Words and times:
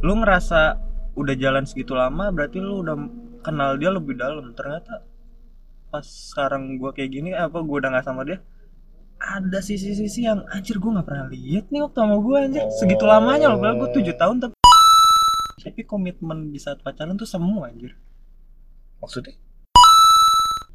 lu 0.00 0.12
ngerasa 0.20 0.80
udah 1.16 1.34
jalan 1.36 1.64
segitu 1.68 1.92
lama 1.92 2.32
berarti 2.32 2.58
lu 2.62 2.80
udah 2.80 2.96
kenal 3.44 3.76
dia 3.76 3.92
lebih 3.92 4.16
dalam 4.16 4.52
ternyata 4.56 5.04
pas 5.90 6.06
sekarang 6.06 6.78
gua 6.80 6.94
kayak 6.94 7.10
gini 7.10 7.30
apa 7.34 7.60
gua 7.60 7.84
udah 7.84 7.90
nggak 7.92 8.06
sama 8.06 8.24
dia 8.24 8.38
ada 9.20 9.60
sisi-sisi 9.60 10.24
yang 10.24 10.46
anjir 10.48 10.80
gua 10.80 11.00
nggak 11.00 11.08
pernah 11.08 11.26
lihat 11.28 11.68
nih 11.68 11.80
waktu 11.84 11.98
sama 11.98 12.16
gua 12.22 12.36
anjir 12.46 12.64
segitu 12.80 13.04
lamanya 13.04 13.52
loh 13.52 13.58
padahal 13.60 13.76
gua 13.76 13.90
tujuh 13.92 14.14
tahun 14.16 14.36
tapi 14.40 14.54
tapi 15.60 15.80
komitmen 15.84 16.48
di 16.48 16.56
saat 16.56 16.80
pacaran 16.80 17.20
tuh 17.20 17.28
semua 17.28 17.68
anjir 17.68 17.92
Maksudnya? 19.00 19.32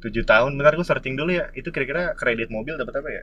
7 0.02 0.26
tahun, 0.26 0.58
bentar 0.58 0.74
gue 0.74 0.86
searching 0.86 1.14
dulu 1.14 1.30
ya. 1.30 1.46
Itu 1.54 1.70
kira-kira 1.70 2.18
kredit 2.18 2.50
mobil 2.50 2.74
dapat 2.74 2.94
apa 2.98 3.08
ya? 3.10 3.22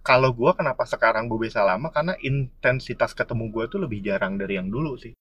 Kalau 0.00 0.32
gue 0.32 0.48
kenapa 0.56 0.88
sekarang 0.88 1.28
gue 1.28 1.36
bisa 1.44 1.60
lama? 1.60 1.92
Karena 1.92 2.16
intensitas 2.24 3.12
ketemu 3.12 3.52
gue 3.52 3.64
tuh 3.68 3.84
lebih 3.84 4.00
jarang 4.00 4.40
dari 4.40 4.56
yang 4.56 4.72
dulu 4.72 4.96
sih. 4.96 5.12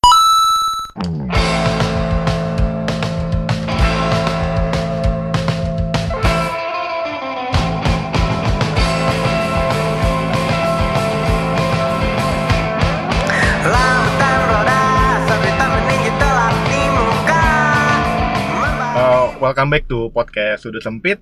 Uh, 18.96 19.28
welcome 19.44 19.68
back 19.68 19.84
to 19.92 20.08
podcast 20.16 20.64
Sudut 20.64 20.80
Sempit. 20.80 21.20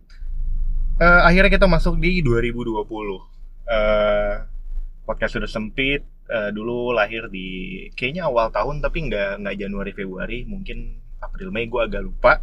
Uh, 1.02 1.26
akhirnya 1.26 1.50
kita 1.50 1.66
masuk 1.66 1.98
di 1.98 2.22
2020. 2.22 3.37
Uh, 3.68 4.48
podcast 5.04 5.36
Sudut 5.36 5.52
Sempit 5.52 6.04
uh, 6.32 6.52
dulu 6.52 6.92
lahir 6.96 7.28
di 7.32 7.88
kayaknya 7.96 8.28
awal 8.28 8.52
tahun 8.52 8.80
tapi 8.84 9.08
nggak 9.12 9.44
nggak 9.44 9.56
Januari 9.60 9.92
Februari, 9.92 10.44
mungkin 10.48 11.00
April 11.20 11.52
Mei 11.52 11.68
gue 11.68 11.82
agak 11.84 12.04
lupa. 12.04 12.40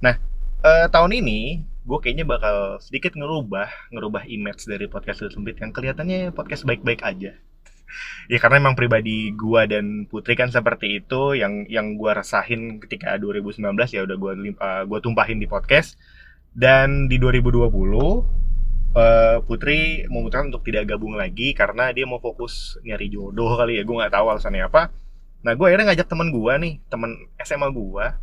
Nah 0.00 0.16
uh, 0.64 0.86
tahun 0.92 1.16
ini 1.16 1.64
gue 1.86 1.98
kayaknya 2.02 2.26
bakal 2.26 2.82
sedikit 2.82 3.14
ngerubah 3.14 3.92
ngerubah 3.94 4.26
image 4.28 4.68
dari 4.68 4.88
podcast 4.88 5.24
Sudut 5.24 5.32
Sempit 5.36 5.56
yang 5.60 5.72
kelihatannya 5.72 6.32
podcast 6.32 6.64
baik-baik 6.68 7.00
aja. 7.04 7.36
Ya 8.26 8.38
karena 8.42 8.58
emang 8.58 8.74
pribadi 8.74 9.30
gua 9.30 9.64
dan 9.64 10.10
Putri 10.10 10.34
kan 10.34 10.50
seperti 10.50 10.98
itu 11.00 11.38
yang 11.38 11.64
yang 11.70 11.94
gua 11.94 12.18
rasain 12.18 12.82
ketika 12.82 13.14
2019 13.16 13.62
ya 13.94 14.02
udah 14.02 14.16
lim- 14.34 14.58
uh, 14.58 14.82
gua 14.84 14.98
tumpahin 14.98 15.38
di 15.38 15.46
podcast 15.46 15.94
dan 16.50 17.06
di 17.06 17.22
2020 17.22 17.70
uh, 18.96 19.36
Putri 19.44 20.08
memutuskan 20.08 20.48
untuk 20.48 20.64
tidak 20.64 20.88
gabung 20.88 21.14
lagi 21.14 21.52
karena 21.52 21.92
dia 21.92 22.08
mau 22.08 22.18
fokus 22.18 22.80
nyari 22.80 23.12
jodoh 23.12 23.54
kali 23.60 23.78
ya. 23.78 23.82
Gua 23.84 24.04
nggak 24.04 24.14
tahu 24.16 24.26
alasannya 24.32 24.64
apa. 24.66 24.90
Nah 25.44 25.52
gua 25.54 25.68
akhirnya 25.70 25.92
ngajak 25.92 26.08
teman 26.08 26.28
gua 26.32 26.56
nih 26.56 26.80
teman 26.88 27.12
SMA 27.44 27.68
gua. 27.70 28.16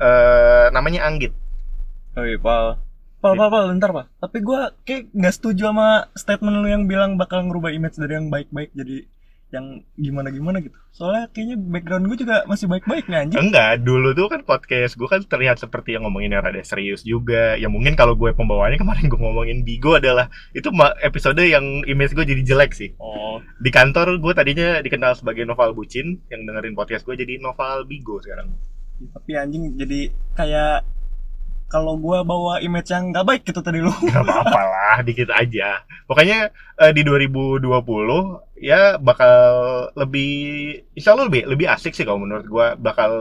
Eh 0.00 0.66
namanya 0.72 1.04
Anggit. 1.04 1.36
oh 2.16 2.24
iya 2.24 2.40
pal. 2.40 2.80
Pal 3.18 3.34
pal 3.34 3.50
pal 3.50 3.70
bentar 3.70 3.90
pak 3.90 4.06
tapi 4.22 4.38
gua 4.42 4.74
kayak 4.82 5.10
nggak 5.12 5.34
setuju 5.34 5.70
sama 5.70 6.06
statement 6.14 6.56
lu 6.62 6.68
yang 6.70 6.86
bilang 6.88 7.14
bakal 7.20 7.44
ngerubah 7.44 7.70
image 7.70 8.00
dari 8.00 8.16
yang 8.16 8.32
baik-baik. 8.32 8.72
Jadi 8.74 9.06
yang 9.48 9.80
gimana-gimana 9.96 10.60
gitu 10.60 10.76
soalnya 10.92 11.24
kayaknya 11.32 11.56
background 11.56 12.04
gue 12.12 12.20
juga 12.20 12.44
masih 12.44 12.68
baik-baik 12.68 13.08
nih 13.08 13.18
anjing 13.24 13.40
Enggak, 13.48 13.80
dulu 13.80 14.12
tuh 14.12 14.28
kan 14.28 14.44
podcast 14.44 14.92
gue 15.00 15.08
kan 15.08 15.24
terlihat 15.24 15.56
seperti 15.56 15.96
yang 15.96 16.04
ngomongin 16.04 16.36
yang 16.36 16.44
rada 16.44 16.60
serius 16.60 17.00
juga. 17.00 17.56
Ya 17.56 17.70
mungkin 17.72 17.96
kalau 17.96 18.12
gue 18.12 18.34
pembawaannya 18.36 18.76
kemarin 18.82 19.08
gue 19.08 19.16
ngomongin 19.16 19.64
Bigo 19.64 19.96
adalah 19.96 20.28
itu 20.52 20.68
episode 21.00 21.40
yang 21.40 21.64
image 21.88 22.12
gue 22.12 22.26
jadi 22.28 22.42
jelek 22.44 22.76
sih. 22.76 22.92
oh 23.00 23.40
Di 23.62 23.70
kantor 23.72 24.20
gue 24.20 24.32
tadinya 24.36 24.84
dikenal 24.84 25.16
sebagai 25.16 25.48
novel 25.48 25.72
bucin, 25.72 26.20
yang 26.28 26.44
dengerin 26.44 26.76
podcast 26.76 27.08
gue 27.08 27.16
jadi 27.16 27.40
novel 27.40 27.88
Bigo 27.88 28.20
sekarang. 28.20 28.52
tapi 28.98 29.30
anjing 29.38 29.78
jadi 29.78 30.10
kayak 30.34 30.82
kalau 31.68 32.00
gua 32.00 32.24
bawa 32.24 32.64
image 32.64 32.88
yang 32.88 33.12
nggak 33.12 33.26
baik 33.28 33.42
gitu 33.44 33.60
tadi 33.60 33.84
lu 33.84 33.92
Gak 33.92 34.24
apa-apa 34.24 34.62
lah, 34.64 34.96
dikit 35.04 35.28
aja. 35.28 35.84
Pokoknya 36.08 36.48
eh, 36.80 36.92
di 36.96 37.04
2020 37.04 37.60
ya 38.60 38.98
bakal 38.98 39.34
lebih, 39.94 40.30
insya 40.98 41.14
Allah 41.14 41.26
lebih 41.30 41.46
lebih 41.46 41.66
asik 41.70 41.94
sih 41.94 42.04
kalau 42.06 42.22
menurut 42.22 42.46
gue 42.46 42.66
bakal 42.82 43.12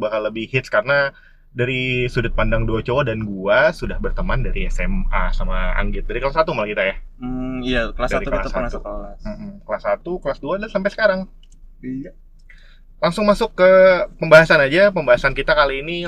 bakal 0.00 0.20
lebih 0.26 0.48
hits 0.48 0.68
karena 0.72 1.12
dari 1.56 2.04
sudut 2.12 2.36
pandang 2.36 2.68
dua 2.68 2.84
cowok 2.84 3.08
dan 3.08 3.24
gua 3.24 3.72
sudah 3.72 3.96
berteman 3.96 4.44
dari 4.44 4.68
SMA 4.68 5.32
sama 5.32 5.72
Anggit 5.80 6.04
dari 6.04 6.20
kelas 6.20 6.36
1 6.36 6.44
malah 6.52 6.68
kita 6.68 6.84
ya. 6.84 6.94
hmm, 7.16 7.56
iya 7.64 7.82
kelas 7.96 8.12
Dari 8.12 8.16
satu 8.20 8.28
kelas 8.28 8.44
kita 8.44 8.50
pernah 8.52 8.68
satu. 8.68 8.76
sekelas 8.84 9.18
Kelas 9.64 9.82
1, 10.04 10.22
kelas 10.22 10.38
2 10.44 10.60
dan 10.60 10.68
sampai 10.68 10.90
sekarang. 10.92 11.20
iya 11.80 12.12
Langsung 13.00 13.24
masuk 13.24 13.56
ke 13.56 13.70
pembahasan 14.20 14.60
aja. 14.60 14.92
Pembahasan 14.92 15.32
kita 15.32 15.56
kali 15.56 15.80
ini 15.80 16.04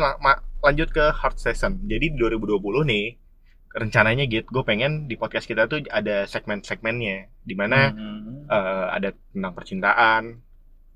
lanjut 0.60 0.88
ke 0.92 1.04
hard 1.16 1.36
session. 1.40 1.80
Jadi 1.84 2.12
di 2.12 2.16
2020 2.16 2.84
nih 2.84 3.06
rencananya 3.78 4.26
gitu, 4.26 4.44
gue 4.44 4.62
pengen 4.62 5.06
di 5.06 5.14
podcast 5.14 5.46
kita 5.46 5.64
tuh 5.64 5.86
ada 5.88 6.26
segmen-segmennya 6.26 7.16
di 7.40 7.54
mana 7.54 7.90
Mhm. 7.90 8.46
eh, 8.46 8.86
ada 8.92 9.08
tentang 9.30 9.52
percintaan, 9.52 10.22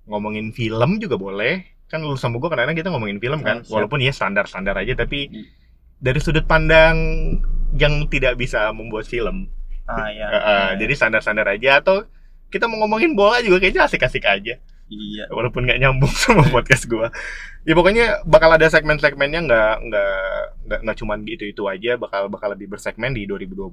ngomongin 0.04 0.50
film 0.50 0.98
juga 0.98 1.14
boleh. 1.14 1.62
Kan 1.86 2.00
lu 2.00 2.16
sama 2.16 2.36
gue 2.36 2.48
kadang 2.48 2.72
kita 2.72 2.88
ngomongin 2.88 3.16
film 3.16 3.40
kan, 3.40 3.60
Oh, 3.60 3.64
siap. 3.64 3.72
walaupun 3.72 4.00
ya 4.00 4.10
standar-standar 4.10 4.74
aja 4.74 4.96
tapi 4.96 5.28
Hmm. 5.28 5.44
dari 5.96 6.18
sudut 6.18 6.42
pandang 6.42 6.96
yang 7.72 8.04
tidak 8.06 8.34
bisa 8.34 8.68
membuat 8.70 9.06
film. 9.06 9.48
ah 9.82 10.06
ya 10.08 10.26
Eh, 10.26 10.38
eh, 10.38 10.68
jadi 10.78 10.92
standar-standar 10.94 11.42
aja 11.48 11.82
atau 11.82 12.06
kita 12.48 12.64
mau 12.64 12.78
ngomongin 12.80 13.12
bola 13.12 13.42
juga 13.42 13.58
kayaknya 13.58 13.82
asik-asik 13.84 14.22
aja 14.22 14.54
iya. 14.92 15.24
Walaupun 15.32 15.64
nggak 15.64 15.80
nyambung 15.80 16.12
sama 16.22 16.44
podcast 16.52 16.84
gua. 16.84 17.08
Ya 17.64 17.72
pokoknya 17.72 18.26
bakal 18.28 18.52
ada 18.52 18.66
segmen-segmennya 18.68 19.40
nggak 19.48 19.74
nggak 19.88 20.16
nggak 20.68 20.80
nggak 20.84 20.96
cuman 21.00 21.18
gitu 21.24 21.44
itu 21.48 21.62
aja. 21.64 21.96
Bakal 21.96 22.28
bakal 22.28 22.52
lebih 22.52 22.72
bersegmen 22.72 23.16
di 23.16 23.24
2020 23.24 23.72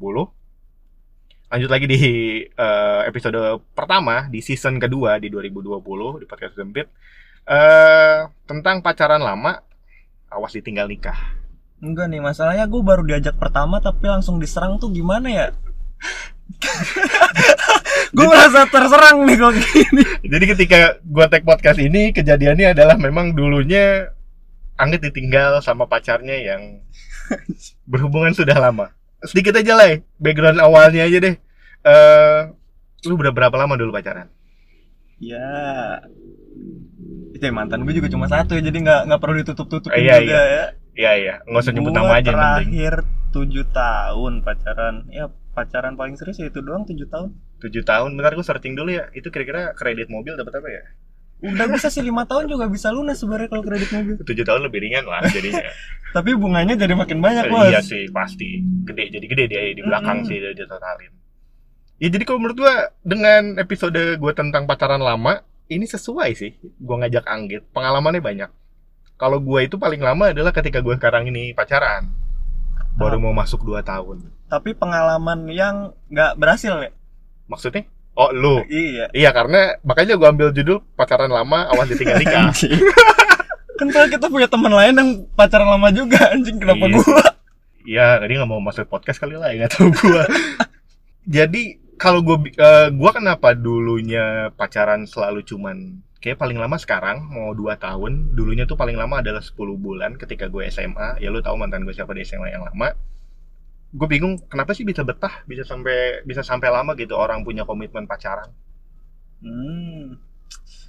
lanjut 1.50 1.66
lagi 1.66 1.90
di 1.90 2.02
eh, 2.46 3.02
episode 3.10 3.66
pertama 3.74 4.30
di 4.30 4.38
season 4.38 4.78
kedua 4.78 5.18
di 5.18 5.34
2020 5.34 6.22
di 6.22 6.26
podcast 6.30 6.54
sempit. 6.54 6.88
Eh 7.50 8.20
tentang 8.46 8.86
pacaran 8.86 9.22
lama 9.22 9.58
awas 10.30 10.54
ditinggal 10.54 10.86
nikah. 10.86 11.18
Enggak 11.80 12.12
nih 12.12 12.22
masalahnya 12.22 12.70
gue 12.70 12.82
baru 12.84 13.02
diajak 13.08 13.40
pertama 13.40 13.82
tapi 13.82 14.06
langsung 14.12 14.38
diserang 14.38 14.78
tuh 14.78 14.92
gimana 14.92 15.28
ya 15.32 15.48
gue 18.16 18.26
merasa 18.26 18.68
terserang 18.68 19.24
nih 19.24 19.38
kok 19.38 19.54
gini 19.56 20.04
jadi 20.28 20.46
ketika 20.56 20.80
gua 21.08 21.32
tag 21.32 21.48
podcast 21.48 21.80
ini 21.80 22.12
kejadiannya 22.12 22.76
adalah 22.76 23.00
memang 23.00 23.32
dulunya 23.38 24.12
Anggit 24.80 25.04
ditinggal 25.12 25.60
sama 25.60 25.92
pacarnya 25.92 26.40
yang 26.40 26.80
berhubungan 27.92 28.32
sudah 28.32 28.56
lama. 28.56 28.96
Sedikit 29.28 29.60
aja 29.60 29.76
lah, 29.76 29.92
ya, 29.92 29.96
background 30.16 30.56
awalnya 30.64 31.04
aja 31.04 31.20
deh. 31.20 31.36
Eh, 31.84 32.40
lu 33.04 33.20
udah 33.20 33.36
berapa 33.36 33.52
lama 33.60 33.76
dulu 33.76 33.92
pacaran? 33.92 34.32
ya 35.20 35.52
itu 37.36 37.44
ya 37.44 37.52
mantan 37.52 37.84
gue 37.84 37.92
juga 37.92 38.08
cuma 38.08 38.32
satu 38.32 38.56
ya 38.56 38.64
jadi 38.64 38.78
nggak 38.80 39.02
nggak 39.12 39.20
perlu 39.20 39.36
ditutup 39.44 39.68
tutupin 39.68 40.00
Iya, 40.00 40.16
juga 40.24 40.40
ya 40.40 40.66
Iya 41.00 41.12
iya, 41.16 41.36
nggak 41.48 41.64
usah 41.64 41.74
nyebut 41.76 41.96
nama 41.96 42.12
aja 42.20 42.32
terakhir 42.32 42.94
tujuh 43.32 43.66
tahun 43.72 44.44
pacaran 44.44 45.08
ya 45.12 45.32
pacaran 45.60 45.94
paling 45.94 46.16
serius 46.16 46.40
ya 46.40 46.48
itu 46.48 46.64
doang 46.64 46.88
tujuh 46.88 47.06
tahun 47.06 47.36
Tujuh 47.60 47.84
tahun, 47.84 48.16
bentar 48.16 48.32
gue 48.32 48.46
searching 48.48 48.72
dulu 48.72 48.88
ya. 48.88 49.12
Itu 49.12 49.28
kira-kira 49.28 49.76
kredit 49.76 50.08
mobil 50.08 50.32
dapat 50.34 50.64
apa 50.64 50.70
ya? 50.72 50.84
udah 51.40 51.72
bisa 51.72 51.88
sih 51.88 52.04
lima 52.04 52.28
tahun 52.28 52.52
juga 52.52 52.68
bisa 52.68 52.92
lunas 52.92 53.16
sebenarnya 53.16 53.48
kalau 53.48 53.64
kredit 53.64 53.88
mobil 53.96 54.20
Tujuh 54.20 54.44
tahun 54.44 54.60
lebih 54.68 54.80
ringan 54.84 55.08
lah 55.08 55.24
jadinya. 55.24 55.72
tapi 56.16 56.36
bunganya 56.36 56.76
jadi 56.76 56.92
makin 56.92 57.20
banyak 57.20 57.48
Eh, 57.48 57.52
bos 57.52 57.68
iya 57.68 57.80
sih 57.80 58.12
pasti, 58.12 58.60
gede 58.84 59.08
jadi 59.08 59.24
gede 59.24 59.44
dia 59.48 59.62
di 59.72 59.80
belakang 59.80 60.24
Mm-mm. 60.24 60.28
sih 60.28 60.36
dia 60.36 60.68
totalin. 60.68 61.12
Ya 61.96 62.08
jadi 62.08 62.24
kalau 62.24 62.44
menurut 62.44 62.60
gua 62.60 62.76
dengan 63.04 63.56
episode 63.56 63.96
gua 64.20 64.36
tentang 64.36 64.68
pacaran 64.68 65.00
lama 65.00 65.40
ini 65.68 65.84
sesuai 65.84 66.30
sih. 66.36 66.52
Gua 66.76 67.00
ngajak 67.04 67.24
Anggit, 67.24 67.64
pengalamannya 67.72 68.20
banyak. 68.20 68.52
Kalau 69.16 69.40
gua 69.40 69.64
itu 69.64 69.76
paling 69.76 70.00
lama 70.00 70.32
adalah 70.32 70.52
ketika 70.52 70.80
gua 70.80 71.00
sekarang 71.00 71.28
ini 71.28 71.52
pacaran. 71.52 72.08
Baru 73.00 73.16
mau 73.16 73.32
masuk 73.32 73.64
2 73.64 73.80
tahun. 73.80 74.28
Tapi 74.50 74.74
pengalaman 74.74 75.46
yang 75.48 75.76
nggak 76.10 76.36
berhasil 76.36 76.74
ya 76.76 76.92
Maksudnya? 77.46 77.86
Oh, 78.14 78.30
lu. 78.30 78.62
iya 78.68 79.08
Iya, 79.10 79.30
karena 79.32 79.80
makanya 79.82 80.20
gua 80.20 80.30
ambil 80.30 80.52
judul 80.52 80.84
pacaran 80.94 81.32
lama 81.32 81.72
awas 81.72 81.88
ditinggal 81.88 82.20
nikah. 82.20 82.52
Kan 83.80 83.88
kita 83.90 84.28
punya 84.28 84.46
teman 84.46 84.70
lain 84.70 84.92
yang 84.92 85.10
pacaran 85.34 85.66
lama 85.66 85.88
juga 85.90 86.36
anjing 86.36 86.60
kenapa 86.60 86.84
Iya. 86.84 86.96
gua 87.00 87.24
Iya, 87.80 88.08
tadi 88.20 88.32
nggak 88.36 88.50
mau 88.50 88.60
masuk 88.60 88.86
podcast 88.86 89.18
kali 89.18 89.34
lah, 89.34 89.50
ya, 89.50 89.64
nggak 89.64 89.72
tahu 89.72 89.88
gua. 89.96 90.28
Jadi 91.40 91.62
kalau 91.96 92.20
gua 92.22 92.38
eh, 92.44 92.88
gua 92.92 93.12
kenapa 93.12 93.56
dulunya 93.56 94.52
pacaran 94.54 95.08
selalu 95.08 95.42
cuman 95.42 95.78
kayak 96.20 96.36
paling 96.36 96.60
lama 96.60 96.76
sekarang 96.76 97.24
mau 97.24 97.56
2 97.56 97.80
tahun, 97.80 98.36
dulunya 98.36 98.68
tuh 98.68 98.76
paling 98.76 98.94
lama 98.94 99.24
adalah 99.24 99.40
10 99.40 99.56
bulan 99.74 100.20
ketika 100.20 100.52
gue 100.52 100.68
SMA. 100.68 101.16
Ya 101.18 101.32
lu 101.32 101.40
tahu 101.40 101.56
mantan 101.56 101.88
gue 101.88 101.96
siapa 101.96 102.12
di 102.12 102.28
SMA 102.28 102.52
yang 102.52 102.68
lama. 102.68 102.92
Gue 103.90 104.08
bingung 104.08 104.38
kenapa 104.46 104.78
sih 104.78 104.86
bisa 104.86 105.02
betah, 105.02 105.42
bisa 105.50 105.66
sampai 105.66 106.22
bisa 106.26 106.46
sampai 106.46 106.70
lama 106.70 106.94
gitu 106.94 107.18
orang 107.18 107.42
punya 107.42 107.66
komitmen 107.66 108.06
pacaran. 108.06 108.54
hmm. 109.42 110.20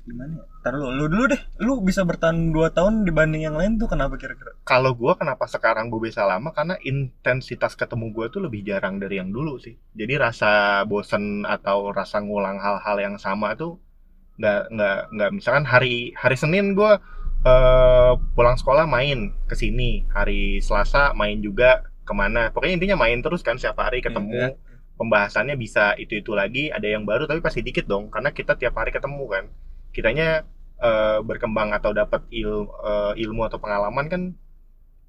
gimana 0.05 0.33
ya? 0.41 0.45
Ntar 0.65 0.73
lu, 0.77 0.89
lu 0.97 1.05
dulu 1.09 1.25
deh. 1.31 1.43
Lu 1.61 1.73
bisa 1.85 2.03
bertahan 2.05 2.53
2 2.53 2.77
tahun 2.77 3.05
dibanding 3.05 3.47
yang 3.47 3.57
lain 3.57 3.77
tuh 3.77 3.89
kenapa 3.89 4.17
kira-kira? 4.17 4.51
kalau 4.71 4.95
gua 4.95 5.19
kenapa 5.19 5.51
sekarang 5.51 5.91
gue 5.91 5.99
bisa 5.99 6.23
lama 6.23 6.55
karena 6.55 6.79
intensitas 6.87 7.75
ketemu 7.75 8.15
gue 8.15 8.27
tuh 8.31 8.41
lebih 8.47 8.63
jarang 8.63 9.03
dari 9.03 9.19
yang 9.19 9.35
dulu 9.35 9.59
sih 9.59 9.75
jadi 9.99 10.31
rasa 10.31 10.85
bosen 10.87 11.43
atau 11.43 11.91
rasa 11.91 12.23
ngulang 12.23 12.63
hal-hal 12.63 12.97
yang 13.03 13.17
sama 13.19 13.59
tuh 13.59 13.83
nggak 14.39 14.71
nggak 14.71 14.99
nggak 15.11 15.31
misalkan 15.35 15.67
hari 15.67 16.15
hari 16.15 16.39
Senin 16.39 16.79
gua 16.79 17.03
eh, 17.43 18.13
pulang 18.39 18.55
sekolah 18.55 18.87
main 18.87 19.35
ke 19.51 19.59
sini 19.59 20.07
hari 20.15 20.63
Selasa 20.63 21.13
main 21.19 21.43
juga 21.43 21.90
ke 22.11 22.15
mana. 22.19 22.51
Pokoknya 22.51 22.75
intinya 22.83 22.99
main 22.99 23.23
terus 23.23 23.47
kan 23.47 23.55
setiap 23.55 23.79
hari 23.79 24.03
ketemu. 24.03 24.35
Iya. 24.35 24.51
pembahasannya 25.01 25.57
bisa 25.57 25.97
itu 25.97 26.21
itu 26.21 26.37
lagi 26.37 26.69
ada 26.69 26.85
yang 26.85 27.09
baru 27.09 27.25
tapi 27.25 27.41
pasti 27.41 27.65
dikit 27.65 27.89
dong 27.89 28.13
karena 28.13 28.37
kita 28.37 28.53
tiap 28.61 28.77
hari 28.77 28.93
ketemu 28.93 29.25
kan. 29.31 29.45
Kitanya 29.97 30.45
eh, 30.77 31.19
berkembang 31.21 31.73
atau 31.73 31.93
dapat 31.93 32.21
il- 32.29 32.69
eh, 32.69 33.13
ilmu 33.25 33.49
atau 33.49 33.57
pengalaman 33.57 34.07
kan 34.09 34.23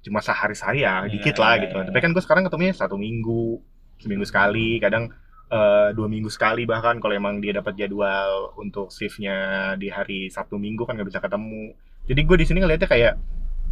cuma 0.00 0.18
sehari-hari 0.18 0.80
ya 0.80 1.04
Iya, 1.04 1.12
dikit 1.12 1.36
lah 1.38 1.54
iya, 1.56 1.62
gitu. 1.68 1.76
tapi 1.78 1.98
kan 2.00 2.10
gue 2.10 2.20
sekarang 2.20 2.42
ketemunya 2.44 2.74
satu 2.74 2.98
minggu 2.98 3.60
seminggu 4.00 4.26
sekali 4.26 4.80
kadang 4.80 5.12
eh, 5.46 5.88
dua 5.92 6.08
minggu 6.08 6.26
sekali 6.26 6.64
bahkan 6.64 6.96
kalau 6.96 7.12
emang 7.12 7.38
dia 7.38 7.52
dapat 7.52 7.76
jadwal 7.76 8.56
untuk 8.56 8.88
shiftnya 8.88 9.36
di 9.76 9.88
hari 9.88 10.26
Sabtu 10.26 10.56
Minggu 10.56 10.88
kan 10.88 10.96
nggak 10.96 11.08
bisa 11.12 11.20
ketemu. 11.20 11.76
Jadi 12.08 12.20
gue 12.24 12.36
di 12.40 12.46
sini 12.48 12.58
ngeliatnya 12.60 12.88
kayak 12.88 13.14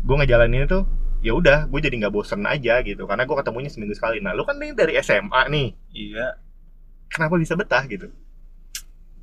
gue 0.01 0.17
ngejalanin 0.21 0.69
itu 0.69 0.85
ya 1.21 1.33
udah 1.37 1.69
gue 1.69 1.81
jadi 1.81 1.97
nggak 2.01 2.15
bosen 2.15 2.43
aja 2.49 2.81
gitu 2.81 3.05
karena 3.05 3.29
gue 3.29 3.37
ketemunya 3.37 3.69
seminggu 3.69 3.93
sekali 3.93 4.25
nah 4.25 4.33
lu 4.33 4.45
kan 4.49 4.57
nih 4.57 4.73
dari 4.73 4.97
SMA 5.01 5.43
nih 5.53 5.69
Iya. 5.93 6.27
kenapa 7.13 7.37
bisa 7.37 7.55
betah 7.55 7.85
gitu 7.85 8.09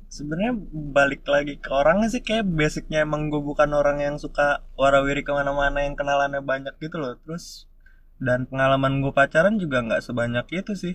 Sebenarnya 0.08 0.56
balik 0.72 1.28
lagi 1.28 1.60
ke 1.60 1.68
orangnya 1.68 2.08
sih 2.08 2.24
kayak 2.24 2.48
basicnya 2.48 3.04
emang 3.04 3.28
gue 3.28 3.44
bukan 3.44 3.68
orang 3.76 4.00
yang 4.00 4.16
suka 4.16 4.64
warawiri 4.72 5.20
ke 5.20 5.28
mana-mana 5.36 5.84
yang 5.84 6.00
kenalannya 6.00 6.40
banyak 6.40 6.72
gitu 6.80 6.96
loh. 6.96 7.20
Terus 7.20 7.68
dan 8.16 8.48
pengalaman 8.48 9.04
gue 9.04 9.12
pacaran 9.12 9.60
juga 9.60 9.84
nggak 9.84 10.00
sebanyak 10.00 10.48
itu 10.56 10.72
sih. 10.72 10.94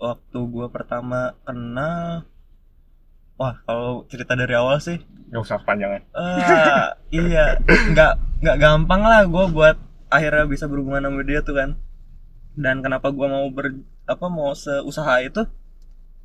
Waktu 0.00 0.40
gue 0.40 0.66
pertama 0.72 1.36
kenal, 1.44 2.24
wah 3.36 3.60
kalau 3.68 4.08
cerita 4.08 4.32
dari 4.32 4.56
awal 4.56 4.80
sih 4.80 5.04
nggak 5.28 5.44
usah 5.44 5.60
panjangan 5.62 6.00
Eh, 6.16 6.86
iya, 7.12 7.60
nggak 7.60 8.12
nggak 8.40 8.56
gampang 8.56 9.02
lah 9.04 9.28
gue 9.28 9.44
buat 9.52 9.76
akhirnya 10.08 10.44
bisa 10.44 10.64
berhubungan 10.64 11.04
sama 11.04 11.22
dia 11.22 11.40
tuh 11.40 11.54
kan. 11.54 11.70
Dan 12.52 12.82
kenapa 12.82 13.08
gue 13.08 13.24
mau 13.24 13.46
ber 13.48 13.76
apa 14.04 14.26
mau 14.26 14.50
seusaha 14.50 15.20
itu 15.20 15.46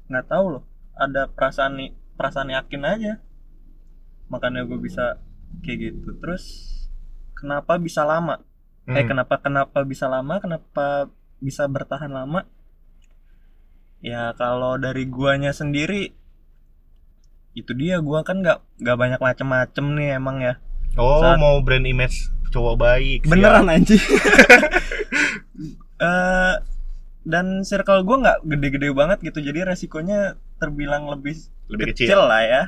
nggak 0.07 0.27
tahu 0.27 0.57
loh. 0.57 0.63
Ada 0.93 1.27
perasaan 1.27 1.77
perasaan 2.13 2.49
yakin 2.49 2.81
aja. 2.83 3.13
Makanya 4.27 4.63
gue 4.63 4.77
bisa 4.77 5.19
kayak 5.61 5.77
gitu. 5.93 6.15
Terus 6.17 6.43
kenapa 7.33 7.77
bisa 7.77 8.01
lama? 8.03 8.41
Eh 8.85 8.99
Hmm. 8.99 9.07
kenapa 9.07 9.39
kenapa 9.39 9.83
bisa 9.83 10.07
lama? 10.07 10.37
Kenapa 10.37 11.07
bisa 11.37 11.63
bertahan 11.65 12.09
lama? 12.09 12.43
Ya 13.99 14.33
kalau 14.33 14.75
dari 14.75 15.05
guanya 15.05 15.51
sendiri 15.51 16.11
itu 17.53 17.71
dia 17.71 18.01
gua 18.01 18.25
kan 18.25 18.41
nggak 18.41 18.59
nggak 18.81 18.97
banyak 18.97 19.19
macem-macem 19.21 19.85
nih 19.93 20.17
emang 20.17 20.41
ya 20.41 20.57
oh 20.97 21.21
Saat- 21.21 21.37
mau 21.37 21.61
brand 21.61 21.85
image 21.85 22.33
cowok 22.53 22.75
baik 22.77 23.19
siap. 23.23 23.31
beneran 23.33 23.67
anjing. 23.67 23.97
Eh, 25.95 26.55
dan 27.23 27.63
circle 27.63 28.03
gua 28.03 28.17
nggak 28.19 28.39
gede-gede 28.43 28.91
banget 28.91 29.23
gitu 29.23 29.39
jadi 29.39 29.63
resikonya 29.63 30.35
terbilang 30.59 31.07
lebih 31.07 31.39
lebih 31.71 31.95
kecil, 31.95 32.27
lah 32.27 32.43
ya. 32.43 32.63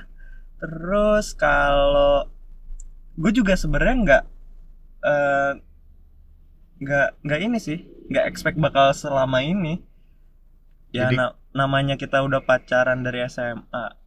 Terus 0.56 1.36
kalau 1.36 2.32
gue 3.16 3.32
juga 3.32 3.60
sebenarnya 3.60 3.96
nggak 4.00 4.24
eh, 5.04 5.52
nggak 6.80 7.10
nggak 7.28 7.40
ini 7.44 7.58
sih 7.60 7.80
nggak 8.08 8.26
expect 8.26 8.56
bakal 8.56 8.96
selama 8.96 9.44
ini. 9.44 9.84
Ya 10.96 11.12
Jadi- 11.12 11.20
na- 11.20 11.36
namanya 11.52 12.00
kita 12.00 12.24
udah 12.24 12.40
pacaran 12.40 13.04
dari 13.04 13.20
SMA 13.28 14.00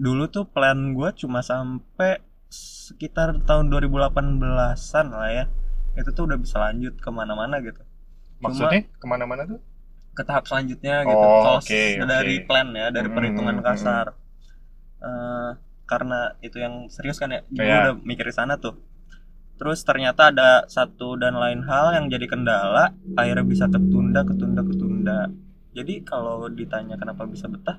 dulu 0.00 0.32
tuh 0.32 0.48
plan 0.48 0.96
gue 0.96 1.10
cuma 1.12 1.44
sampai 1.44 2.24
sekitar 2.50 3.38
tahun 3.46 3.70
2018an 3.70 5.06
lah 5.14 5.30
ya. 5.30 5.44
Itu 5.94 6.10
tuh 6.12 6.26
udah 6.30 6.38
bisa 6.38 6.58
lanjut 6.58 6.98
ke 6.98 7.10
mana-mana 7.10 7.62
gitu. 7.62 7.80
Maksudnya? 8.42 8.86
Ke 8.98 9.06
mana-mana 9.06 9.46
tuh? 9.46 9.60
Ke 10.14 10.22
tahap 10.26 10.44
selanjutnya 10.50 11.06
gitu. 11.06 11.14
Oh, 11.16 11.56
oke, 11.56 11.82
dari 12.04 12.42
plan 12.44 12.68
ya 12.74 12.90
dari 12.90 13.08
Hmm, 13.08 13.16
perhitungan 13.16 13.56
hmm, 13.58 13.64
kasar. 13.64 14.06
Eh, 15.00 15.50
karena 15.86 16.34
itu 16.44 16.60
yang 16.60 16.86
serius 16.92 17.18
kan 17.18 17.30
ya? 17.32 17.40
Gue 17.48 17.64
Iya. 17.64 17.78
udah 17.90 17.94
mikir 18.02 18.26
di 18.26 18.34
sana 18.34 18.58
tuh. 18.58 18.78
Terus 19.60 19.84
ternyata 19.84 20.32
ada 20.32 20.64
satu 20.66 21.20
dan 21.20 21.36
lain 21.36 21.62
hal 21.68 21.92
yang 21.92 22.08
jadi 22.08 22.26
kendala 22.26 22.96
akhirnya 23.12 23.44
bisa 23.44 23.68
ketunda 23.68 24.24
ketunda 24.24 24.62
ketunda. 24.64 25.18
Jadi 25.76 26.00
kalau 26.02 26.48
ditanya 26.48 26.96
kenapa 26.96 27.28
bisa 27.28 27.44
betah 27.46 27.78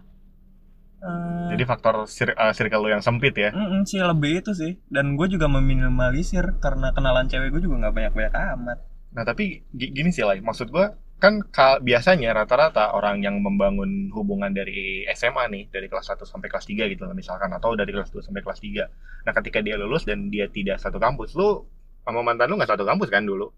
eh, 1.02 1.48
jadi 1.54 1.64
faktor 1.68 1.96
sir- 2.08 2.38
uh, 2.38 2.54
circle 2.54 2.82
lu 2.86 2.90
yang 2.94 3.04
sempit 3.04 3.34
ya 3.36 3.50
mm-mm 3.52 3.82
sih 3.90 4.00
lebih 4.02 4.32
itu 4.46 4.52
sih 4.54 4.72
dan 4.88 5.18
gue 5.18 5.28
juga 5.28 5.48
meminimalisir 5.50 6.46
karena 6.64 6.94
kenalan 6.96 7.26
cewek 7.28 7.50
gue 7.54 7.62
juga 7.66 7.76
nggak 7.88 7.94
banyak 7.98 8.14
banyak 8.18 8.34
amat 8.58 8.80
Nah 9.12 9.28
tapi 9.28 9.60
gi- 9.76 9.92
gini 9.92 10.08
sih 10.16 10.24
lah, 10.24 10.40
maksud 10.40 10.72
gua 10.72 10.96
kan 11.20 11.44
ka- 11.52 11.84
biasanya 11.84 12.32
rata-rata 12.32 12.96
orang 12.96 13.20
yang 13.20 13.36
membangun 13.44 14.08
hubungan 14.16 14.56
dari 14.56 15.04
SMA 15.12 15.52
nih, 15.52 15.64
dari 15.68 15.92
kelas 15.92 16.16
1 16.16 16.24
sampai 16.24 16.48
kelas 16.48 16.64
3 16.64 16.88
gitu 16.88 17.04
lah 17.04 17.12
misalkan, 17.12 17.52
atau 17.52 17.76
dari 17.76 17.92
kelas 17.92 18.08
2 18.08 18.24
sampai 18.24 18.40
kelas 18.40 18.64
3. 18.64 18.88
Nah 19.28 19.34
ketika 19.36 19.60
dia 19.60 19.76
lulus 19.76 20.08
dan 20.08 20.32
dia 20.32 20.48
tidak 20.48 20.80
satu 20.80 20.96
kampus, 20.96 21.36
lu 21.36 21.68
sama 22.08 22.24
mantan 22.24 22.48
lu 22.50 22.56
nggak 22.56 22.72
satu 22.72 22.88
kampus 22.88 23.12
kan 23.12 23.28
dulu? 23.28 23.52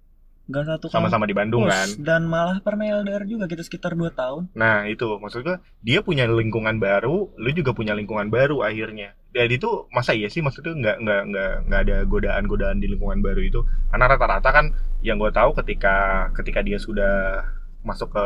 Nggak 0.44 0.66
satu 0.68 0.86
Sama-sama 0.92 1.24
di 1.24 1.32
Bandung 1.32 1.64
kan? 1.72 1.88
dan 2.04 2.28
malah 2.28 2.60
pernah 2.60 2.84
LDR 2.84 3.24
juga 3.24 3.48
kita 3.48 3.64
sekitar 3.64 3.96
2 3.96 4.12
tahun 4.12 4.52
Nah 4.52 4.92
itu, 4.92 5.08
maksud 5.16 5.40
gua 5.48 5.64
dia 5.80 6.04
punya 6.04 6.28
lingkungan 6.28 6.84
baru, 6.84 7.32
lu 7.40 7.50
juga 7.56 7.72
punya 7.72 7.96
lingkungan 7.96 8.28
baru 8.28 8.60
akhirnya. 8.60 9.16
Dan 9.34 9.50
itu 9.50 9.88
masa 9.90 10.14
iya 10.14 10.28
sih 10.28 10.44
maksudnya 10.44 10.76
nggak 10.76 10.98
nggak 11.00 11.22
nggak 11.32 11.54
nggak 11.66 11.82
ada 11.88 11.98
godaan-godaan 12.06 12.78
di 12.84 12.92
lingkungan 12.92 13.24
baru 13.24 13.42
itu? 13.42 13.60
Karena 13.90 14.06
rata-rata 14.06 14.50
kan 14.52 14.66
yang 15.02 15.18
gue 15.18 15.32
tahu 15.32 15.56
ketika 15.64 16.30
ketika 16.36 16.60
dia 16.62 16.78
sudah 16.78 17.48
masuk 17.84 18.12
ke 18.14 18.26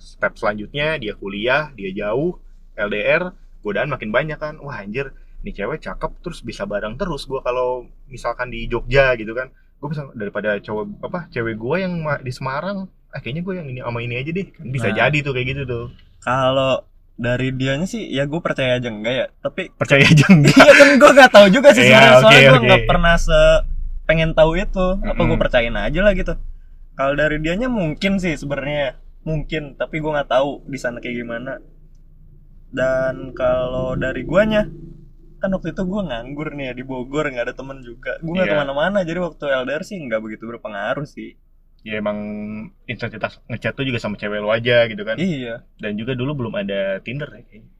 step 0.00 0.36
selanjutnya, 0.36 0.96
dia 1.00 1.16
kuliah, 1.16 1.72
dia 1.76 1.92
jauh, 1.92 2.40
LDR, 2.76 3.32
godaan 3.60 3.88
makin 3.92 4.10
banyak 4.12 4.36
kan. 4.40 4.56
Wah 4.60 4.80
anjir, 4.80 5.12
nih 5.44 5.54
cewek 5.56 5.80
cakep 5.80 6.20
terus 6.20 6.40
bisa 6.44 6.64
bareng 6.68 6.96
terus 7.00 7.24
gua 7.28 7.40
kalau 7.40 7.88
misalkan 8.08 8.48
di 8.48 8.66
Jogja 8.68 9.14
gitu 9.16 9.32
kan. 9.36 9.52
Gue 9.80 9.88
bisa 9.88 10.04
daripada 10.12 10.56
cowok 10.56 10.84
apa 11.00 11.26
cewek 11.28 11.56
gue 11.56 11.76
yang 11.78 11.92
di 12.18 12.28
Semarang 12.28 12.84
ah 13.10 13.18
kayaknya 13.18 13.42
gue 13.42 13.54
yang 13.56 13.66
ini 13.66 13.80
sama 13.80 13.98
ini 13.98 14.14
aja 14.14 14.30
deh 14.30 14.46
bisa 14.62 14.86
Nah. 14.86 14.96
jadi 15.00 15.18
tuh 15.20 15.32
kayak 15.32 15.46
gitu 15.48 15.62
tuh 15.64 15.84
Kalau 16.20 16.84
dari 17.16 17.50
dianya 17.50 17.84
sih 17.84 18.06
ya 18.06 18.24
gue 18.24 18.38
percaya 18.38 18.76
aja 18.76 18.86
enggak 18.86 19.14
ya. 19.14 19.26
Tapi 19.38 19.68
percaya 19.70 20.00
aja 20.02 20.24
enggak 20.30 20.54
iya 20.54 20.72
kan 20.74 20.88
gue 20.94 21.10
gak 21.14 21.30
tahu 21.30 21.46
juga 21.48 21.68
sih 21.70 21.82
Iya, 21.82 21.96
sebenarnya 21.96 22.20
soalnya 22.20 22.40
gue 22.40 22.54
oke. 22.54 22.66
nggak 22.66 22.82
pernah 22.86 23.14
se 23.16 23.40
pengen 24.04 24.30
tahu 24.32 24.50
itu. 24.54 24.86
Apa 24.98 25.16
gue 25.16 25.26
Mm-mm. 25.26 25.38
percayain 25.38 25.76
aja 25.76 26.00
lah 26.00 26.12
gitu. 26.12 26.32
Kalau 26.92 27.12
dari 27.14 27.36
dianya 27.38 27.66
mungkin 27.66 28.16
sih 28.16 28.34
sebenarnya 28.34 28.94
mungkin. 29.22 29.74
Tapi 29.74 29.96
gue 29.96 30.10
nggak 30.10 30.28
tahu 30.28 30.64
di 30.64 30.76
sana 30.76 30.98
kayak 30.98 31.16
gimana. 31.16 31.52
Dan 32.70 33.32
kalau 33.32 33.94
dari 33.94 34.22
guanya 34.22 34.70
kan 35.40 35.50
waktu 35.50 35.72
itu 35.72 35.82
gue 35.82 36.00
nganggur 36.04 36.48
nih 36.52 36.64
ya 36.68 36.72
di 36.72 36.84
Bogor 36.84 37.24
nggak 37.26 37.46
ada 37.48 37.54
temen 37.56 37.80
juga. 37.80 38.20
Gue 38.20 38.36
nggak 38.36 38.46
Iya. 38.46 38.54
ke 38.54 38.62
mana-mana 38.62 38.98
jadi 39.00 39.18
waktu 39.18 39.44
LDR 39.64 39.82
sih 39.82 39.96
nggak 39.96 40.20
begitu 40.20 40.44
berpengaruh 40.44 41.04
sih. 41.04 41.34
Ya 41.80 41.96
emang 41.96 42.18
intensitas 42.84 43.40
ngechat 43.48 43.72
tuh 43.72 43.82
juga 43.82 43.96
sama 43.96 44.14
cewek 44.14 44.38
lu 44.38 44.52
aja 44.52 44.84
gitu 44.84 45.00
kan. 45.00 45.16
Iya. 45.16 45.64
Dan 45.76 45.96
juga 45.96 46.12
dulu 46.12 46.44
belum 46.44 46.54
ada 46.54 47.00
Tinder 47.00 47.26
ya 47.26 47.40
kayaknya. 47.42 47.72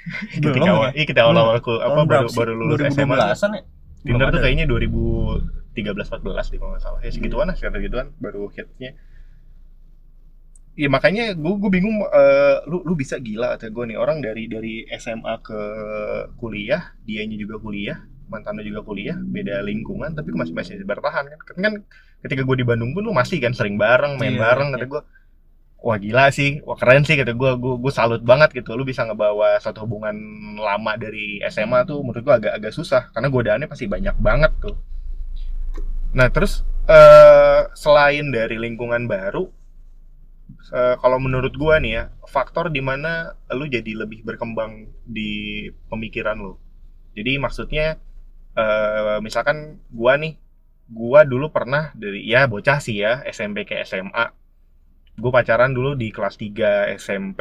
Belum 0.40 0.64
awal, 0.64 0.88
ya? 0.90 0.92
iya 0.96 1.04
kita 1.04 1.20
awal-awal 1.28 1.60
ku- 1.60 1.76
apa 1.76 2.08
baru 2.08 2.28
baru 2.32 2.52
lulus 2.56 2.80
SMA 2.88 3.20
2012-an 3.20 3.50
ya? 3.52 3.62
Tinder 4.00 4.26
tuh 4.32 4.40
kayaknya 4.40 4.64
2013 4.64 5.76
14 5.76 6.24
deh 6.24 6.56
kalau 6.56 6.70
nggak 6.72 6.80
salah. 6.80 7.00
Ya 7.04 7.10
segituan 7.12 7.46
lah 7.52 7.54
sekitar 7.54 7.76
segituan 7.76 8.06
baru 8.16 8.48
hitsnya 8.48 8.96
Iya 10.80 10.88
makanya 10.88 11.36
gue 11.36 11.54
gue 11.60 11.70
bingung 11.76 12.00
eh, 12.08 12.56
lu 12.64 12.80
lu 12.88 12.96
bisa 12.96 13.20
gila 13.20 13.60
atau 13.60 13.68
gue 13.68 13.84
nih. 13.92 14.00
Orang 14.00 14.24
dari 14.24 14.48
dari 14.48 14.88
SMA 14.96 15.34
ke 15.44 15.60
kuliah 16.40 16.96
dianya 17.04 17.36
juga 17.36 17.60
kuliah 17.60 18.00
mantannya 18.32 18.64
juga 18.64 18.80
kuliah 18.86 19.18
beda 19.18 19.60
lingkungan 19.60 20.16
tapi 20.16 20.32
masih 20.32 20.56
masih 20.56 20.80
bertahan 20.88 21.28
kan. 21.28 21.40
Kan 21.44 21.56
kan 21.60 21.72
ketika 22.24 22.48
gue 22.48 22.56
di 22.56 22.64
Bandung 22.64 22.96
pun 22.96 23.04
lu 23.04 23.12
masih 23.12 23.44
kan 23.44 23.52
sering 23.52 23.76
bareng 23.76 24.16
main 24.16 24.32
Iya, 24.32 24.40
bareng 24.40 24.68
iya. 24.72 24.74
kata 24.80 24.86
gue 24.88 25.02
wah 25.84 25.98
gila 26.00 26.24
sih 26.32 26.50
wah 26.64 26.76
keren 26.80 27.04
sih 27.04 27.16
kata 27.20 27.32
gue 27.36 27.50
gue 27.60 27.74
gue 27.76 27.92
salut 27.92 28.24
banget 28.24 28.48
gitu. 28.56 28.72
Lu 28.72 28.88
bisa 28.88 29.04
ngebawa 29.04 29.60
satu 29.60 29.84
hubungan 29.84 30.16
lama 30.56 30.92
dari 30.96 31.44
SMA 31.52 31.84
tuh 31.84 32.00
menurut 32.00 32.24
gue 32.24 32.34
agak 32.40 32.52
agak 32.56 32.72
susah 32.72 33.12
karena 33.12 33.28
godaannya 33.28 33.68
pasti 33.68 33.84
banyak 33.84 34.16
banget 34.16 34.52
tuh. 34.64 34.80
Nah 36.16 36.32
terus 36.32 36.64
eh 36.88 37.68
selain 37.76 38.32
dari 38.32 38.56
lingkungan 38.56 39.04
baru 39.04 39.59
eh, 40.68 40.96
kalau 41.00 41.18
menurut 41.18 41.52
gua 41.56 41.80
nih 41.80 41.92
ya 41.96 42.04
faktor 42.28 42.68
di 42.68 42.80
mana 42.84 43.32
lu 43.52 43.66
jadi 43.66 43.92
lebih 43.96 44.22
berkembang 44.22 44.88
di 45.04 45.66
pemikiran 45.88 46.38
lu 46.38 46.54
Jadi 47.16 47.42
maksudnya 47.42 47.98
eh 48.54 49.18
misalkan 49.18 49.82
gua 49.90 50.14
nih, 50.14 50.38
gua 50.90 51.26
dulu 51.26 51.50
pernah 51.50 51.90
dari 51.94 52.22
ya 52.26 52.46
bocah 52.46 52.78
sih 52.78 53.02
ya 53.02 53.22
SMP 53.26 53.66
ke 53.66 53.78
SMA. 53.82 54.30
Gue 55.20 55.28
pacaran 55.28 55.74
dulu 55.76 55.98
di 55.98 56.08
kelas 56.14 56.40
3 56.40 56.96
SMP. 56.96 57.40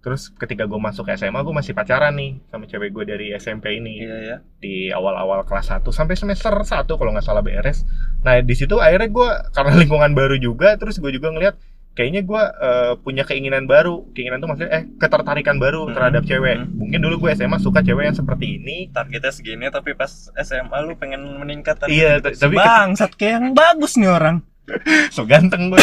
Terus 0.00 0.32
ketika 0.32 0.64
gue 0.64 0.80
masuk 0.80 1.12
SMA, 1.12 1.44
gue 1.44 1.52
masih 1.52 1.76
pacaran 1.76 2.16
nih 2.16 2.40
sama 2.48 2.64
cewek 2.64 2.88
gue 2.88 3.04
dari 3.04 3.26
SMP 3.36 3.76
ini 3.78 4.00
Iya 4.00 4.16
ya. 4.24 4.36
di 4.56 4.88
awal-awal 4.88 5.44
kelas 5.44 5.76
1 5.76 5.84
sampai 5.92 6.16
semester 6.16 6.50
1 6.56 6.88
kalau 6.88 7.12
nggak 7.12 7.22
salah 7.22 7.44
beres. 7.44 7.84
Nah 8.24 8.40
di 8.40 8.54
situ 8.56 8.80
akhirnya 8.80 9.12
gue 9.12 9.28
karena 9.52 9.72
lingkungan 9.76 10.16
baru 10.16 10.40
juga, 10.40 10.80
terus 10.80 10.96
gue 10.98 11.12
juga 11.12 11.28
ngeliat 11.30 11.54
kayaknya 11.92 12.22
gue 12.22 12.42
eh, 12.42 12.92
punya 12.98 13.22
keinginan 13.22 13.64
baru, 13.64 14.08
keinginan 14.10 14.38
tuh 14.38 14.48
maksudnya 14.48 14.70
eh 14.72 14.84
ketertarikan 14.94 15.56
baru 15.56 15.84
Hmm. 15.84 15.92
terhadap 15.92 16.22
cewek. 16.22 16.56
Hmm. 16.56 16.70
Mungkin 16.76 16.98
dulu 16.98 17.14
gue 17.20 17.30
SMA 17.34 17.58
suka 17.58 17.80
cewek 17.80 18.04
yang 18.04 18.16
seperti 18.16 18.56
ini. 18.56 18.88
Targetnya 18.88 19.30
segini 19.30 19.66
tapi 19.68 19.92
pas 19.92 20.08
SMA 20.34 20.76
lu 20.80 20.94
pengen 20.94 21.20
meningkat 21.36 21.76
tapi 21.76 21.94
Iya, 21.94 22.18
tapi 22.18 22.54
ket- 22.54 22.56
bangsat 22.56 23.10
kayak 23.14 23.32
yang 23.34 23.46
bagus 23.52 23.94
nih 23.94 24.08
orang. 24.08 24.40
so 25.10 25.24
ganteng 25.24 25.68
gue. 25.68 25.82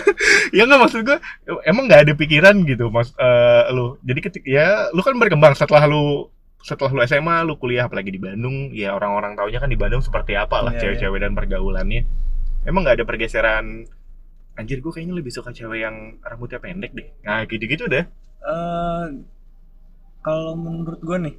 ya 0.56 0.66
nggak 0.66 0.80
maksud 0.80 1.00
gue 1.02 1.18
emang 1.62 1.86
nggak 1.86 2.02
ada 2.02 2.12
pikiran 2.12 2.56
gitu 2.64 2.90
mas 2.90 3.14
eh, 3.14 3.62
lu. 3.70 3.96
Jadi 4.00 4.20
ketika 4.20 4.44
ya 4.44 4.66
lu 4.90 5.00
kan 5.00 5.14
berkembang 5.14 5.54
setelah 5.54 5.86
lu 5.86 6.28
setelah 6.58 6.90
lu 6.90 7.00
SMA, 7.04 7.44
lu 7.44 7.54
kuliah 7.54 7.84
apalagi 7.84 8.08
di 8.08 8.16
Bandung, 8.16 8.72
ya 8.72 8.90
orang-orang 8.90 9.36
taunya 9.36 9.60
kan 9.60 9.68
di 9.68 9.76
Bandung 9.76 10.00
seperti 10.00 10.32
apa 10.32 10.60
lah 10.60 10.72
Iya, 10.72 10.80
cewek-cewek 10.82 11.20
dan 11.20 11.32
pergaulannya. 11.32 12.08
Emang 12.64 12.82
nggak 12.82 12.96
ada 12.98 13.04
pergeseran 13.04 13.84
anjir 14.54 14.78
gue 14.78 14.92
kayaknya 14.92 15.14
lebih 15.18 15.32
suka 15.34 15.50
cewek 15.50 15.82
yang 15.82 15.96
rambutnya 16.22 16.58
pendek 16.58 16.92
deh. 16.94 17.08
Nah, 17.22 17.42
gitu-gitu 17.44 17.84
deh. 17.86 18.04
eh 18.44 19.04
kalau 20.20 20.52
menurut 20.54 21.00
gue 21.00 21.18
nih 21.20 21.34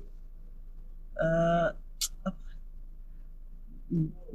eh 1.17 1.67
apa? 2.24 2.39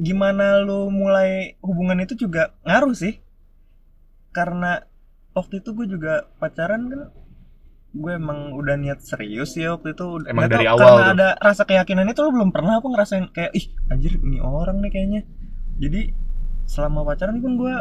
gimana 0.01 0.63
lu 0.63 0.89
mulai 0.89 1.59
hubungan 1.61 1.99
itu 2.01 2.15
juga 2.17 2.55
ngaruh 2.63 2.95
sih 2.95 3.19
karena 4.31 4.87
waktu 5.35 5.59
itu 5.61 5.71
gue 5.75 5.87
juga 5.91 6.31
pacaran 6.39 6.87
kan 6.87 7.03
gue 7.91 8.13
emang 8.15 8.55
udah 8.55 8.79
niat 8.79 9.03
serius 9.03 9.59
ya 9.59 9.75
waktu 9.75 9.99
itu 9.99 10.23
Emang 10.31 10.47
dari 10.47 10.63
tahu, 10.63 10.79
awal 10.79 10.95
karena 10.95 11.03
tuh? 11.03 11.15
ada 11.19 11.29
rasa 11.43 11.63
keyakinan 11.67 12.07
itu 12.07 12.23
lu 12.23 12.31
belum 12.31 12.51
pernah 12.55 12.79
apa 12.79 12.87
ngerasain 12.87 13.27
kayak 13.35 13.51
ih 13.51 13.67
anjir 13.91 14.15
ini 14.17 14.39
orang 14.39 14.79
nih 14.79 14.91
kayaknya 14.95 15.21
jadi 15.77 16.15
selama 16.71 17.03
pacaran 17.03 17.43
pun 17.43 17.59
gue 17.59 17.75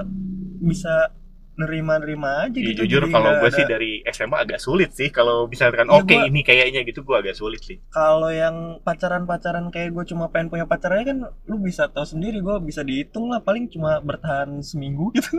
bisa 0.59 1.11
nerima-nerima 1.55 2.39
aja 2.41 2.55
Ya, 2.55 2.71
gitu 2.71 2.87
jujur 2.87 3.03
Jadi 3.03 3.11
kalau 3.11 3.31
gue 3.33 3.43
ada- 3.43 3.51
sih 3.53 3.65
dari 3.65 3.91
SMA 4.05 4.37
agak 4.39 4.57
sulit 4.57 4.91
sih 4.91 5.09
kalau 5.09 5.43
misalkan 5.45 5.85
Iya, 5.85 5.95
oke 5.97 6.07
gua- 6.09 6.25
ini 6.25 6.39
kayaknya 6.41 6.81
gitu 6.81 7.01
gue 7.01 7.11
agak 7.13 7.35
sulit 7.35 7.59
sih. 7.59 7.83
kalau 7.89 8.29
yang 8.29 8.55
pacaran-pacaran 8.79 9.67
kayak 9.67 9.91
gue 9.91 10.05
cuma 10.05 10.27
pengen 10.27 10.47
punya 10.49 10.63
pacarnya 10.63 11.03
kan 11.05 11.17
lu 11.43 11.59
bisa 11.59 11.87
tahu 11.87 12.05
sendiri 12.05 12.39
gue 12.39 12.55
bisa 12.61 12.79
dihitung 12.81 13.27
lah 13.27 13.39
paling 13.39 13.67
cuma 13.67 13.99
bertahan 13.99 14.59
seminggu 14.61 15.11
gitu 15.11 15.35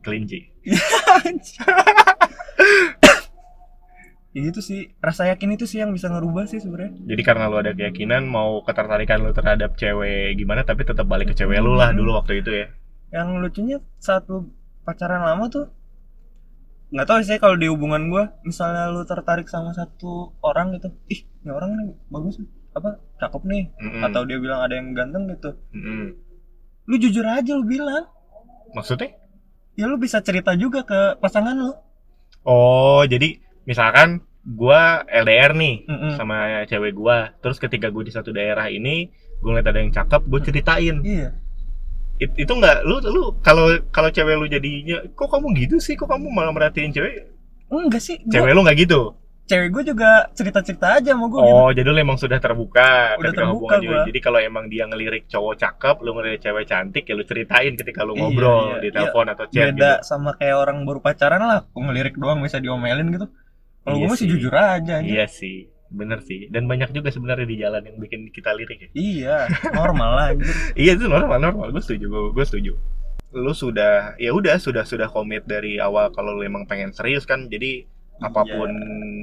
Kelinci. 0.00 0.48
ya 4.32 4.40
gitu 4.40 4.60
sih 4.60 4.96
rasa 4.98 5.28
yakin 5.28 5.52
itu 5.52 5.64
sih 5.64 5.78
yang 5.78 5.92
bisa 5.92 6.08
ngerubah 6.08 6.46
sih 6.46 6.56
sebenarnya 6.56 6.96
Jadi 7.04 7.22
karena 7.22 7.46
lu 7.46 7.56
ada 7.58 7.70
keyakinan 7.70 8.24
mau 8.24 8.62
ketertarikan 8.62 9.20
lu 9.20 9.30
terhadap 9.30 9.76
cewek 9.76 10.32
gimana 10.34 10.64
tapi 10.64 10.82
tetap 10.82 11.04
balik 11.04 11.28
ke 11.28 11.36
cewek 11.36 11.60
lu 11.60 11.76
lah 11.76 11.92
Hmm. 11.92 11.98
dulu 11.98 12.16
waktu 12.16 12.40
itu 12.40 12.50
ya. 12.50 12.66
Yang 13.12 13.38
lucunya 13.38 13.78
saat 14.00 14.24
lu 14.26 14.48
pacaran 14.82 15.22
lama 15.22 15.46
tuh 15.46 15.68
nggak 16.92 17.08
tahu 17.08 17.20
sih 17.24 17.40
kalau 17.40 17.56
di 17.56 17.68
hubungan 17.72 18.12
gue 18.12 18.24
misalnya 18.44 18.92
lu 18.92 19.04
tertarik 19.04 19.48
sama 19.48 19.72
satu 19.72 20.36
orang 20.44 20.76
gitu 20.76 20.92
ih 21.08 21.24
ini 21.44 21.50
orang 21.52 21.72
nih 21.72 21.96
bagus 22.08 22.36
apa 22.72 23.00
cakep 23.16 23.42
nih 23.48 23.64
Mm-mm. 23.80 24.02
atau 24.04 24.24
dia 24.24 24.36
bilang 24.40 24.60
ada 24.60 24.76
yang 24.76 24.92
ganteng 24.92 25.28
gitu 25.28 25.56
Mm-mm. 25.72 26.16
lu 26.88 26.94
jujur 26.96 27.24
aja 27.24 27.52
lu 27.52 27.64
bilang 27.64 28.08
Maksudnya? 28.72 29.12
ya 29.72 29.84
lu 29.88 29.96
bisa 29.96 30.20
cerita 30.20 30.52
juga 30.56 30.84
ke 30.84 31.20
pasangan 31.20 31.56
lu 31.56 31.72
Oh, 32.42 33.06
jadi 33.06 33.38
misalkan 33.62 34.26
gua 34.42 35.06
LDR 35.06 35.54
nih 35.54 35.86
Mm-mm. 35.86 36.18
sama 36.18 36.66
cewek 36.66 36.90
gua, 36.90 37.30
terus 37.38 37.62
ketika 37.62 37.86
gua 37.86 38.02
di 38.02 38.10
satu 38.10 38.34
daerah 38.34 38.66
ini, 38.66 39.14
gua 39.38 39.54
ngeliat 39.54 39.70
ada 39.70 39.78
yang 39.78 39.94
cakep, 39.94 40.26
gua 40.26 40.40
ceritain. 40.42 40.98
iya 41.06 41.38
It- 42.22 42.36
itu 42.38 42.52
nggak 42.52 42.76
lu 42.82 42.96
lu 43.04 43.22
kalau 43.40 43.64
kalau 43.88 44.08
cewek 44.08 44.34
lu 44.34 44.46
jadinya 44.46 45.02
kok 45.10 45.26
kamu 45.26 45.46
gitu 45.58 45.76
sih? 45.76 45.94
Kok 45.94 46.06
kamu 46.06 46.26
malah 46.28 46.50
merhatiin 46.50 46.90
cewek? 46.90 47.34
enggak 47.68 47.98
sih 47.98 48.20
gua- 48.20 48.32
Cewek 48.32 48.52
lu 48.52 48.60
nggak 48.62 48.78
gitu? 48.80 49.02
cewek 49.42 49.68
gue 49.68 49.84
juga 49.84 50.30
cerita-cerita 50.32 50.96
aja 50.96 51.12
sama 51.12 51.26
gue 51.26 51.40
gitu. 51.40 51.52
Oh, 51.52 51.68
jadi 51.68 51.84
lu 51.84 51.98
emang 51.98 52.16
sudah 52.16 52.38
terbuka 52.38 53.18
Udah 53.18 53.26
ketika 53.26 53.42
terbuka 53.42 53.52
hubungan 53.52 53.80
juga. 53.82 53.92
gua. 53.92 54.06
Jadi 54.08 54.18
kalau 54.22 54.38
emang 54.40 54.64
dia 54.66 54.84
ngelirik 54.86 55.24
cowok 55.26 55.54
cakep, 55.58 55.96
lu 55.98 56.10
ngelirik 56.14 56.40
cewek 56.40 56.64
cantik, 56.64 57.04
ya 57.04 57.12
lu 57.12 57.24
ceritain 57.26 57.72
ketika 57.74 58.00
lu 58.00 58.14
Iya, 58.14 58.20
ngobrol 58.22 58.64
iya, 58.64 58.76
di 58.78 58.88
iya. 58.88 58.94
telepon 58.94 59.26
atau 59.28 59.44
chat 59.46 59.66
Beda 59.68 59.90
gitu. 59.98 60.06
sama 60.06 60.30
kayak 60.38 60.56
orang 60.56 60.78
baru 60.86 61.00
pacaran 61.02 61.42
lah, 61.42 61.60
ngelirik 61.74 62.14
doang 62.16 62.40
bisa 62.40 62.62
diomelin 62.62 63.08
gitu. 63.10 63.26
Kalau 63.82 63.96
Iya 63.98 64.00
gue 64.00 64.12
masih 64.14 64.24
sih. 64.24 64.30
jujur 64.30 64.54
aja. 64.54 64.92
anjir. 64.94 65.10
Iya 65.10 65.26
sih, 65.26 65.56
bener 65.92 66.18
sih. 66.24 66.48
Dan 66.48 66.66
banyak 66.66 66.90
juga 66.96 67.12
sebenarnya 67.12 67.46
di 67.46 67.56
jalan 67.60 67.82
yang 67.84 67.96
bikin 68.00 68.32
kita 68.32 68.50
lirik 68.56 68.80
ya. 68.80 68.88
Iya, 68.96 69.38
normal 69.76 70.10
lah. 70.16 70.28
Iya 70.82 70.96
itu 70.96 71.06
normal 71.06 71.38
normal. 71.38 71.70
Gue 71.70 71.82
setuju, 71.84 72.32
gue 72.32 72.44
setuju. 72.44 72.72
Lu 73.32 73.52
sudah, 73.56 74.16
ya 74.20 74.32
udah 74.32 74.60
sudah 74.60 74.84
sudah 74.84 75.08
komit 75.08 75.48
dari 75.48 75.80
awal 75.80 76.12
kalau 76.12 76.36
lu 76.36 76.42
emang 76.44 76.64
pengen 76.68 76.92
serius 76.92 77.24
kan. 77.24 77.48
Jadi 77.48 77.88
apa 78.22 78.42
pun 78.42 78.70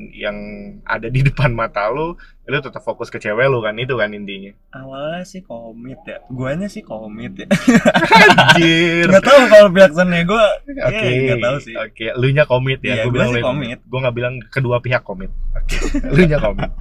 Iya. 0.10 0.27
yang 0.27 0.38
ada 0.84 1.08
di 1.08 1.24
depan 1.27 1.50
mata 1.50 1.88
lu, 1.88 2.13
lu 2.44 2.58
tetap 2.60 2.82
fokus 2.82 3.08
ke 3.08 3.18
cewek 3.18 3.46
lu 3.46 3.60
kan 3.60 3.72
itu 3.74 3.94
kan 3.94 4.10
intinya. 4.10 4.51
Awalnya 4.74 5.24
sih 5.24 5.39
komit 5.39 6.00
ya. 6.03 6.20
Guanya 6.27 6.68
sih 6.68 6.82
komit 6.82 7.34
ya. 7.36 7.48
Anjir. 7.48 9.08
Gak 9.13 9.24
tahu 9.24 9.41
kalau 9.48 9.70
pihak 9.70 9.91
sana 9.94 10.20
gue. 10.20 10.46
Oke, 10.82 11.00
Iya, 11.00 11.22
nggak 11.29 11.39
tahu 11.41 11.58
sih. 11.62 11.74
Oke, 11.74 12.06
lu 12.13 12.27
nya 12.29 12.44
komit 12.44 12.79
ya. 12.82 13.01
Gua 13.01 13.06
gua 13.06 13.13
bilang 13.13 13.29
lu- 13.32 13.46
komit. 13.46 13.79
Gua 13.86 14.00
nggak 14.03 14.15
bilang 14.15 14.36
kedua 14.46 14.77
pihak 14.79 15.01
komit. 15.01 15.32
Oke, 15.53 15.77
lu 16.15 16.22
nya 16.25 16.38
komit. 16.38 16.72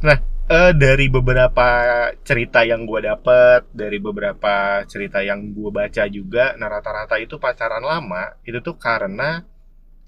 Nah, 0.00 0.16
eh, 0.46 0.72
dari 0.74 1.06
beberapa 1.06 1.68
cerita 2.20 2.64
yang 2.64 2.84
gua 2.84 3.00
dapet, 3.06 3.68
dari 3.70 3.96
beberapa 3.96 4.54
cerita 4.84 5.20
yang 5.20 5.52
gua 5.52 5.70
baca 5.78 6.04
juga, 6.06 6.56
nah 6.56 6.68
rata-rata 6.68 7.16
itu 7.16 7.36
pacaran 7.36 7.80
lama 7.80 8.34
itu 8.42 8.58
tuh 8.58 8.74
karena 8.74 9.44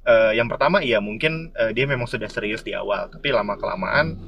eh, 0.06 0.32
yang 0.38 0.48
pertama 0.50 0.82
ya 0.82 0.98
mungkin 0.98 1.54
eh, 1.54 1.70
dia 1.76 1.86
memang 1.86 2.06
sudah 2.10 2.28
serius 2.30 2.62
di 2.66 2.74
awal, 2.74 3.10
tapi 3.10 3.30
lama 3.30 3.54
kelamaan 3.58 4.18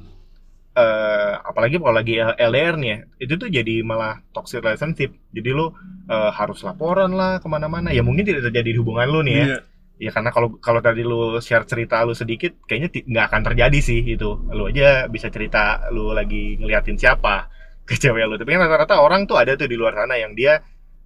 eh 0.75 1.35
apalagi 1.39 1.79
kalau 1.79 1.95
lagi 1.95 2.19
LDR 2.19 2.75
nih 2.75 2.91
ya, 2.91 2.99
itu 3.23 3.39
tuh 3.39 3.47
jadi 3.47 3.87
malah 3.87 4.19
toxic 4.35 4.59
relationship. 4.59 5.15
Jadi 5.31 5.51
lu 5.55 5.71
eh, 6.11 6.31
harus 6.35 6.67
laporan 6.67 7.15
lah 7.15 7.39
ke 7.39 7.47
mana-mana. 7.47 7.95
Ya 7.95 8.03
mungkin 8.03 8.27
tidak 8.27 8.51
terjadi 8.51 8.75
di 8.75 8.79
hubungan 8.83 9.07
lu 9.07 9.23
nih 9.23 9.35
ya. 9.39 9.47
Iya. 9.47 9.59
Ya 9.95 10.11
karena 10.11 10.35
kalau 10.35 10.59
kalau 10.59 10.83
tadi 10.83 11.07
lu 11.07 11.39
share 11.39 11.63
cerita 11.71 12.03
lu 12.03 12.19
sedikit, 12.19 12.59
kayaknya 12.67 12.91
nggak 13.07 13.27
akan 13.31 13.43
terjadi 13.47 13.79
sih 13.79 14.03
itu. 14.03 14.35
Lu 14.51 14.67
aja 14.67 15.07
bisa 15.07 15.31
cerita 15.31 15.87
lu 15.95 16.11
lagi 16.11 16.59
ngeliatin 16.59 16.99
siapa 16.99 17.47
ke 17.89 17.95
cewek 17.95 18.27
lu. 18.27 18.35
Tapi 18.35 18.51
kan 18.59 18.67
rata-rata 18.67 18.99
orang 18.99 19.31
tuh 19.31 19.39
ada 19.39 19.55
tuh 19.55 19.71
di 19.71 19.79
luar 19.79 19.95
sana 19.95 20.19
yang 20.19 20.35
dia 20.35 20.59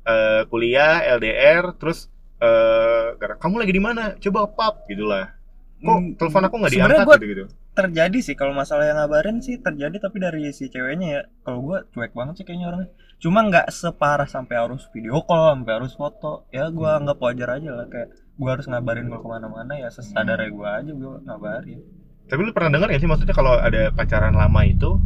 eh, 0.08 0.48
kuliah 0.48 1.04
LDR 1.20 1.76
terus 1.76 2.08
eh 2.38 3.06
gara- 3.14 3.36
kamu 3.36 3.54
lagi 3.58 3.72
di 3.72 3.80
mana? 3.80 4.14
Coba 4.16 4.46
pap 4.48 4.86
gitulah. 4.86 5.34
Kok 5.78 5.94
Hmm, 5.94 6.14
telepon 6.14 6.42
aku 6.44 6.54
nggak 6.56 6.72
diangkat 6.72 7.04
gua- 7.04 7.16
gitu-gitu. 7.16 7.44
terjadi 7.70 8.18
sih 8.18 8.34
kalau 8.34 8.50
masalah 8.50 8.84
yang 8.84 8.98
ngabarin 8.98 9.38
sih 9.38 9.54
terjadi 9.56 9.94
tapi 10.00 10.18
dari 10.18 10.50
si 10.50 10.66
ceweknya 10.66 11.06
ya 11.08 11.22
kalau 11.40 11.62
gue 11.62 11.78
cuek 11.88 12.10
banget 12.10 12.34
sih 12.34 12.44
kayaknya 12.44 12.66
orangnya 12.66 12.90
cuma 13.16 13.38
nggak 13.40 13.70
separah 13.70 14.26
sampai 14.26 14.58
harus 14.58 14.82
video 14.90 15.22
call 15.22 15.54
sampai 15.54 15.78
harus 15.78 15.94
foto 15.94 16.42
ya 16.50 16.66
gue 16.68 16.82
Hmm. 16.84 16.98
anggap 16.98 17.22
wajar 17.22 17.54
aja 17.54 17.70
lah 17.72 17.86
kayak 17.86 18.10
gue 18.10 18.50
harus 18.50 18.66
ngabarin 18.66 19.06
gue 19.06 19.14
ke 19.14 19.28
mana-mana 19.28 19.78
ya 19.78 19.86
sesadarnya 19.88 20.50
gue 20.50 20.66
aja 20.68 20.90
gue 20.90 21.12
ngabarin 21.22 21.78
Tapi 22.26 22.40
lu 22.42 22.50
pernah 22.50 22.70
dengar 22.72 22.90
gak 22.90 22.98
sih 22.98 23.06
maksudnya 23.06 23.32
kalau 23.32 23.54
ada 23.54 23.82
pacaran 23.88 24.34
lama 24.34 24.60
itu 24.60 24.98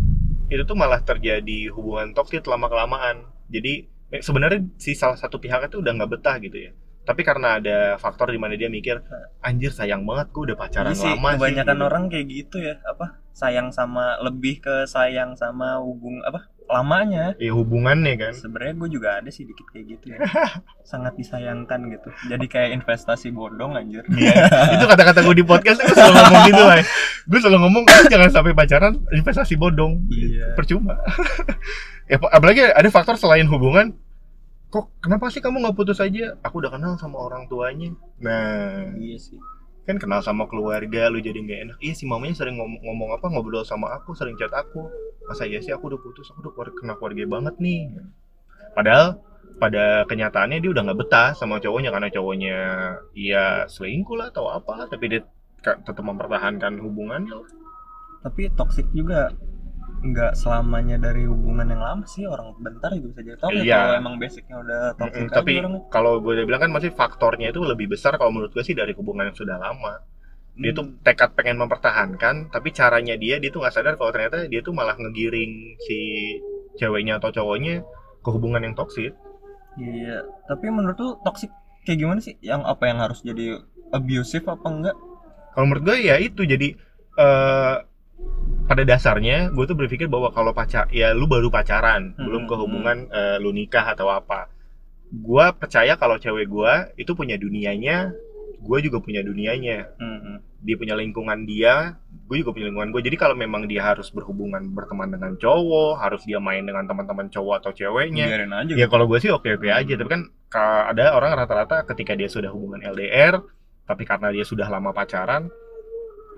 itu 0.49 0.63
tuh 0.65 0.73
malah 0.75 0.99
terjadi 0.99 1.69
hubungan 1.71 2.13
toksik 2.13 2.41
lama 2.43 2.67
kelamaan. 2.67 3.29
Jadi 3.47 3.85
eh, 4.09 4.21
sebenarnya 4.21 4.65
si 4.75 4.93
salah 4.93 5.15
satu 5.15 5.37
pihak 5.37 5.69
itu 5.69 5.77
udah 5.79 5.93
nggak 5.93 6.11
betah 6.11 6.37
gitu 6.39 6.57
ya. 6.59 6.73
Tapi 7.03 7.21
karena 7.21 7.59
ada 7.59 7.77
faktor 7.97 8.29
di 8.29 8.39
mana 8.39 8.55
dia 8.55 8.67
mikir 8.67 9.03
anjir 9.39 9.71
sayang 9.71 10.03
banget 10.03 10.31
gue 10.31 10.43
udah 10.45 10.57
pacaran 10.57 10.91
Iya 10.91 11.01
sih 11.01 11.11
lama 11.13 11.35
kebanyakan 11.35 11.75
sih. 11.75 11.85
orang 11.85 12.03
kayak 12.07 12.27
gitu 12.29 12.57
ya 12.59 12.79
apa 12.83 13.07
sayang 13.33 13.69
sama 13.69 14.21
lebih 14.21 14.59
ke 14.59 14.87
sayang 14.87 15.35
sama 15.35 15.77
hubung 15.77 16.23
apa 16.23 16.47
lamanya 16.65 17.35
Ya 17.37 17.51
hubungannya 17.51 18.15
kan. 18.17 18.33
sebenarnya 18.33 18.75
gue 18.77 18.91
juga 18.93 19.09
ada 19.19 19.29
sih 19.29 19.43
dikit 19.43 19.67
kayak 19.69 19.87
gitu 19.91 20.05
ya 20.09 20.19
sangat 20.87 21.13
disayangkan 21.17 21.91
gitu 21.91 22.09
jadi 22.29 22.47
kayak 22.47 22.71
investasi 22.77 23.29
bodong 23.31 23.75
anjir 23.75 24.07
Iya, 24.09 24.47
itu 24.73 24.85
kata-kata 24.87 25.21
gue 25.23 25.35
di 25.35 25.45
podcast 25.45 25.81
gue 25.81 25.91
selalu 25.91 26.15
ngomong 26.17 26.43
gitu 26.47 26.63
lah. 26.71 26.77
Gue 27.25 27.39
selalu 27.39 27.59
ngomong 27.61 27.85
"Ah, 27.85 28.03
jangan 28.05 28.31
sampai 28.31 28.53
pacaran 28.53 28.95
investasi 29.09 29.55
bodong. 29.55 30.07
Iya. 30.09 30.55
Percuma. 30.55 30.95
ya 32.11 32.17
apalagi 32.21 32.63
ada 32.65 32.89
faktor 32.89 33.15
selain 33.17 33.47
hubungan. 33.47 33.95
Kok 34.73 35.05
kenapa 35.05 35.29
sih 35.29 35.45
kamu 35.45 35.61
nggak 35.61 35.77
putus 35.77 36.01
aja? 36.01 36.41
Aku 36.41 36.65
udah 36.65 36.73
kenal 36.73 36.97
sama 36.97 37.21
orang 37.21 37.45
tuanya. 37.53 37.93
Nah, 38.25 38.97
iya 38.97 39.21
sih 39.21 39.37
kan 39.83 39.99
kenal 39.99 40.23
sama 40.23 40.47
keluarga 40.47 41.11
lu 41.11 41.19
jadi 41.19 41.35
nggak 41.43 41.61
enak 41.67 41.77
iya 41.83 41.95
si 41.95 42.07
mamanya 42.07 42.39
sering 42.39 42.55
ngomong, 42.55 42.81
ngomong 42.87 43.11
apa 43.19 43.27
ngobrol 43.27 43.67
sama 43.67 43.91
aku 43.99 44.15
sering 44.15 44.39
chat 44.39 44.55
aku 44.55 44.87
masa 45.27 45.43
iya 45.43 45.59
sih 45.59 45.75
aku 45.75 45.91
udah 45.91 45.99
putus 45.99 46.31
aku 46.31 46.47
udah 46.47 46.53
keluar- 46.55 46.77
kena 46.79 46.95
keluarga 46.95 47.25
banget 47.27 47.55
nih 47.59 47.91
padahal 48.79 49.19
pada 49.59 50.07
kenyataannya 50.07 50.63
dia 50.63 50.71
udah 50.71 50.83
nggak 50.87 50.99
betah 51.03 51.29
sama 51.35 51.59
cowoknya 51.59 51.91
karena 51.91 52.09
cowoknya 52.15 52.57
iya 53.19 53.67
selingkuh 53.67 54.15
lah 54.15 54.31
atau 54.31 54.47
apa 54.55 54.87
tapi 54.87 55.11
dia 55.11 55.21
tetap 55.63 56.03
mempertahankan 56.03 56.79
hubungannya 56.79 57.35
lah. 57.43 57.51
tapi 58.23 58.51
toxic 58.55 58.87
juga 58.95 59.35
nggak 60.03 60.33
selamanya 60.35 60.97
dari 60.99 61.23
hubungan 61.31 61.67
yang 61.71 61.79
lama 61.79 62.05
sih 62.11 62.27
orang 62.27 62.59
bentar 62.59 62.91
juga 62.91 63.07
bisa 63.15 63.23
jadi 63.23 63.39
toxic 63.39 63.63
Iya. 63.63 63.79
kalau 63.79 63.95
emang 64.03 64.15
basicnya 64.19 64.57
udah 64.59 64.81
toxic 64.99 65.23
Mm-mm, 65.23 65.31
aja 65.31 65.35
tapi 65.39 65.53
kalau 65.95 66.13
gue 66.19 66.33
udah 66.37 66.47
bilang 66.49 66.63
kan 66.67 66.73
masih 66.75 66.91
faktornya 66.91 67.49
itu 67.55 67.61
lebih 67.63 67.87
besar 67.95 68.19
kalau 68.19 68.35
menurut 68.35 68.51
gue 68.51 68.65
sih 68.67 68.75
dari 68.75 68.93
hubungan 68.99 69.31
yang 69.31 69.39
sudah 69.39 69.57
lama 69.63 70.03
dia 70.59 70.71
tuh 70.75 70.85
Hmm. 70.85 71.01
tekad 71.07 71.31
pengen 71.39 71.57
mempertahankan 71.63 72.51
tapi 72.51 72.69
caranya 72.75 73.15
dia 73.17 73.39
dia 73.39 73.49
tuh 73.55 73.63
nggak 73.63 73.75
sadar 73.75 73.95
kalau 73.97 74.11
ternyata 74.11 74.45
dia 74.53 74.61
tuh 74.61 74.75
malah 74.75 74.99
ngegiring 74.99 75.79
si 75.81 75.99
ceweknya 76.77 77.23
atau 77.23 77.31
cowoknya 77.31 77.87
ke 78.21 78.29
hubungan 78.31 78.63
yang 78.67 78.75
toksik 78.75 79.15
Iya, 79.73 80.21
tapi 80.45 80.69
menurut 80.69 80.99
lu 81.01 81.11
toxic 81.25 81.49
kayak 81.89 81.99
gimana 81.99 82.21
sih? 82.21 82.37
Yang 82.45 82.61
apa 82.69 82.85
yang 82.93 82.99
harus 83.01 83.25
jadi 83.25 83.57
abusive 83.89 84.45
apa 84.45 84.69
enggak? 84.69 84.97
kalau 85.53 85.65
menurut 85.69 85.85
gue 85.85 85.97
ya 86.01 86.17
itu 86.17 86.43
jadi 86.45 86.69
eh 87.15 87.75
pada 88.63 88.83
dasarnya 88.87 89.51
gue 89.53 89.65
tuh 89.67 89.77
berpikir 89.77 90.07
bahwa 90.07 90.31
kalau 90.33 90.55
pacar 90.55 90.89
ya 90.89 91.13
lu 91.13 91.27
baru 91.27 91.51
pacaran 91.51 92.15
Hmm, 92.17 92.25
belum 92.25 92.43
ke 92.49 92.55
hmm. 92.55 92.63
hubungan 92.63 92.97
eh, 93.11 93.37
lu 93.43 93.51
nikah 93.53 93.85
atau 93.93 94.09
apa. 94.09 94.49
Gue 95.13 95.45
percaya 95.53 96.01
kalau 96.01 96.17
cewek 96.17 96.49
gue 96.49 96.73
itu 96.97 97.13
punya 97.13 97.37
dunianya 97.37 98.15
gue 98.63 98.79
juga 98.81 99.03
punya 99.03 99.21
dunianya. 99.21 99.91
Hmm, 99.99 100.39
dia 100.63 100.79
punya 100.79 100.95
lingkungan 100.95 101.43
dia 101.45 101.99
gue 102.31 102.37
juga 102.41 102.55
punya 102.55 102.71
lingkungan 102.71 102.95
gue 102.95 103.03
jadi 103.03 103.17
kalau 103.19 103.35
memang 103.35 103.67
dia 103.67 103.83
harus 103.83 104.09
berhubungan 104.09 104.63
berteman 104.73 105.11
dengan 105.11 105.35
cowok 105.37 105.99
harus 106.01 106.23
dia 106.23 106.39
main 106.39 106.63
dengan 106.63 106.87
teman-teman 106.87 107.27
cowok 107.29 107.55
atau 107.61 107.71
ceweknya 107.75 108.25
biarin 108.31 108.55
aja. 108.55 108.73
ya 108.79 108.87
kalau 108.87 109.05
gue 109.05 109.19
sih 109.19 109.29
oke 109.29 109.59
oke 109.59 109.69
aja. 109.69 109.93
Tapi 109.99 110.09
kan 110.09 110.23
ka- 110.49 110.95
ada 110.95 111.13
orang 111.13 111.35
rata-rata 111.35 111.83
ketika 111.93 112.15
dia 112.15 112.31
sudah 112.31 112.49
hubungan 112.55 112.81
LDR 112.81 113.43
tapi 113.83 114.07
karena 114.07 114.31
dia 114.31 114.47
sudah 114.47 114.71
lama 114.71 114.95
pacaran 114.95 115.51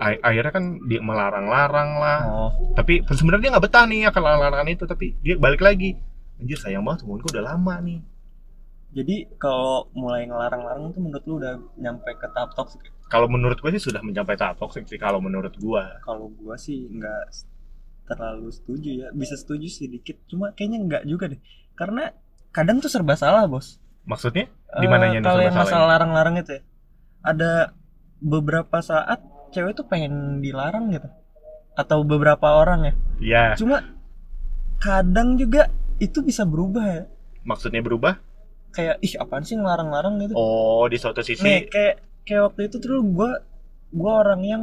akhirnya 0.01 0.53
kan 0.53 0.65
dia 0.91 1.01
melarang-larang 1.01 1.91
lah 2.03 2.21
Oh, 2.27 2.51
tapi 2.75 3.03
sebenarnya 3.07 3.43
dia 3.47 3.51
nggak 3.55 3.65
betah 3.71 3.85
nih 3.87 4.01
akan 4.11 4.23
larangan 4.23 4.69
itu 4.69 4.85
tapi 4.85 5.15
dia 5.23 5.39
balik 5.39 5.63
lagi 5.63 5.95
anjir 6.41 6.59
sayang 6.59 6.83
banget 6.83 7.07
gue 7.07 7.31
udah 7.31 7.45
lama 7.55 7.75
nih 7.79 8.01
jadi 8.95 9.27
kalau 9.39 9.91
mulai 9.95 10.27
ngelarang-larang 10.27 10.95
tuh 10.95 11.03
menurut 11.03 11.25
lu 11.27 11.35
udah 11.43 11.59
nyampe 11.79 12.11
ke 12.15 12.27
tahap 12.31 12.55
ya? 12.55 12.91
kalau 13.11 13.27
menurut 13.31 13.59
gue 13.59 13.71
sih 13.75 13.83
sudah 13.91 14.03
mencapai 14.03 14.35
tahap 14.35 14.59
toxic 14.59 14.87
sih 14.87 14.99
kalau 14.99 15.19
menurut 15.23 15.55
gue 15.55 15.85
Kalau 16.03 16.31
gua 16.35 16.55
sih 16.59 16.91
nggak 16.91 17.55
terlalu 18.05 18.53
setuju 18.53 18.91
ya. 18.93 19.09
Bisa 19.17 19.35
setuju 19.35 19.67
sedikit, 19.69 20.21
cuma 20.29 20.53
kayaknya 20.53 20.79
nggak 20.85 21.03
juga 21.09 21.33
deh. 21.33 21.41
Karena 21.73 22.13
kadang 22.53 22.79
tuh 22.79 22.93
serba 22.93 23.17
salah, 23.17 23.49
Bos. 23.49 23.81
maksudnya 24.05 24.53
Eh, 24.77 24.85
Di 24.85 24.87
mananya 24.91 25.17
nih 25.17 25.25
kalau 25.25 25.41
serba 25.41 25.49
yang 25.49 25.57
masalah 25.57 25.87
larang-larang 25.97 26.37
itu 26.37 26.61
ya. 26.61 26.63
Ada 27.25 27.53
beberapa 28.21 28.77
saat 28.85 29.25
cewek 29.54 29.73
tuh 29.73 29.87
pengen 29.87 30.12
dilarang 30.40 30.90
gitu. 30.90 31.06
Atau 31.75 32.02
beberapa 32.02 32.50
orang 32.52 32.80
ya. 32.84 32.94
ya 33.18 33.44
Cuma 33.54 33.82
kadang 34.76 35.34
juga 35.34 35.70
itu 35.96 36.20
bisa 36.20 36.42
berubah 36.44 36.84
ya. 36.84 37.02
maksudnya 37.40 37.78
berubah 37.78 38.18
Kayak 38.70 38.99
ih 39.00 39.14
apaan 39.14 39.42
sih 39.42 39.54
ngelarang-larang 39.54 40.18
gitu. 40.18 40.34
oh 40.34 40.82
di 40.84 40.96
suatu 40.96 41.20
sisi 41.20 41.40
Nih 41.40 41.61
kayak 41.64 41.94
kayak 42.25 42.42
waktu 42.44 42.61
itu 42.66 42.76
tuh 42.78 42.99
gua 43.04 43.38
gua 43.90 44.12
orang 44.20 44.42
yang 44.42 44.62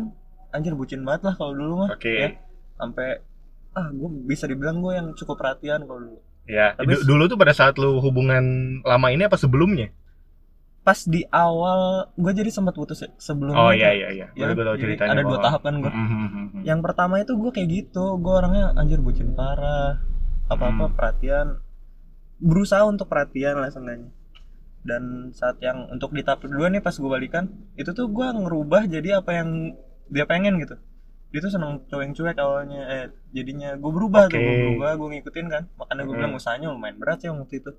anjir 0.51 0.73
bucin 0.73 1.01
banget 1.01 1.31
lah 1.31 1.35
kalau 1.35 1.53
dulu 1.53 1.73
mah. 1.79 1.89
oke 1.91 2.11
ya. 2.11 2.35
Sampai 2.75 3.23
ah 3.71 3.87
gue 3.87 4.09
bisa 4.25 4.43
dibilang 4.45 4.83
gue 4.83 4.91
yang 4.91 5.07
cukup 5.13 5.37
perhatian 5.37 5.85
kalau 5.85 5.99
dulu. 6.01 6.19
ya 6.43 6.75
Tapi- 6.75 6.91
Du- 6.91 7.07
dulu 7.07 7.23
tuh 7.25 7.39
pada 7.39 7.53
saat 7.53 7.79
lu 7.79 8.03
hubungan 8.03 8.43
lama 8.83 9.07
ini 9.09 9.23
apa 9.23 9.39
sebelumnya 9.39 9.87
Pas 10.81 10.97
di 10.99 11.21
awal 11.29 11.79
gue 12.11 12.31
jadi 12.31 12.49
sempat 12.49 12.73
putus 12.73 13.05
sebelumnya. 13.15 13.53
oh 13.55 13.69
tuh. 13.69 13.77
iya 13.77 13.89
iya 13.91 14.07
iya 14.11 14.27
Ya, 14.33 14.49
gue 14.49 14.57
tahu 14.59 14.77
ceritanya 14.77 15.13
ada 15.13 15.21
dua 15.21 15.29
bahwa- 15.31 15.45
tahap 15.45 15.61
kan 15.61 15.75
gue. 15.77 15.91
Mm, 15.91 16.01
mm, 16.01 16.09
mm, 16.09 16.27
mm. 16.27 16.61
Yang 16.63 16.79
pertama 16.81 17.15
itu 17.17 17.33
gue 17.33 17.51
kayak 17.51 17.69
gitu, 17.69 18.05
gue 18.17 18.33
orangnya 18.33 18.73
anjir 18.73 18.97
bucin 18.97 19.29
parah, 19.31 20.01
apa-apa 20.47 20.83
Hmm. 20.83 20.95
perhatian, 20.95 21.47
berusaha 22.37 22.81
untuk 22.83 23.05
perhatian 23.05 23.55
lah 23.55 23.69
seenggaknya. 23.69 24.09
Dan 24.81 25.03
saat 25.31 25.61
yang 25.61 25.85
untuk 25.87 26.09
di 26.09 26.21
tahap 26.21 26.41
kedua 26.41 26.65
nih 26.67 26.79
pas 26.79 26.93
gue 26.93 27.05
balikan, 27.07 27.45
itu 27.75 27.91
tuh 27.91 28.09
gue 28.09 28.25
ngerubah 28.25 28.85
jadi 28.85 29.21
apa 29.21 29.31
yang 29.35 29.77
dia 30.07 30.25
pengen 30.25 30.57
gitu. 30.57 30.81
Dia 31.29 31.39
tuh 31.39 31.51
seneng 31.51 31.85
cowok 31.85 32.01
yang 32.01 32.13
cuek 32.13 32.37
awalnya, 32.37 32.81
eh 32.83 33.05
jadinya 33.31 33.77
gue 33.77 33.91
berubah 33.93 34.27
tuh, 34.27 34.35
Oke. 34.35 34.41
gue 34.41 34.55
berubah, 34.67 34.91
gue 34.97 35.07
ngikutin 35.13 35.45
kan. 35.47 35.63
Makanya 35.77 36.01
gue 36.01 36.09
Hmm. 36.09 36.19
bilang 36.19 36.33
usahanya 36.33 36.67
lumayan 36.67 36.97
berat 36.97 37.21
sih 37.21 37.29
waktu 37.29 37.55
itu. 37.55 37.71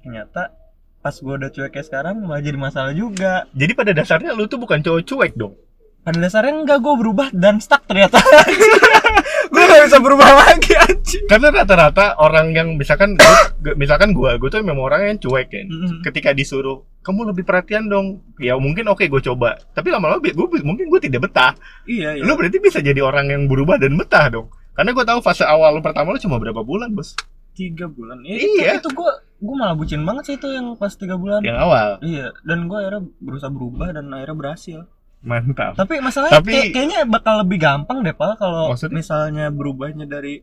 Ternyata 0.00 0.54
pas 1.02 1.12
gue 1.12 1.34
udah 1.34 1.50
cuek 1.50 1.70
kayak 1.70 1.84
sekarang 1.84 2.14
malah 2.20 2.38
jadi 2.38 2.54
masalah 2.56 2.92
juga. 2.92 3.50
jadi 3.50 3.72
pada 3.72 3.90
dasarnya 3.90 4.32
lu 4.32 4.46
tuh 4.46 4.56
bukan 4.56 4.78
cowok 4.78 5.02
cuek 5.02 5.32
dong 5.34 5.58
Pada 6.00 6.16
dasarnya 6.16 6.54
enggak 6.56 6.78
gue 6.78 6.94
berubah 6.96 7.30
dan 7.30 7.58
stuck 7.58 7.82
ternyata. 7.84 8.18
gue 9.52 9.62
gak 9.62 9.82
bisa 9.84 9.98
berubah 9.98 10.24
lagi 10.32 10.72
anjing. 10.74 11.26
karena 11.26 11.48
rata-rata 11.52 12.16
orang 12.16 12.50
yang 12.50 12.68
misalkan 12.72 13.14
gua- 13.14 13.50
gua- 13.60 13.76
misalkan 13.76 14.10
gua 14.10 14.34
gua 14.34 14.48
tuh 14.48 14.62
memang 14.62 14.82
orang 14.82 15.00
yang 15.04 15.18
cuek 15.18 15.46
kan 15.46 15.66
ketika 16.02 16.32
disuruh 16.32 16.80
kamu 17.00 17.28
lebih 17.28 17.42
perhatian 17.42 17.84
dong 17.84 18.06
ya 18.36 18.56
mungkin 18.56 18.86
oke 18.88 19.02
gue 19.02 19.22
coba 19.22 19.58
tapi 19.70 19.90
lama-lama 19.90 20.18
gue 20.18 20.32
mungkin 20.62 20.86
gue 20.88 21.00
tidak 21.00 21.26
betah 21.26 21.52
Iya, 21.84 22.16
iya. 22.16 22.22
lu 22.22 22.32
berarti 22.32 22.58
bisa 22.58 22.78
jadi 22.78 22.98
orang 22.98 23.28
yang 23.28 23.42
berubah 23.44 23.76
dan 23.76 23.92
betah 23.92 24.26
dong 24.28 24.46
karena 24.72 24.90
gue 24.90 25.04
tahu 25.04 25.18
fase 25.20 25.44
awal 25.44 25.70
lu 25.70 25.82
pertama 25.82 26.10
lu 26.10 26.18
cuma 26.18 26.38
berapa 26.38 26.62
bulan 26.62 26.88
bos 26.90 27.12
tiga 27.52 27.86
bulan. 27.86 28.20
Ya, 28.22 28.34
Iya. 28.34 28.70
Itu, 28.74 28.82
itu 28.82 28.88
gue 28.94 29.12
gue 29.38 29.54
malah 29.54 29.74
bucin 29.74 30.02
banget 30.02 30.22
sih 30.24 30.34
itu 30.34 30.48
yang 30.48 30.72
pas 30.74 30.92
tiga 30.92 31.14
bulan. 31.14 31.40
yang 31.40 31.56
awal 31.56 31.98
Iya. 31.98 32.32
Dan 32.40 32.64
gue 32.64 32.76
akhirnya 32.76 33.02
berusaha 33.18 33.48
berubah 33.48 33.88
dan 33.90 34.08
akhirnya 34.08 34.34
berhasil. 34.34 34.80
mantap 35.20 35.74
Tapi 35.74 36.00
masalahnya 36.00 36.34
Tapi- 36.36 36.50
kayak- 36.50 36.72
kayaknya 36.72 37.00
bakal 37.04 37.38
lebih 37.38 37.58
gampang 37.58 38.02
deh 38.02 38.10
pak 38.10 38.36
kalau 38.36 38.70
misalnya 38.88 39.48
berubahnya 39.48 40.02
dari 40.04 40.42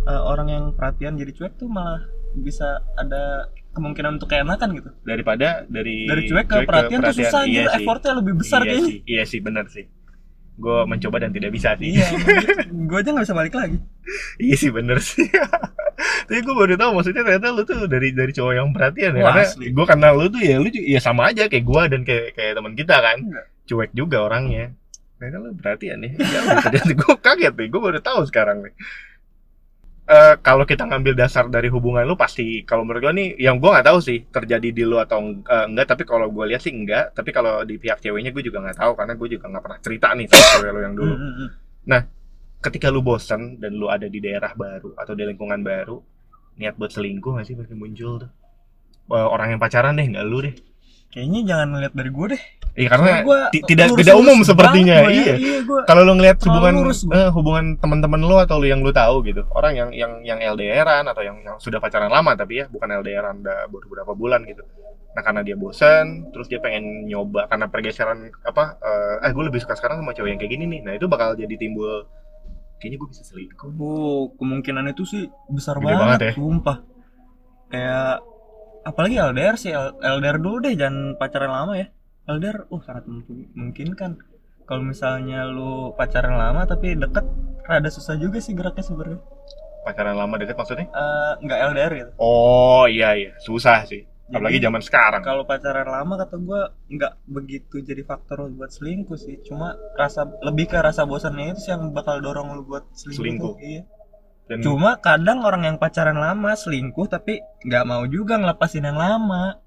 eh, 0.00 0.22
orang 0.22 0.48
yang 0.48 0.64
perhatian 0.72 1.14
jadi 1.14 1.28
cuek 1.30 1.54
tuh 1.54 1.68
malah 1.68 2.00
bisa 2.34 2.64
ada 2.94 3.44
kemungkinan 3.70 4.16
untuk 4.16 4.26
keenakan 4.26 4.72
gitu. 4.72 4.88
daripada 5.02 5.62
dari 5.66 6.02
Dari 6.02 6.24
cuek 6.24 6.46
ke 6.46 6.56
perhatian, 6.62 7.00
tuh 7.02 7.14
susah 7.14 7.44
iya 7.44 7.52
gitu, 7.58 7.68
sih. 7.68 7.76
effortnya 7.78 8.12
lebih 8.14 8.34
besar 8.34 8.60
iya 8.60 8.68
kayaknya. 8.70 8.86
sih 8.86 8.98
iya 9.06 9.22
sih 9.22 9.38
benar 9.38 9.64
sih 9.66 9.84
gue 10.58 10.78
mencoba 10.90 11.16
dan 11.22 11.30
tidak 11.30 11.54
bisa 11.54 11.78
sih. 11.78 11.94
Iya, 11.94 12.06
gue 12.90 12.98
aja 12.98 13.10
nggak 13.14 13.26
bisa 13.30 13.36
balik 13.38 13.54
lagi. 13.54 13.78
iya 14.42 14.56
sih 14.58 14.74
bener 14.74 14.98
sih. 14.98 15.24
Tapi 16.28 16.40
gue 16.42 16.54
baru 16.54 16.74
tahu 16.74 16.90
maksudnya 16.98 17.22
ternyata 17.22 17.54
lu 17.54 17.62
tuh 17.62 17.86
dari 17.86 18.10
dari 18.10 18.34
cowok 18.34 18.52
yang 18.52 18.68
perhatian 18.74 19.14
ya. 19.14 19.22
Wah, 19.22 19.34
karena 19.38 19.46
gue 19.70 19.86
kenal 19.86 20.12
lu 20.18 20.26
tuh 20.28 20.42
ya 20.42 20.56
lu 20.58 20.68
ya 20.70 21.00
sama 21.00 21.30
aja 21.30 21.46
kayak 21.46 21.64
gue 21.64 21.82
dan 21.94 22.00
kayak 22.02 22.26
kayak 22.34 22.52
teman 22.58 22.74
kita 22.74 22.96
kan. 22.98 23.18
Enggak. 23.22 23.46
cuek 23.68 23.92
juga 23.94 24.24
orangnya. 24.24 24.74
Ternyata 25.18 25.36
lu 25.38 25.50
perhatian 25.54 25.98
nih. 26.02 26.12
Ya, 26.34 26.40
ternyata 26.60 26.92
gue 26.92 27.14
kaget 27.22 27.54
nih 27.54 27.68
gue 27.70 27.80
baru 27.80 28.00
tahu 28.02 28.20
sekarang 28.26 28.66
nih 28.66 28.74
Eh, 30.08 30.34
kalau 30.40 30.64
kita 30.64 30.88
ngambil 30.88 31.12
dasar 31.12 31.52
dari 31.52 31.68
hubungan 31.68 32.00
lu 32.08 32.16
pasti 32.16 32.64
kalau 32.64 32.80
menurut 32.80 33.04
gue 33.04 33.12
nih 33.12 33.28
yang 33.44 33.60
gue 33.60 33.68
nggak 33.68 33.92
tahu 33.92 34.00
sih 34.00 34.24
terjadi 34.32 34.72
di 34.72 34.80
lu 34.80 34.96
atau 34.96 35.20
eh, 35.20 35.66
enggak 35.68 35.92
tapi 35.92 36.08
kalau 36.08 36.32
gue 36.32 36.44
lihat 36.48 36.64
sih 36.64 36.72
enggak. 36.72 37.12
Tapi 37.12 37.28
kalau 37.28 37.60
di 37.68 37.76
pihak 37.76 38.00
ceweknya 38.00 38.32
gue 38.32 38.40
juga 38.40 38.64
nggak 38.64 38.80
tahu 38.80 38.96
karena 38.96 39.12
gue 39.20 39.28
juga 39.36 39.52
nggak 39.52 39.64
pernah 39.68 39.80
cerita 39.84 40.16
nih 40.16 40.24
sama 40.32 40.44
cewek 40.56 40.70
lu 40.72 40.80
yang 40.80 40.96
dulu. 40.96 41.14
Hmm. 41.14 42.04
ketika 42.58 42.90
lu 42.90 43.04
bosan 43.04 43.60
dan 43.60 43.76
lu 43.76 43.86
ada 43.86 44.08
di 44.08 44.18
daerah 44.18 44.50
baru 44.56 44.96
atau 44.96 45.12
di 45.14 45.22
lingkungan 45.28 45.60
baru 45.62 46.02
niat 46.58 46.74
buat 46.74 46.90
selingkuh 46.90 47.38
gak 47.38 47.46
sih? 47.46 47.54
Pasti 47.54 47.76
muncul 47.76 48.24
tuh. 48.24 48.30
Eh, 49.12 49.28
orang 49.28 49.54
yang 49.54 49.60
pacaran 49.60 49.92
deh 49.92 50.08
nggak 50.08 50.24
lu 50.24 50.40
deh. 50.40 50.56
Kayaknya 51.12 51.40
jangan 51.52 51.68
ngeliat 51.76 51.92
dari 51.92 52.10
gue 52.10 52.26
deh. 52.32 52.42
Iya 52.78 52.88
karena 52.88 53.10
Gua 53.26 53.40
tidak 53.50 53.90
tidak 53.92 54.14
umum 54.14 54.38
sepertinya 54.40 55.02
gua 55.02 55.10
ya. 55.10 55.18
iya 55.18 55.34
Iya, 55.34 55.58
kalau 55.82 56.06
lu 56.06 56.14
ngeliat 56.14 56.38
Terlalu 56.38 56.54
hubungan 56.54 56.74
eh, 57.10 57.30
hubungan 57.34 57.64
teman-teman 57.76 58.20
lu 58.22 58.36
atau 58.38 58.56
lu 58.56 58.66
yang 58.66 58.80
lu 58.80 58.94
tahu 58.94 59.26
gitu 59.26 59.42
orang 59.50 59.74
yang 59.74 59.90
yang 59.90 60.12
yang 60.22 60.38
LDRan 60.38 61.04
atau 61.04 61.20
yang, 61.20 61.36
yang 61.42 61.58
sudah 61.58 61.76
pacaran 61.76 62.08
lama 62.08 62.32
tapi 62.32 62.62
ya 62.62 62.70
bukan 62.70 62.86
LDRan 62.94 63.42
udah 63.42 63.66
beberapa 63.66 64.14
bulan 64.14 64.46
gitu 64.46 64.62
nah 65.12 65.26
karena 65.26 65.42
dia 65.42 65.58
bosan 65.58 66.30
terus 66.30 66.46
dia 66.46 66.62
pengen 66.62 67.04
nyoba 67.04 67.50
karena 67.50 67.66
pergeseran 67.66 68.30
apa 68.46 68.78
eh, 68.78 69.26
eh 69.26 69.32
gue 69.34 69.44
lebih 69.44 69.58
suka 69.58 69.74
sekarang 69.74 69.98
sama 69.98 70.14
cewek 70.14 70.30
yang 70.30 70.38
kayak 70.38 70.52
gini 70.54 70.64
nih 70.68 70.80
nah 70.86 70.92
itu 70.94 71.10
bakal 71.10 71.34
jadi 71.34 71.50
timbul 71.58 72.06
kayaknya 72.78 73.02
gue 73.02 73.08
bisa 73.10 73.22
selingkuh 73.26 73.74
Oh, 73.74 74.30
kemungkinan 74.38 74.86
itu 74.88 75.02
sih 75.02 75.26
besar 75.50 75.76
Gede 75.76 75.90
banget, 75.90 75.98
banget 75.98 76.20
ya. 76.22 76.32
sumpah. 76.38 76.78
Kayak 77.68 78.12
apalagi 78.80 79.14
LDR 79.18 79.56
sih, 79.58 79.70
LDR 79.98 80.38
dulu 80.38 80.62
deh, 80.62 80.72
jangan 80.72 81.18
pacaran 81.18 81.50
lama 81.50 81.74
ya. 81.74 81.90
LDR, 82.28 82.68
uh 82.68 82.80
sangat 82.80 83.04
mungkin 83.04 83.48
mungkinkan. 83.52 84.20
Kalau 84.62 84.84
misalnya 84.84 85.48
lu 85.48 85.96
pacaran 85.96 86.36
lama 86.36 86.62
tapi 86.62 86.92
deket, 86.92 87.24
rada 87.64 87.88
susah 87.88 88.14
juga 88.14 88.36
sih 88.38 88.52
geraknya 88.52 88.84
sebenarnya. 88.84 89.20
pacaran 89.78 90.12
lama 90.14 90.36
deket 90.36 90.52
maksudnya 90.52 90.84
Eh, 90.86 91.32
nggak 91.40 91.58
LDR 91.66 91.92
gitu. 91.96 92.10
Oh 92.18 92.84
iya 92.84 93.16
iya 93.16 93.32
susah 93.40 93.82
sih. 93.82 94.04
apalagi 94.28 94.60
Jadi, 94.60 94.66
zaman 94.68 94.82
sekarang 94.84 95.22
kalau 95.24 95.48
pacaran 95.48 95.88
lama 95.88 96.20
kata 96.20 96.36
gue 96.36 96.60
nggak 96.92 97.12
begitu 97.24 97.80
jadi 97.80 98.04
faktor 98.04 98.52
buat 98.52 98.68
selingkuh 98.68 99.16
sih 99.16 99.40
cuma 99.40 99.72
rasa 99.96 100.28
lebih 100.44 100.68
ke 100.68 100.76
rasa 100.76 101.08
bosannya 101.08 101.56
itu 101.56 101.64
sih 101.64 101.72
yang 101.72 101.96
bakal 101.96 102.20
dorong 102.20 102.52
lu 102.52 102.60
buat 102.62 102.84
selingkuh, 102.92 103.16
Selingkuh. 103.24 103.54
iya 103.56 103.82
dan 104.44 104.60
cuma 104.60 105.00
kadang 105.00 105.40
orang 105.40 105.64
yang 105.64 105.76
pacaran 105.80 106.20
lama 106.20 106.52
selingkuh 106.52 107.08
tapi 107.08 107.40
nggak 107.64 107.84
mau 107.88 108.04
juga 108.04 108.36
ngelepasin 108.36 108.84
yang 108.84 109.00
lama 109.00 109.64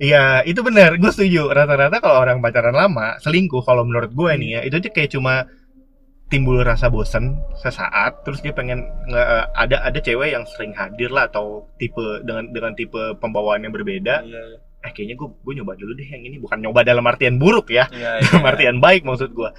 Iya, 0.00 0.40
itu 0.48 0.64
benar. 0.64 0.96
Gue 0.96 1.12
setuju. 1.12 1.52
Rata-rata 1.52 2.00
kalau 2.00 2.16
orang 2.18 2.40
pacaran 2.40 2.72
lama, 2.72 3.20
selingkuh 3.20 3.60
kalau 3.60 3.84
menurut 3.84 4.10
gue 4.10 4.32
nih 4.40 4.48
ya, 4.56 4.60
itu 4.64 4.80
tuh 4.80 4.88
kayak 4.88 5.12
cuma 5.12 5.44
timbul 6.30 6.62
rasa 6.62 6.86
bosen 6.88 7.42
sesaat, 7.58 8.22
terus 8.24 8.38
dia 8.40 8.54
pengen 8.54 8.86
nge- 9.04 9.50
ada 9.52 9.76
ada 9.82 9.98
cewek 9.98 10.30
yang 10.30 10.46
sering 10.46 10.70
hadir 10.72 11.10
lah 11.10 11.26
atau 11.26 11.66
tipe 11.74 12.00
dengan 12.22 12.48
dengan 12.48 12.72
tipe 12.72 13.18
pembawaan 13.18 13.66
yang 13.66 13.74
berbeda. 13.74 14.24
iya 14.24 14.42
iya 14.56 14.58
Eh 14.80 14.96
kayaknya 14.96 15.20
gue 15.20 15.28
gue 15.44 15.54
nyoba 15.60 15.76
dulu 15.76 15.92
deh 15.92 16.08
yang 16.08 16.24
ini, 16.24 16.40
bukan 16.40 16.56
nyoba 16.64 16.80
dalam 16.80 17.04
artian 17.04 17.36
buruk 17.36 17.68
ya, 17.68 17.84
iya, 17.92 18.16
dalam 18.24 18.46
artian 18.48 18.80
baik 18.80 19.04
maksud 19.04 19.36
gue. 19.36 19.50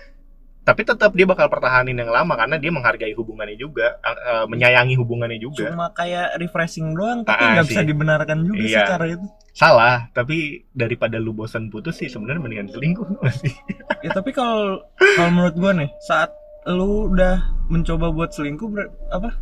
Tapi 0.61 0.81
tetap 0.83 1.09
dia 1.11 1.25
bakal 1.25 1.49
pertahanin 1.49 1.95
yang 1.95 2.07
lama 2.07 2.37
karena 2.37 2.55
dia 2.55 2.69
menghargai 2.69 3.11
hubungannya 3.11 3.55
juga, 3.55 3.97
eh, 3.99 4.45
menyayangi 4.45 4.93
hubungannya 4.93 5.37
juga. 5.37 5.67
cuma 5.67 5.89
kayak 5.89 6.37
refreshing 6.37 6.93
doang 6.93 7.25
tapi 7.25 7.41
Ah, 7.41 7.51
nggak 7.55 7.67
bisa 7.67 7.81
dibenarkan 7.81 8.45
juga 8.45 8.61
Iya. 8.61 8.85
cara 8.87 9.05
itu 9.07 9.25
Salah, 9.51 10.07
tapi 10.11 10.63
daripada 10.71 11.17
lu 11.17 11.33
bosan 11.33 11.67
putus 11.67 11.97
sih 11.97 12.07
sebenarnya 12.07 12.39
mendingan 12.39 12.69
selingkuh 12.69 13.03
nggak 13.19 13.35
sih. 13.35 13.51
ya 13.99 14.09
tapi 14.11 14.31
kalau 14.31 14.79
kalau 14.95 15.29
menurut 15.29 15.55
gua 15.55 15.71
nih 15.73 15.89
saat 15.99 16.29
lu 16.63 17.09
udah 17.09 17.41
mencoba 17.67 18.09
buat 18.09 18.29
selingkuh 18.29 18.69
ber- 18.69 18.93
apa 19.09 19.33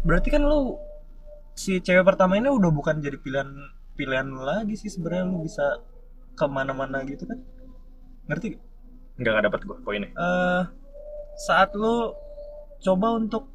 berarti 0.00 0.30
kan 0.30 0.40
lu 0.40 0.78
si 1.52 1.78
cewek 1.78 2.02
pertama 2.02 2.34
ini 2.34 2.48
udah 2.48 2.70
bukan 2.70 2.98
jadi 2.98 3.18
pilihan 3.18 3.50
pilihan 3.92 4.24
lu 4.24 4.40
lagi 4.40 4.72
sih 4.72 4.88
sebenarnya 4.88 5.26
lu 5.26 5.42
bisa 5.42 5.82
ke 6.32 6.46
mana-mana 6.46 7.02
gitu 7.02 7.22
kan 7.22 7.36
ngerti 8.24 8.56
gak? 8.56 8.62
Nggak 9.22 9.32
nggak 9.32 9.46
dapat 9.46 9.60
gue 9.62 9.76
poinnya. 9.80 10.10
Eh, 10.12 10.62
saat 11.38 11.70
lu 11.72 12.12
coba 12.82 13.14
untuk 13.14 13.46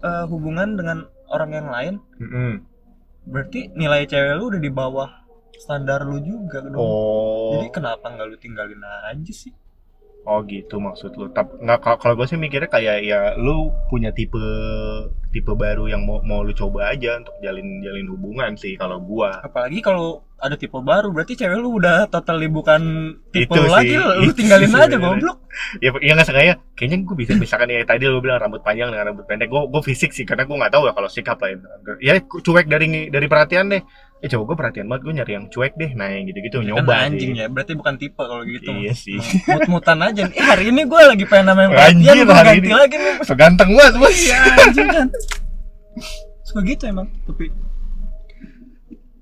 eh, 0.00 0.24
hubungan 0.26 0.74
dengan 0.74 0.98
orang 1.30 1.50
yang 1.54 1.68
lain 1.70 1.94
Mm-mm. 2.18 2.52
berarti 3.28 3.70
nilai 3.76 4.08
cewek 4.08 4.34
lu 4.34 4.50
udah 4.50 4.58
di 4.58 4.72
bawah 4.72 5.10
standar 5.54 6.02
lu 6.02 6.18
juga 6.24 6.64
dong 6.64 6.74
Oh, 6.74 7.60
jadi 7.60 7.68
kenapa 7.70 8.08
nggak 8.08 8.26
lu 8.26 8.36
tinggalin 8.40 8.80
aja 8.80 9.32
sih 9.32 9.52
oh 10.26 10.40
gitu 10.44 10.76
maksud 10.80 11.16
lu. 11.16 11.32
Tapi 11.32 11.60
nggak 11.64 12.00
kalau 12.00 12.14
gue 12.16 12.26
sih 12.28 12.40
mikirnya 12.40 12.68
kayak 12.68 12.98
ya 13.04 13.20
lu 13.40 13.72
punya 13.88 14.12
tipe 14.12 14.40
tipe 15.30 15.52
baru 15.54 15.86
yang 15.86 16.02
mau 16.02 16.18
mau 16.26 16.42
lu 16.42 16.50
coba 16.50 16.90
aja 16.90 17.22
untuk 17.22 17.34
jalin 17.40 17.80
jalin 17.80 18.06
hubungan 18.10 18.52
sih 18.58 18.74
kalau 18.74 18.98
gua. 18.98 19.38
apalagi 19.46 19.78
kalau 19.78 20.26
ada 20.40 20.58
tipe 20.58 20.74
baru 20.74 21.14
berarti 21.14 21.38
cewek 21.38 21.58
lu 21.60 21.78
udah 21.78 22.10
totally 22.10 22.50
bukan 22.50 23.14
tipe 23.30 23.52
Itu 23.54 23.60
lu 23.62 23.70
sih, 23.70 23.74
lagi 23.76 23.94
lu 23.94 24.26
itu 24.26 24.34
tinggalin 24.34 24.68
sih 24.68 24.80
aja 24.80 24.98
goblok 24.98 25.38
Ya 25.82 25.90
ya 25.98 26.12
nggak 26.14 26.28
sengaja. 26.30 26.54
Kayaknya 26.78 26.96
gue 27.04 27.16
bisa 27.18 27.32
misalkan 27.34 27.68
ya 27.70 27.82
tadi 27.82 28.06
lu 28.06 28.22
bilang 28.22 28.38
rambut 28.38 28.62
panjang 28.62 28.90
dengan 28.94 29.12
rambut 29.12 29.26
pendek. 29.26 29.50
Gue 29.50 29.66
gue 29.66 29.82
fisik 29.82 30.14
sih 30.14 30.22
karena 30.22 30.46
gue 30.46 30.56
nggak 30.56 30.72
tahu 30.72 30.86
ya 30.86 30.92
kalau 30.94 31.08
sikap 31.10 31.38
lain. 31.42 31.58
Ya 32.00 32.18
cuek 32.22 32.66
dari 32.70 33.10
dari 33.10 33.26
perhatian 33.26 33.70
deh. 33.70 33.82
Eh 34.20 34.28
coba 34.28 34.42
gue 34.44 34.56
perhatian 34.58 34.84
banget 34.84 35.02
gue 35.02 35.14
nyari 35.16 35.32
yang 35.32 35.46
cuek 35.48 35.72
deh. 35.74 35.90
Nah 35.92 36.08
yang 36.08 36.24
gitu-gitu 36.26 36.60
nyoba 36.60 36.84
kan 36.94 37.08
anjing 37.08 37.32
sih. 37.32 37.40
ya 37.40 37.46
berarti 37.46 37.72
bukan 37.72 37.94
tipe 37.96 38.20
kalau 38.20 38.44
gitu 38.44 38.68
Iya 38.70 38.92
sih. 38.92 39.16
mut-mutan 39.46 39.98
aja 39.98 40.20
nih. 40.22 40.34
Eh, 40.34 40.44
hari 40.44 40.64
ini 40.68 40.84
gue 40.84 41.00
lagi 41.02 41.24
pengen 41.24 41.46
namanya 41.48 41.68
Anjir, 41.82 42.12
perhatian 42.20 42.26
gue 42.26 42.36
ganti 42.36 42.60
ini. 42.62 42.76
lagi 42.76 42.96
nih 42.96 43.14
So 43.22 43.32
ganteng 43.32 43.70
banget 43.72 43.94
bos. 43.96 44.12
iya 44.14 44.38
anjing 44.60 44.88
kan 44.88 45.08
suka 46.42 46.60
gitu 46.64 46.84
emang 46.84 47.06
tapi 47.24 47.46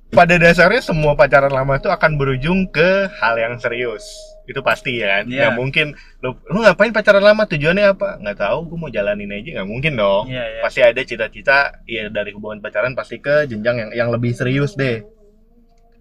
pada 0.08 0.34
dasarnya 0.34 0.80
semua 0.80 1.12
pacaran 1.12 1.50
lama 1.50 1.76
itu 1.76 1.86
akan 1.86 2.16
berujung 2.16 2.64
ke 2.66 2.88
hal 3.14 3.36
yang 3.36 3.54
serius 3.54 4.08
itu 4.48 4.60
pasti 4.64 5.04
ya 5.04 5.20
kan? 5.20 5.24
Iya. 5.28 5.38
nggak 5.44 5.54
mungkin 5.60 5.86
lu, 6.24 6.32
lu 6.48 6.58
ngapain 6.64 6.88
pacaran 6.90 7.20
lama? 7.20 7.44
Tujuannya 7.44 7.84
apa? 7.92 8.16
Nggak 8.16 8.38
tahu 8.40 8.58
gue 8.72 8.78
mau 8.80 8.88
jalanin 8.88 9.28
aja 9.28 9.60
nggak 9.60 9.68
mungkin 9.68 9.92
dong. 10.00 10.32
Iya 10.32 10.44
iya. 10.56 10.60
Pasti 10.64 10.80
ada 10.80 11.00
cita-cita 11.04 11.84
ya 11.84 12.08
dari 12.08 12.32
hubungan 12.32 12.64
pacaran 12.64 12.96
pasti 12.96 13.20
ke 13.20 13.44
jenjang 13.44 13.76
yang 13.76 13.90
yang 13.92 14.08
lebih 14.08 14.32
serius 14.32 14.72
deh. 14.72 15.04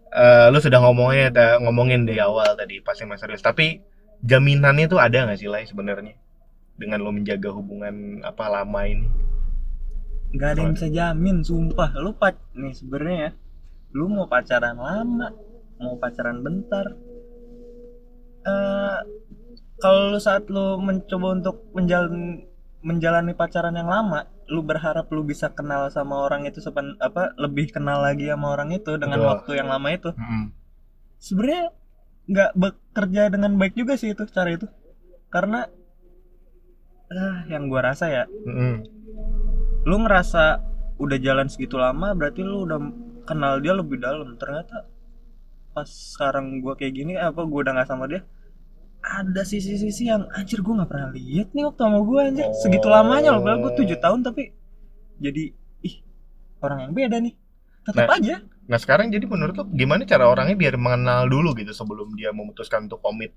Eh, 0.07 0.47
lu 0.49 0.57
sudah 0.63 0.79
ngomongnya 0.79 1.27
da- 1.29 1.59
ngomongin 1.59 2.07
dari 2.07 2.23
awal 2.23 2.55
tadi 2.55 2.79
pasti 2.79 3.03
masih 3.03 3.27
serius. 3.27 3.43
Tapi 3.43 3.83
jaminannya 4.23 4.87
tuh 4.87 5.03
ada 5.03 5.27
nggak 5.27 5.37
sih 5.37 5.51
lah 5.51 5.59
sebenarnya? 5.67 6.15
Dengan 6.79 7.03
lo 7.03 7.11
menjaga 7.11 7.51
hubungan 7.51 8.23
apa 8.23 8.47
lama 8.47 8.81
ini? 8.87 9.05
Nggak 10.31 10.49
ada 10.55 10.59
yang 10.63 10.73
bisa 10.73 10.87
jamin 10.87 11.43
sumpah. 11.43 11.91
Lu 11.99 12.15
pac 12.15 12.39
nih 12.55 12.71
sebenarnya 12.71 13.19
ya 13.19 13.31
lu 13.95 14.11
mau 14.11 14.27
pacaran 14.27 14.75
lama 14.75 15.31
mau 15.79 15.95
pacaran 15.95 16.43
bentar 16.43 16.91
eh 18.47 18.97
kalau 19.77 20.17
saat 20.17 20.49
lu 20.49 20.81
mencoba 20.81 21.37
untuk 21.37 21.69
menjalani 21.75 22.47
menjalani 22.81 23.33
pacaran 23.35 23.75
yang 23.75 23.89
lama 23.89 24.25
lu 24.47 24.63
berharap 24.63 25.11
lu 25.11 25.27
bisa 25.27 25.51
kenal 25.51 25.91
sama 25.91 26.23
orang 26.23 26.47
itu 26.47 26.63
sepen 26.63 26.95
apa 27.03 27.35
lebih 27.35 27.75
kenal 27.75 27.99
lagi 27.99 28.31
sama 28.31 28.55
orang 28.55 28.71
itu 28.71 28.95
dengan 28.95 29.19
Betul. 29.19 29.31
waktu 29.35 29.51
yang 29.59 29.67
lama 29.67 29.87
itu 29.91 30.09
sebenarnya 31.19 31.75
nggak 32.27 32.51
bekerja 32.55 33.21
dengan 33.27 33.59
baik 33.59 33.75
juga 33.75 33.99
sih 33.99 34.15
itu 34.15 34.23
cara 34.31 34.55
itu 34.55 34.67
karena 35.27 35.67
ah 37.11 37.43
yang 37.51 37.67
gua 37.67 37.91
rasa 37.91 38.07
ya 38.07 38.23
Mm-mm. 38.27 38.83
lu 39.83 39.95
ngerasa 40.03 40.63
udah 40.99 41.17
jalan 41.19 41.47
segitu 41.51 41.75
lama 41.79 42.15
berarti 42.15 42.43
lu 42.43 42.67
udah 42.67 42.79
kenal 43.27 43.59
dia 43.59 43.75
lebih 43.75 43.99
dalam 43.99 44.35
ternyata 44.39 44.87
pas 45.75 45.87
sekarang 45.87 46.63
gua 46.63 46.75
kayak 46.79 46.93
gini 46.95 47.13
apa 47.19 47.43
gua 47.43 47.67
udah 47.67 47.73
nggak 47.79 47.89
sama 47.89 48.07
dia 48.07 48.23
ada 49.07 49.41
sisi-sisi 49.47 50.11
yang 50.11 50.27
anjir 50.35 50.59
gua 50.59 50.83
nggak 50.83 50.91
pernah 50.91 51.09
lihat 51.15 51.55
nih 51.55 51.63
waktu 51.63 51.81
sama 51.81 51.99
gua 52.03 52.19
anjir. 52.27 52.45
Segitu 52.59 52.87
lamanya 52.91 53.33
loh 53.33 53.41
padahal 53.41 53.59
gua 53.63 53.73
tujuh 53.73 53.97
tahun 53.97 54.19
tapi 54.27 54.51
jadi 55.17 55.43
ih 55.83 55.95
orang 56.61 56.79
yang 56.89 56.93
beda 56.93 57.17
nih. 57.23 57.33
Tetap 57.87 58.03
Nah. 58.03 58.17
aja. 58.19 58.35
Nah 58.67 58.77
sekarang 58.77 59.07
jadi 59.07 59.23
menurut 59.23 59.55
lo 59.55 59.63
gimana 59.71 60.03
cara 60.03 60.27
orangnya 60.27 60.59
biar 60.59 60.75
mengenal 60.75 61.31
dulu 61.31 61.55
gitu 61.55 61.71
sebelum 61.71 62.11
dia 62.19 62.35
memutuskan 62.35 62.91
untuk 62.91 62.99
komit? 62.99 63.31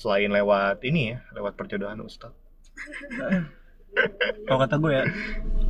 Selain 0.00 0.32
lewat 0.32 0.80
ini 0.84 1.12
ya 1.12 1.18
lewat 1.36 1.56
perjodohan 1.60 2.00
Ustaz. 2.00 2.32
kalau 4.48 4.58
kata 4.60 4.76
gue 4.76 4.92
ya 4.92 5.04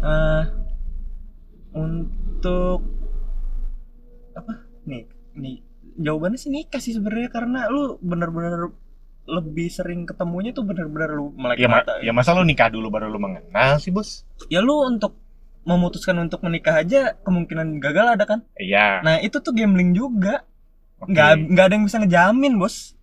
eh, 0.03 0.43
untuk 1.75 2.81
apa? 4.35 4.55
Nih 4.87 5.07
nih 5.35 5.57
jawabannya 5.97 6.39
sih 6.39 6.51
nikah 6.53 6.81
sih 6.83 6.95
sebenarnya 6.95 7.31
karena 7.33 7.67
lu 7.73 7.97
bener-bener 8.05 8.71
lebih 9.27 9.69
sering 9.69 10.03
ketemunya 10.03 10.51
tuh 10.51 10.63
bener-bener 10.63 11.11
lu 11.11 11.35
melek 11.35 11.59
Ya, 11.59 11.67
ma- 11.67 11.83
mata 11.83 11.99
ya 11.99 12.11
masa 12.11 12.31
lo 12.31 12.43
nikah 12.43 12.67
dulu 12.67 12.89
baru 12.89 13.07
lo 13.07 13.19
mengenal 13.19 13.77
sih 13.77 13.91
bos? 13.91 14.23
ya 14.47 14.59
lu 14.59 14.81
untuk 14.81 15.19
memutuskan 15.63 16.15
untuk 16.17 16.41
menikah 16.41 16.79
aja 16.79 17.19
kemungkinan 17.21 17.79
gagal 17.79 18.07
ada 18.15 18.25
kan 18.25 18.41
Iya. 18.55 19.03
nah 19.03 19.19
itu 19.19 19.37
tuh 19.37 19.51
gambling 19.51 19.91
juga 19.91 20.47
oke. 20.97 21.11
nggak 21.11 21.31
nggak 21.51 21.65
ada 21.65 21.75
yang 21.75 21.85
bisa 21.85 21.99
ngejamin 21.99 22.55
bos 22.57 22.95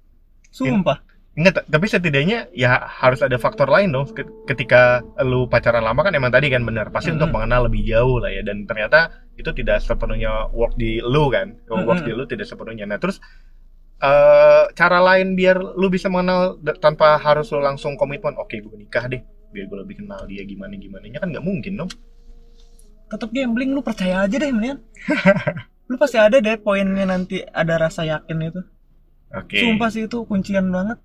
sumpah 0.50 1.04
Enggak, 1.34 1.54
ta- 1.58 1.66
tapi 1.68 1.90
setidaknya 1.90 2.46
ya 2.54 2.78
harus 2.78 3.18
ada 3.18 3.42
faktor 3.42 3.66
lain 3.66 3.90
dong. 3.90 4.06
Ket- 4.06 4.30
Ketika 4.46 5.02
lu 5.20 5.50
pacaran 5.50 5.82
lama 5.82 6.06
kan 6.06 6.14
emang 6.14 6.30
tadi 6.30 6.46
kan 6.46 6.62
benar, 6.62 6.94
pasti 6.94 7.10
untuk 7.10 7.26
Mm-mm. 7.26 7.42
mengenal 7.42 7.66
lebih 7.66 7.82
jauh 7.84 8.22
lah 8.22 8.30
ya. 8.30 8.46
Dan 8.46 8.70
ternyata 8.70 9.10
itu 9.34 9.50
tidak 9.50 9.82
sepenuhnya 9.82 10.30
work 10.54 10.78
di 10.78 11.02
lu 11.02 11.34
kan, 11.34 11.58
work 11.66 11.98
Mm-mm. 11.98 12.06
di 12.06 12.14
lu 12.14 12.30
tidak 12.30 12.46
sepenuhnya. 12.46 12.86
Nah 12.86 13.02
terus 13.02 13.18
eh 14.04 14.64
cara 14.74 15.00
lain 15.00 15.32
biar 15.34 15.56
lu 15.56 15.88
bisa 15.88 16.08
mengenal 16.08 16.42
tanpa 16.78 17.16
harus 17.16 17.48
lu 17.50 17.60
langsung 17.60 17.96
komitmen. 17.96 18.36
Oke, 18.36 18.60
gue 18.60 18.76
nikah 18.76 19.08
deh, 19.08 19.24
biar 19.50 19.66
gue 19.66 19.80
lebih 19.80 19.96
kenal 19.98 20.28
dia 20.28 20.44
gimana 20.44 20.76
gimana. 20.76 21.08
kan 21.14 21.30
nggak 21.30 21.42
mungkin 21.42 21.74
dong. 21.78 21.92
tetap 23.06 23.30
gambling 23.30 23.70
lu 23.70 23.80
percaya 23.80 24.26
aja 24.26 24.36
deh 24.36 24.50
mendingan 24.50 24.82
lu 25.86 25.96
pasti 25.96 26.18
ada 26.18 26.34
deh 26.36 26.58
poinnya 26.58 27.06
nanti 27.06 27.46
ada 27.46 27.78
rasa 27.78 28.02
yakin 28.04 28.42
itu 28.42 28.62
Oke. 29.30 29.54
Sumpah 29.56 29.90
sih 29.90 30.06
itu 30.06 30.18
kuncian 30.24 30.70
banget. 30.70 30.98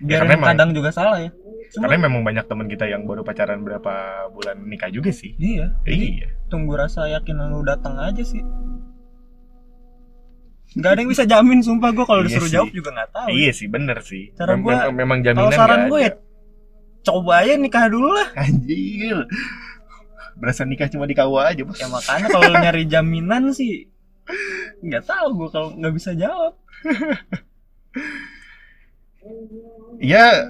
Ya, 0.00 0.04
Biar 0.04 0.18
karena 0.20 0.30
yang 0.30 0.40
emang- 0.40 0.50
kadang 0.52 0.70
juga 0.72 0.90
salah 0.90 1.20
ya. 1.20 1.32
Cuma, 1.68 1.88
Karena 1.88 1.96
memang 2.02 2.20
banyak 2.22 2.44
teman 2.44 2.64
kita 2.64 2.84
yang 2.84 3.04
baru 3.04 3.20
pacaran 3.20 3.60
berapa 3.60 3.92
bulan 4.28 4.60
nikah 4.62 4.88
juga 4.88 5.08
sih. 5.08 5.32
iya, 5.36 5.72
Iya. 5.84 6.28
tunggu 6.48 6.72
rasa 6.74 7.08
yakin 7.08 7.36
lu 7.46 7.60
datang 7.60 7.96
aja 7.98 8.20
sih. 8.20 8.40
Gak 10.74 10.90
ada 10.90 10.98
yang 10.98 11.08
bisa 11.08 11.24
jamin 11.24 11.60
sumpah 11.60 11.90
gue 11.90 12.02
kalau 12.02 12.20
Iya 12.20 12.28
disuruh 12.28 12.48
sih. 12.48 12.54
jawab 12.56 12.70
juga 12.70 12.90
nggak 12.90 13.10
tahu. 13.10 13.26
Iya 13.30 13.50
sih, 13.50 13.66
bener 13.66 13.98
sih. 14.00 14.34
Cara 14.34 14.54
mem- 14.54 14.90
memang 14.92 15.18
Kalau 15.20 15.26
jaminan 15.46 15.54
saran 15.54 15.78
nggak 15.78 15.90
gue 15.90 16.00
ya 16.00 16.12
coba 17.04 17.32
aja 17.38 17.52
nikah 17.54 17.86
dulu 17.86 18.10
lah. 18.10 18.28
Anjir. 18.34 19.18
Berasa 20.34 20.64
nikah 20.64 20.88
cuma 20.88 21.04
di 21.04 21.14
KUA 21.14 21.42
aja, 21.46 21.62
Bos. 21.62 21.78
Ya 21.78 21.86
makanya 21.86 22.26
kalau 22.28 22.50
nyari 22.50 22.84
jaminan 22.84 23.52
sih 23.52 23.86
nggak 24.80 25.04
tahu 25.04 25.26
gue 25.36 25.48
kalau 25.48 25.68
nggak 25.72 25.94
bisa 25.94 26.10
jawab. 26.12 26.56
Ya 29.96 30.44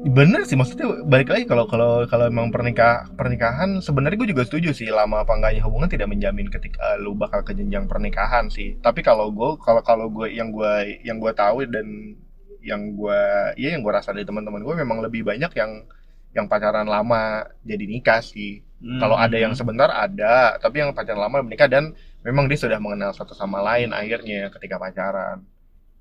bener 0.00 0.48
sih 0.48 0.56
maksudnya 0.56 1.04
balik 1.04 1.28
lagi 1.28 1.44
kalau 1.44 1.68
kalau 1.68 2.08
kalau 2.08 2.24
emang 2.24 2.48
pernikah 2.48 3.04
pernikahan 3.20 3.84
sebenarnya 3.84 4.16
gue 4.16 4.32
juga 4.32 4.48
setuju 4.48 4.72
sih 4.72 4.88
lama 4.88 5.20
apa 5.20 5.36
enggaknya 5.36 5.60
hubungan 5.68 5.92
tidak 5.92 6.08
menjamin 6.08 6.48
ketika 6.48 6.96
lu 6.96 7.12
bakal 7.12 7.44
ke 7.44 7.52
jenjang 7.52 7.84
pernikahan 7.84 8.48
sih. 8.48 8.80
Tapi 8.80 9.04
kalau 9.04 9.28
gue 9.28 9.60
kalau 9.60 9.84
kalau 9.84 10.06
gue 10.08 10.32
yang 10.32 10.48
gue 10.56 11.04
yang 11.04 11.20
gue 11.20 11.32
tahu 11.36 11.68
dan 11.68 12.16
yang 12.64 12.96
gue 12.96 13.20
ya 13.60 13.76
yang 13.76 13.84
gue 13.84 13.92
rasa 13.92 14.16
dari 14.16 14.24
teman-teman 14.24 14.64
gue 14.64 14.74
memang 14.80 15.04
lebih 15.04 15.20
banyak 15.24 15.52
yang 15.52 15.84
yang 16.32 16.46
pacaran 16.48 16.88
lama 16.88 17.44
jadi 17.60 17.84
nikah 17.84 18.24
sih. 18.24 18.64
Kalau 18.80 19.20
ada 19.20 19.36
yang 19.36 19.52
Hmm. 19.52 19.60
sebentar 19.60 19.92
ada 19.92 20.56
tapi 20.56 20.80
yang 20.80 20.96
pacaran 20.96 21.20
lama 21.20 21.44
menikah 21.44 21.68
dan 21.68 21.92
memang 22.24 22.48
dia 22.48 22.56
sudah 22.56 22.80
mengenal 22.80 23.12
satu 23.12 23.36
sama 23.36 23.60
lain 23.60 23.92
akhirnya 23.92 24.48
ketika 24.48 24.80
pacaran 24.80 25.44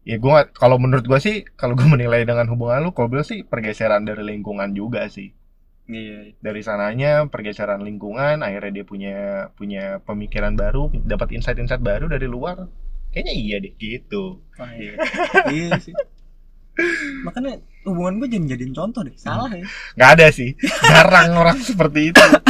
ya 0.07 0.15
gue 0.17 0.37
kalau 0.55 0.79
menurut 0.79 1.05
gue 1.05 1.19
sih 1.19 1.35
kalau 1.59 1.75
gue 1.75 1.87
menilai 1.95 2.23
dengan 2.23 2.47
hubungan 2.51 2.83
lu 2.85 2.91
kalau 2.95 3.21
sih 3.23 3.43
pergeseran 3.45 4.07
dari 4.07 4.23
lingkungan 4.23 4.71
juga 4.73 5.07
sih. 5.11 5.33
Iya 5.89 6.37
dari 6.37 6.61
sananya 6.61 7.25
pergeseran 7.33 7.81
lingkungan 7.81 8.45
akhirnya 8.45 8.81
dia 8.81 8.85
punya 8.85 9.17
punya 9.57 9.97
pemikiran 10.05 10.53
baru 10.53 10.93
dapat 11.01 11.33
insight-insight 11.33 11.81
baru 11.81 12.05
dari 12.05 12.29
luar 12.29 12.69
kayaknya 13.09 13.33
iya 13.33 13.55
deh 13.57 13.73
gitu. 13.77 14.41
Wah, 14.57 14.69
iya. 14.77 14.93
iya. 15.55 15.73
Sih. 15.81 15.93
Makanya 17.25 17.59
hubungan 17.89 18.21
gue 18.21 18.27
jangan 18.29 18.47
jadiin 18.53 18.73
contoh 18.77 19.01
deh 19.01 19.15
salah 19.17 19.49
ya. 19.49 19.65
Nggak 19.97 20.09
ada 20.13 20.27
sih. 20.29 20.53
Jarang 20.61 21.33
orang 21.35 21.57
seperti 21.57 22.13
itu 22.13 22.21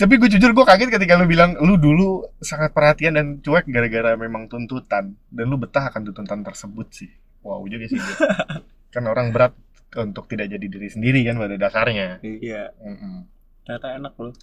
tapi 0.00 0.16
gue 0.16 0.28
jujur 0.32 0.56
gue 0.56 0.64
kaget 0.64 0.88
ketika 0.88 1.20
lu 1.20 1.28
bilang 1.28 1.52
lu 1.60 1.76
dulu 1.76 2.24
sangat 2.40 2.72
perhatian 2.72 3.12
dan 3.12 3.26
cuek 3.44 3.68
gara-gara 3.68 4.16
memang 4.16 4.48
tuntutan. 4.48 5.12
Dan 5.28 5.44
lu 5.52 5.60
betah 5.60 5.92
akan 5.92 6.08
tuntutan 6.08 6.40
tersebut 6.40 6.88
sih. 6.88 7.10
Wow 7.44 7.64
juga 7.68 7.88
sih. 7.92 8.00
Kan 8.94 9.04
orang 9.04 9.36
berat 9.36 9.52
untuk 10.00 10.26
tidak 10.30 10.48
jadi 10.54 10.66
diri 10.70 10.88
sendiri 10.88 11.20
kan 11.26 11.34
pada 11.38 11.58
dasarnya. 11.58 12.22
Iya. 12.22 12.70
Mm-mm. 12.78 13.26
ternyata 13.60 13.88
enak 14.02 14.14
loh 14.18 14.34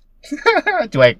cuek. 0.93 1.17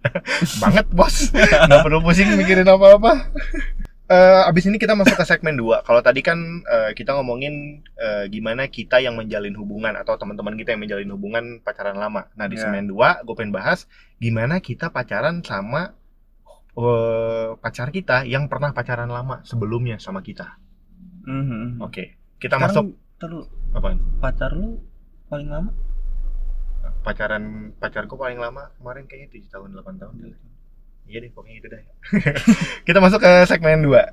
Banget 0.62 0.86
bos. 0.92 1.30
Nggak 1.32 1.80
perlu 1.80 2.00
pusing 2.02 2.32
mikirin 2.36 2.68
apa-apa 2.68 3.30
Eh, 4.08 4.42
abis 4.48 4.64
ini 4.64 4.80
kita 4.80 4.96
masuk 4.96 5.20
ke 5.20 5.24
segmen 5.28 5.52
2 5.52 5.84
kalau 5.84 6.00
tadi 6.00 6.24
kan 6.24 6.40
eh, 6.64 6.96
kita 6.96 7.12
ngomongin 7.12 7.84
eh, 7.92 8.24
gimana 8.32 8.64
kita 8.64 9.04
yang 9.04 9.12
menjalin 9.20 9.52
hubungan 9.52 9.92
atau 10.00 10.16
teman-teman 10.16 10.56
kita 10.56 10.72
yang 10.72 10.80
menjalin 10.80 11.12
hubungan 11.12 11.44
pacaran 11.60 11.92
lama 11.92 12.24
nah 12.32 12.48
di 12.48 12.56
Ya. 12.56 12.64
segmen 12.64 12.88
2 12.88 12.96
gue 13.28 13.34
pengen 13.36 13.52
bahas 13.52 13.84
gimana 14.16 14.64
kita 14.64 14.88
pacaran 14.88 15.44
sama 15.44 15.92
eh, 16.72 17.48
pacar 17.60 17.92
kita 17.92 18.24
yang 18.24 18.48
pernah 18.48 18.72
pacaran 18.72 19.12
lama 19.12 19.44
sebelumnya 19.44 20.00
sama 20.00 20.24
kita 20.24 20.56
Mhm. 21.28 21.84
oke 21.84 22.04
kita 22.40 22.56
masuk 22.56 22.96
Sekarang, 22.96 23.20
terus 23.20 23.44
apaan 23.76 24.00
pacar 24.24 24.56
lu 24.56 24.80
paling 25.28 25.52
lama 25.52 25.68
pacaran 27.04 27.76
pacarku 27.76 28.16
paling 28.16 28.40
lama 28.40 28.72
kemarin 28.80 29.04
kayaknya 29.04 29.36
7 29.36 29.52
tahun 29.52 29.68
8 29.76 30.00
tahun. 30.00 30.14
Iya 31.08 31.24
deh 31.24 31.32
pokoknya 31.32 31.56
itu 31.56 31.68
deh. 31.72 31.82
Kita 32.86 33.00
masuk 33.00 33.24
ke 33.24 33.32
segmen 33.48 33.80
2. 33.80 34.12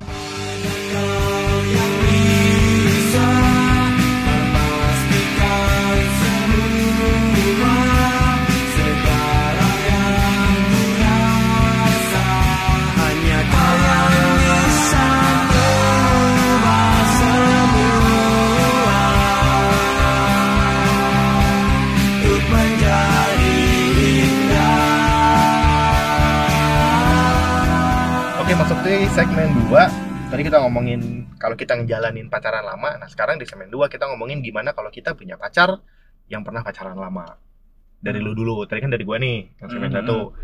Masuk 28.76 28.84
di 28.84 29.08
segmen 29.10 29.48
2. 29.66 30.28
Tadi 30.28 30.42
kita 30.42 30.58
ngomongin 30.58 31.00
kalau 31.38 31.54
kita 31.54 31.72
ngejalanin 31.74 32.26
pacaran 32.28 32.60
lama. 32.60 32.98
Nah, 32.98 33.08
sekarang 33.08 33.38
di 33.38 33.46
segmen 33.46 33.68
2 33.68 33.88
kita 33.88 34.04
ngomongin 34.06 34.42
gimana 34.42 34.72
kalau 34.72 34.90
kita 34.90 35.14
punya 35.14 35.34
pacar 35.34 35.80
yang 36.26 36.42
pernah 36.42 36.60
pacaran 36.60 36.92
lama. 36.94 37.38
Dari 37.96 38.18
lu 38.18 38.34
dulu. 38.34 38.66
Tadi 38.66 38.82
kan 38.82 38.90
dari 38.90 39.02
gua 39.02 39.16
nih, 39.16 39.48
yang 39.56 39.68
segmen 39.70 39.90
Hmm. 39.90 40.04
1. 40.04 40.34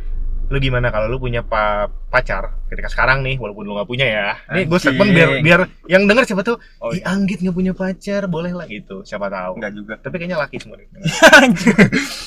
Lu 0.48 0.58
gimana 0.58 0.88
kalau 0.88 1.06
lu 1.06 1.16
punya 1.18 1.40
pa- 1.40 1.88
pacar 2.08 2.66
ketika 2.66 2.88
sekarang 2.88 3.20
nih 3.22 3.36
walaupun 3.36 3.62
lu 3.62 3.72
nggak 3.74 3.86
punya 3.86 4.04
ya. 4.06 4.28
Nih 4.50 4.64
gue 4.64 4.78
segmen 4.78 5.08
biar 5.08 5.40
biar 5.40 5.60
yang 5.86 6.04
denger 6.04 6.24
siapa 6.26 6.42
tuh, 6.42 6.56
oh 6.78 6.92
"Ih, 6.92 7.00
Anggit 7.02 7.40
nggak 7.40 7.52
punya 7.52 7.72
pacar, 7.72 8.26
boleh 8.26 8.52
lah 8.52 8.66
gitu." 8.66 9.00
Siapa 9.02 9.28
tahu. 9.28 9.56
enggak 9.56 9.72
juga 9.72 9.94
Tapi 9.98 10.14
kayaknya 10.14 10.38
laki 10.38 10.56
semua 10.56 10.76
nih. 10.76 10.88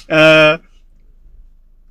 Eh, 0.08 0.54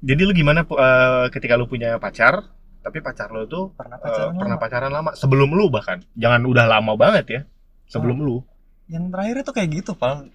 jadi 0.01 0.23
lu 0.23 0.33
gimana 0.33 0.63
eh, 0.63 1.27
ketika 1.31 1.55
lu 1.55 1.67
punya 1.67 1.99
pacar, 1.99 2.47
tapi 2.85 3.01
pacar 3.01 3.33
lu 3.33 3.47
tuh 3.47 3.73
pernah 3.73 3.97
eh, 3.97 4.03
pacaran 4.03 4.33
pernah 4.35 4.51
lama. 4.51 4.61
pacaran 4.61 4.93
lama 4.93 5.11
sebelum 5.15 5.49
lu 5.51 5.67
bahkan. 5.67 6.05
Jangan 6.15 6.45
udah 6.45 6.67
lama 6.69 6.93
banget 6.95 7.25
ya. 7.27 7.41
Sebelum 7.87 8.19
lu. 8.19 8.45
yang 8.85 9.09
terakhir 9.09 9.41
itu 9.41 9.51
kayak 9.51 9.71
gitu 9.75 9.93
pal 9.95 10.29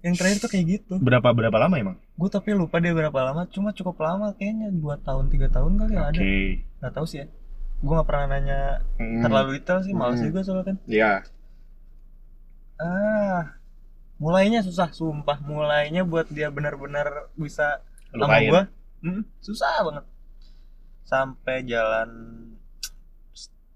yang 0.00 0.14
terakhir 0.14 0.38
tuh 0.38 0.48
kayak 0.48 0.66
gitu 0.70 0.94
Berapa 0.96 1.28
berapa 1.30 1.58
lama 1.58 1.74
emang? 1.76 1.96
gue 2.14 2.28
tapi 2.28 2.52
lupa 2.52 2.78
dia 2.78 2.90
berapa 2.90 3.10
lama 3.12 3.42
cuma 3.46 3.68
cukup 3.70 3.98
lama 3.98 4.30
kayaknya 4.32 4.70
dua 4.72 4.94
tahun 4.96 5.26
tiga 5.28 5.50
tahun 5.50 5.74
kali 5.76 5.92
ya 5.92 6.02
ada 6.06 6.20
nggak 6.78 6.92
tahu 6.92 7.04
sih 7.04 7.18
ya 7.20 7.26
gue 7.76 7.90
nggak 7.90 8.06
pernah 8.06 8.26
nanya 8.28 8.60
Hmm. 8.96 9.20
terlalu 9.20 9.48
detail 9.56 9.80
sih 9.80 9.90
males 9.92 10.16
Hmm. 10.16 10.26
juga 10.26 10.40
soalnya 10.40 10.64
kan 10.64 10.76
Iya. 10.86 11.12
ah 12.78 13.42
mulainya 14.16 14.60
susah 14.60 14.88
sumpah 14.90 15.38
mulainya 15.42 16.02
buat 16.02 16.28
dia 16.28 16.48
benar-benar 16.48 17.08
bisa 17.34 17.80
sama 18.08 18.24
Lupain. 18.26 18.48
gua 18.48 18.62
hmm, 19.00 19.22
susah 19.38 19.74
banget 19.82 20.04
sampai 21.10 21.56
jalan 21.72 22.10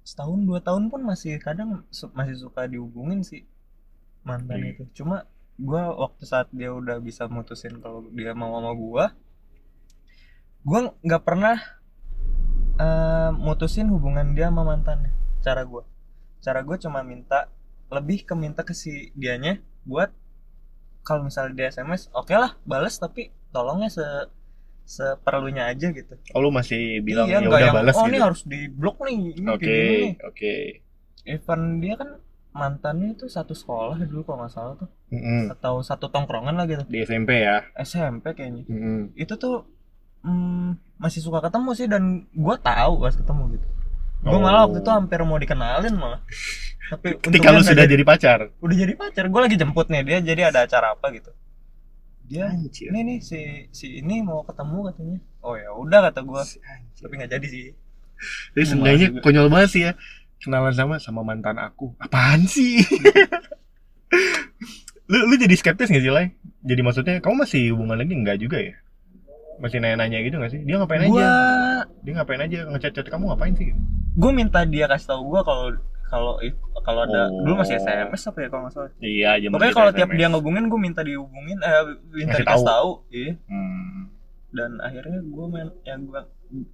setahun 0.09 0.41
dua 0.49 0.61
tahun 0.67 0.85
pun 0.93 1.01
masih 1.11 1.35
kadang 1.47 1.71
su- 1.99 2.13
masih 2.19 2.37
suka 2.45 2.63
dihubungin 2.73 3.21
sih 3.31 3.43
mantan 4.29 4.61
Hmm. 4.61 4.71
itu 4.73 4.83
cuma 5.03 5.17
gua 5.69 5.83
waktu 6.03 6.25
saat 6.33 6.49
dia 6.59 6.71
udah 6.81 6.97
bisa 7.09 7.25
mutusin 7.35 7.75
kalau 7.85 8.01
dia 8.19 8.33
mau 8.41 8.53
sama 8.57 8.73
gua 8.83 9.05
gua 10.65 10.81
nggak 11.05 11.23
pernah 11.25 11.57
eh, 12.79 13.31
mutusin 13.35 13.89
hubungan 13.91 14.35
dia 14.37 14.51
sama 14.51 14.63
mantannya 14.67 15.11
cara 15.45 15.63
gua 15.67 15.83
cara 16.45 16.61
gua 16.67 16.77
cuma 16.81 17.01
minta 17.07 17.49
lebih 17.93 18.27
ke 18.29 18.35
minta 18.35 18.61
ke 18.67 18.75
si 18.75 19.13
dianya 19.15 19.61
buat 19.87 20.11
kalau 21.05 21.23
misalnya 21.29 21.55
dia 21.57 21.67
SMS 21.71 22.09
oke 22.17 22.33
lah 22.35 22.57
balas 22.65 22.97
tapi 22.99 23.31
tolongnya 23.55 23.91
se 23.93 24.05
seperlunya 24.85 25.65
aja 25.67 25.89
gitu 25.89 26.15
Oh 26.31 26.41
lu 26.41 26.49
masih 26.49 27.01
bilang 27.01 27.25
iya, 27.25 27.41
ya 27.41 27.49
udah 27.49 27.59
yang, 27.59 27.75
balas 27.75 27.95
oh 27.95 28.05
gitu. 28.05 28.11
ini 28.11 28.19
harus 28.19 28.41
di 28.45 28.61
blok 28.69 29.01
nih 29.01 29.19
ini 29.35 29.49
Oke, 29.49 29.79
oke. 30.23 30.55
even 31.25 31.61
dia 31.79 31.95
kan 31.95 32.21
mantannya 32.51 33.13
itu 33.13 33.27
satu 33.27 33.51
sekolah 33.51 33.99
dulu 34.01 34.23
kalau 34.23 34.39
nggak 34.41 34.53
salah 34.53 34.75
tuh 34.77 34.87
Mm-mm. 35.11 35.51
atau 35.51 35.81
satu 35.81 36.07
tongkrongan 36.07 36.55
lah 36.55 36.65
gitu 36.65 36.85
Di 36.85 37.03
SMP 37.03 37.41
ya. 37.41 37.65
SMP 37.75 38.31
kayaknya 38.31 38.63
Mm-mm. 38.65 39.11
itu 39.15 39.35
tuh 39.35 39.65
mm, 40.21 40.69
masih 40.97 41.19
suka 41.19 41.41
ketemu 41.41 41.71
sih 41.73 41.87
dan 41.87 42.03
gua 42.31 42.55
tahu 42.55 43.01
pas 43.01 43.13
ketemu 43.13 43.43
gitu 43.53 43.67
gua 44.23 44.31
Oh. 44.31 44.41
malah 44.41 44.65
waktu 44.65 44.81
itu 44.81 44.89
hampir 44.89 45.19
mau 45.21 45.37
dikenalin 45.37 45.95
malah 45.95 46.21
tapi 46.87 47.17
Ketika 47.25 47.49
lu 47.51 47.61
sudah 47.61 47.85
jadi 47.85 48.01
pacar. 48.03 48.53
udah 48.55 48.77
jadi 48.79 48.93
pacar 48.95 49.25
gue 49.27 49.41
lagi 49.41 49.57
jemput 49.57 49.89
nih 49.89 50.01
dia 50.01 50.19
jadi 50.23 50.43
ada 50.49 50.65
acara 50.65 50.93
apa 50.93 51.09
gitu 51.11 51.33
dia 52.25 52.49
Anjir. 52.49 52.89
ini 52.89 53.01
nih 53.05 53.19
si 53.21 53.41
si 53.71 54.01
ini 54.01 54.25
mau 54.25 54.41
ketemu 54.45 54.79
katanya 54.91 55.19
oh 55.45 55.55
ya 55.55 55.71
udah 55.77 56.09
kata 56.09 56.21
gue 56.25 56.43
tapi 57.01 57.15
nggak 57.21 57.33
jadi 57.37 57.47
sih 57.49 57.67
Jadi 58.55 58.65
Gua 58.65 58.71
sebenarnya 58.71 59.09
konyol 59.21 59.49
banget 59.51 59.71
sih 59.75 59.83
ya. 59.85 59.93
Kenalan 60.41 60.73
sama 60.73 60.97
sama 61.03 61.21
mantan 61.27 61.61
aku. 61.61 61.93
Apaan 61.99 62.47
sih? 62.47 62.81
lu 65.11 65.19
lu 65.29 65.35
jadi 65.37 65.53
skeptis 65.59 65.91
gak 65.93 66.01
sih, 66.01 66.15
Lai? 66.15 66.33
Jadi 66.65 66.81
maksudnya 66.81 67.21
kamu 67.21 67.45
masih 67.45 67.75
hubungan 67.77 68.01
lagi 68.01 68.15
enggak 68.17 68.41
juga 68.41 68.63
ya? 68.63 68.73
Masih 69.61 69.83
nanya-nanya 69.83 70.25
gitu 70.25 70.41
gak 70.41 70.53
sih? 70.57 70.63
Dia 70.63 70.81
ngapain 70.81 71.05
gue 71.05 71.21
aja? 71.21 71.29
Dia 72.01 72.13
ngapain 72.17 72.41
aja 72.41 72.59
ngechat-chat 72.71 73.07
kamu 73.13 73.35
ngapain 73.35 73.53
sih? 73.59 73.75
gue 74.15 74.31
minta 74.31 74.63
dia 74.63 74.87
kasih 74.87 75.11
tahu 75.11 75.35
gue 75.35 75.41
kalau 75.43 75.67
kalau 76.05 76.39
kalau 76.81 77.01
ada 77.03 77.27
Oh. 77.27 77.43
dulu 77.43 77.55
masih 77.59 77.77
SMS 77.77 78.23
apa 78.25 78.39
ya 78.39 78.49
kalau 78.49 78.63
nggak 78.63 78.75
salah 78.75 78.91
Iya, 78.99 79.31
jam 79.39 79.51
pokoknya 79.51 79.75
kalau 79.75 79.91
tiap 79.91 80.11
dia 80.11 80.27
ngehubungin 80.27 80.67
gue 80.67 80.79
minta 80.79 81.01
dihubungin 81.01 81.59
eh 81.59 81.83
minta 82.11 82.31
Ngasih 82.31 82.43
dikasih 82.43 82.61
tahu. 82.61 82.65
tahu 82.67 82.91
iya 83.11 83.33
Hmm. 83.47 84.01
dan 84.51 84.71
akhirnya 84.79 85.19
gue 85.21 85.45
main 85.47 85.69
yang 85.83 86.01
gue 86.05 86.21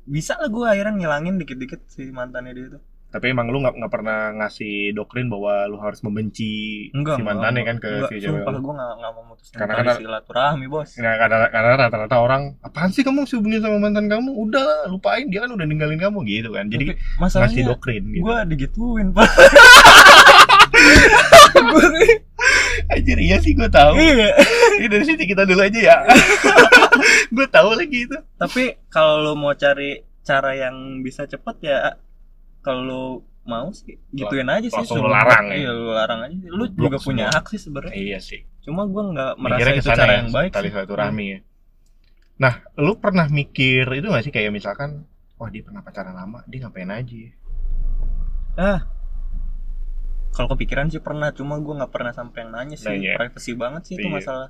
bisa 0.04 0.34
lah 0.34 0.46
gue 0.46 0.66
akhirnya 0.66 0.94
ngilangin 0.94 1.34
dikit-dikit 1.36 1.80
si 1.86 2.10
mantannya 2.10 2.52
dia 2.52 2.66
tuh 2.70 2.82
Tapi 3.10 3.26
emang 3.28 3.46
lu 3.46 3.58
nggak 3.58 3.74
nggak 3.74 3.90
pernah 3.90 4.18
ngasih 4.32 4.74
doktrin 4.92 5.26
bahwa 5.26 5.66
lu 5.66 5.76
harus 5.76 5.98
membenci 6.00 6.50
enggak 6.90 7.18
si 7.18 7.22
mantannya 7.22 7.62
kan 7.64 7.76
ke 7.76 7.90
si 8.06 8.22
cewek 8.22 8.38
sumpah 8.38 8.54
gue 8.54 8.70
nggak 8.72 8.92
nggak 8.96 9.12
mau 9.12 9.24
mutusin 9.26 9.54
Karena 9.56 9.74
kan- 9.76 9.98
silaturahmi 9.98 10.66
bos 10.66 10.90
Nah, 10.96 11.14
karena, 11.16 11.46
karena 11.48 11.72
rata-rata 11.76 12.16
orang 12.16 12.42
apaan 12.60 12.88
sih 12.88 13.02
kamu 13.02 13.26
hubungin 13.26 13.58
sama 13.58 13.76
mantan 13.78 14.06
kamu? 14.06 14.30
Udah 14.32 14.62
lah, 14.62 14.80
lupain 14.86 15.26
dia 15.26 15.40
kan 15.40 15.50
udah 15.50 15.64
ninggalin 15.64 15.96
kamu 15.96 16.22
gitu 16.24 16.50
kan. 16.50 16.66
Jadi 16.66 16.84
Tapi 16.86 16.94
ngasih 16.94 17.18
masalahnya 17.18 17.62
doktrin 17.68 18.02
gitu. 18.08 18.22
gue 18.22 18.36
digituin 18.48 19.08
pak 19.10 19.26
Anjir 22.90 23.18
iya 23.18 23.36
sih 23.38 23.52
gue 23.52 23.68
tahu. 23.68 23.94
iya 23.94 24.32
Ini 24.76 24.86
dari 24.86 25.04
sini 25.04 25.24
kita 25.24 25.44
dulu 25.44 25.60
aja 25.60 25.78
ya. 25.78 25.96
gue 27.34 27.46
tahu 27.48 27.74
lagi 27.74 27.98
itu. 28.04 28.16
tapi 28.36 28.78
kalau 28.86 29.20
lu 29.20 29.34
mau 29.34 29.52
cari 29.52 29.98
cara 30.20 30.54
yang 30.54 30.74
bisa 31.00 31.24
cepet 31.24 31.56
ya 31.62 31.78
kalau 32.60 32.82
lu 32.84 33.04
mau 33.42 33.72
sih 33.72 33.96
gituin 34.12 34.46
aja 34.46 34.68
sih 34.68 34.76
langsung 34.76 35.00
lu 35.00 35.08
larang 35.08 35.48
ya? 35.50 35.56
iya 35.56 35.70
lu 35.72 35.90
larang 35.90 36.20
aja 36.28 36.36
lu 36.46 36.64
Blok 36.70 36.76
juga 36.76 36.98
punya 37.00 37.26
semua. 37.26 37.36
hak 37.40 37.44
sih 37.50 37.60
sebenarnya 37.60 37.94
Iya 37.96 38.18
sih. 38.20 38.40
cuma 38.60 38.84
gua 38.84 39.02
nggak 39.10 39.32
merasa 39.36 39.58
Mikirnya 39.58 39.74
itu 39.74 39.88
cara 39.88 40.04
ya, 40.04 40.16
yang 40.20 40.28
baik 40.30 40.50
tali 40.52 40.68
sih. 40.68 40.72
silaturahmi 40.72 41.24
ya. 41.26 41.38
Nah, 42.36 42.54
lu 42.74 42.92
pernah 42.96 43.28
mikir 43.28 43.84
itu 43.90 44.06
gak 44.08 44.24
sih 44.24 44.32
kayak 44.32 44.48
misalkan, 44.48 45.04
wah 45.36 45.48
dia 45.48 45.60
pernah 45.60 45.84
pacaran 45.84 46.16
lama, 46.16 46.40
dia 46.44 46.64
ngapain 46.64 46.88
aja? 46.88 47.12
ya? 47.12 47.30
ah 48.56 48.80
kalau 50.30 50.48
kepikiran 50.50 50.88
sih 50.88 51.00
pernah 51.00 51.32
cuma 51.32 51.58
gua 51.58 51.84
nggak 51.84 51.92
pernah 51.92 52.12
sampai 52.14 52.46
yang 52.46 52.50
nanya 52.54 52.76
sih 52.76 52.88
Nanya. 52.88 53.18
privacy 53.18 53.52
banget 53.52 53.82
sih 53.84 53.94
itu 53.96 54.06
Iya. 54.06 54.14
masalah 54.14 54.48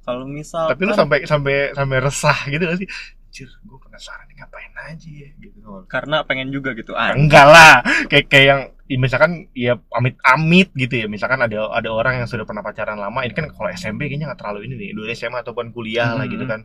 kalau 0.00 0.24
misal 0.24 0.70
Tapi 0.70 0.82
lu 0.82 0.92
sampai 0.92 1.18
sampai 1.24 1.54
sampai 1.72 1.98
resah 2.00 2.38
gitu 2.46 2.62
gak 2.62 2.78
sih? 2.78 2.88
Anjir, 3.30 3.46
gue 3.46 3.78
penasaran 3.78 4.26
nih 4.26 4.42
ngapain 4.42 4.74
aja 4.90 5.06
ya 5.06 5.30
gitu. 5.38 5.86
karena 5.86 6.26
pengen 6.26 6.50
juga 6.50 6.74
gitu 6.74 6.98
ah 6.98 7.14
Enggak 7.14 7.46
lah, 7.46 7.74
kayak 8.10 8.26
kayak 8.26 8.46
yang 8.50 8.60
ya 8.90 8.98
misalkan 8.98 9.32
ya 9.54 9.78
amit-amit 9.94 10.74
gitu 10.74 10.94
ya. 10.98 11.06
Misalkan 11.06 11.38
ada 11.38 11.70
ada 11.70 11.88
orang 11.94 12.18
yang 12.18 12.26
sudah 12.26 12.42
pernah 12.42 12.58
pacaran 12.58 12.98
lama, 12.98 13.22
ini 13.22 13.30
kan 13.30 13.46
kalau 13.54 13.70
SMP 13.70 14.10
kayaknya 14.10 14.34
nggak 14.34 14.40
terlalu 14.42 14.66
ini 14.66 14.74
nih. 14.82 14.90
Dulu 14.98 15.06
SMA 15.14 15.46
ataupun 15.46 15.70
kuliah 15.70 16.10
lah 16.18 16.26
gitu 16.26 16.42
Hmm. 16.42 16.50
kan. 16.58 16.60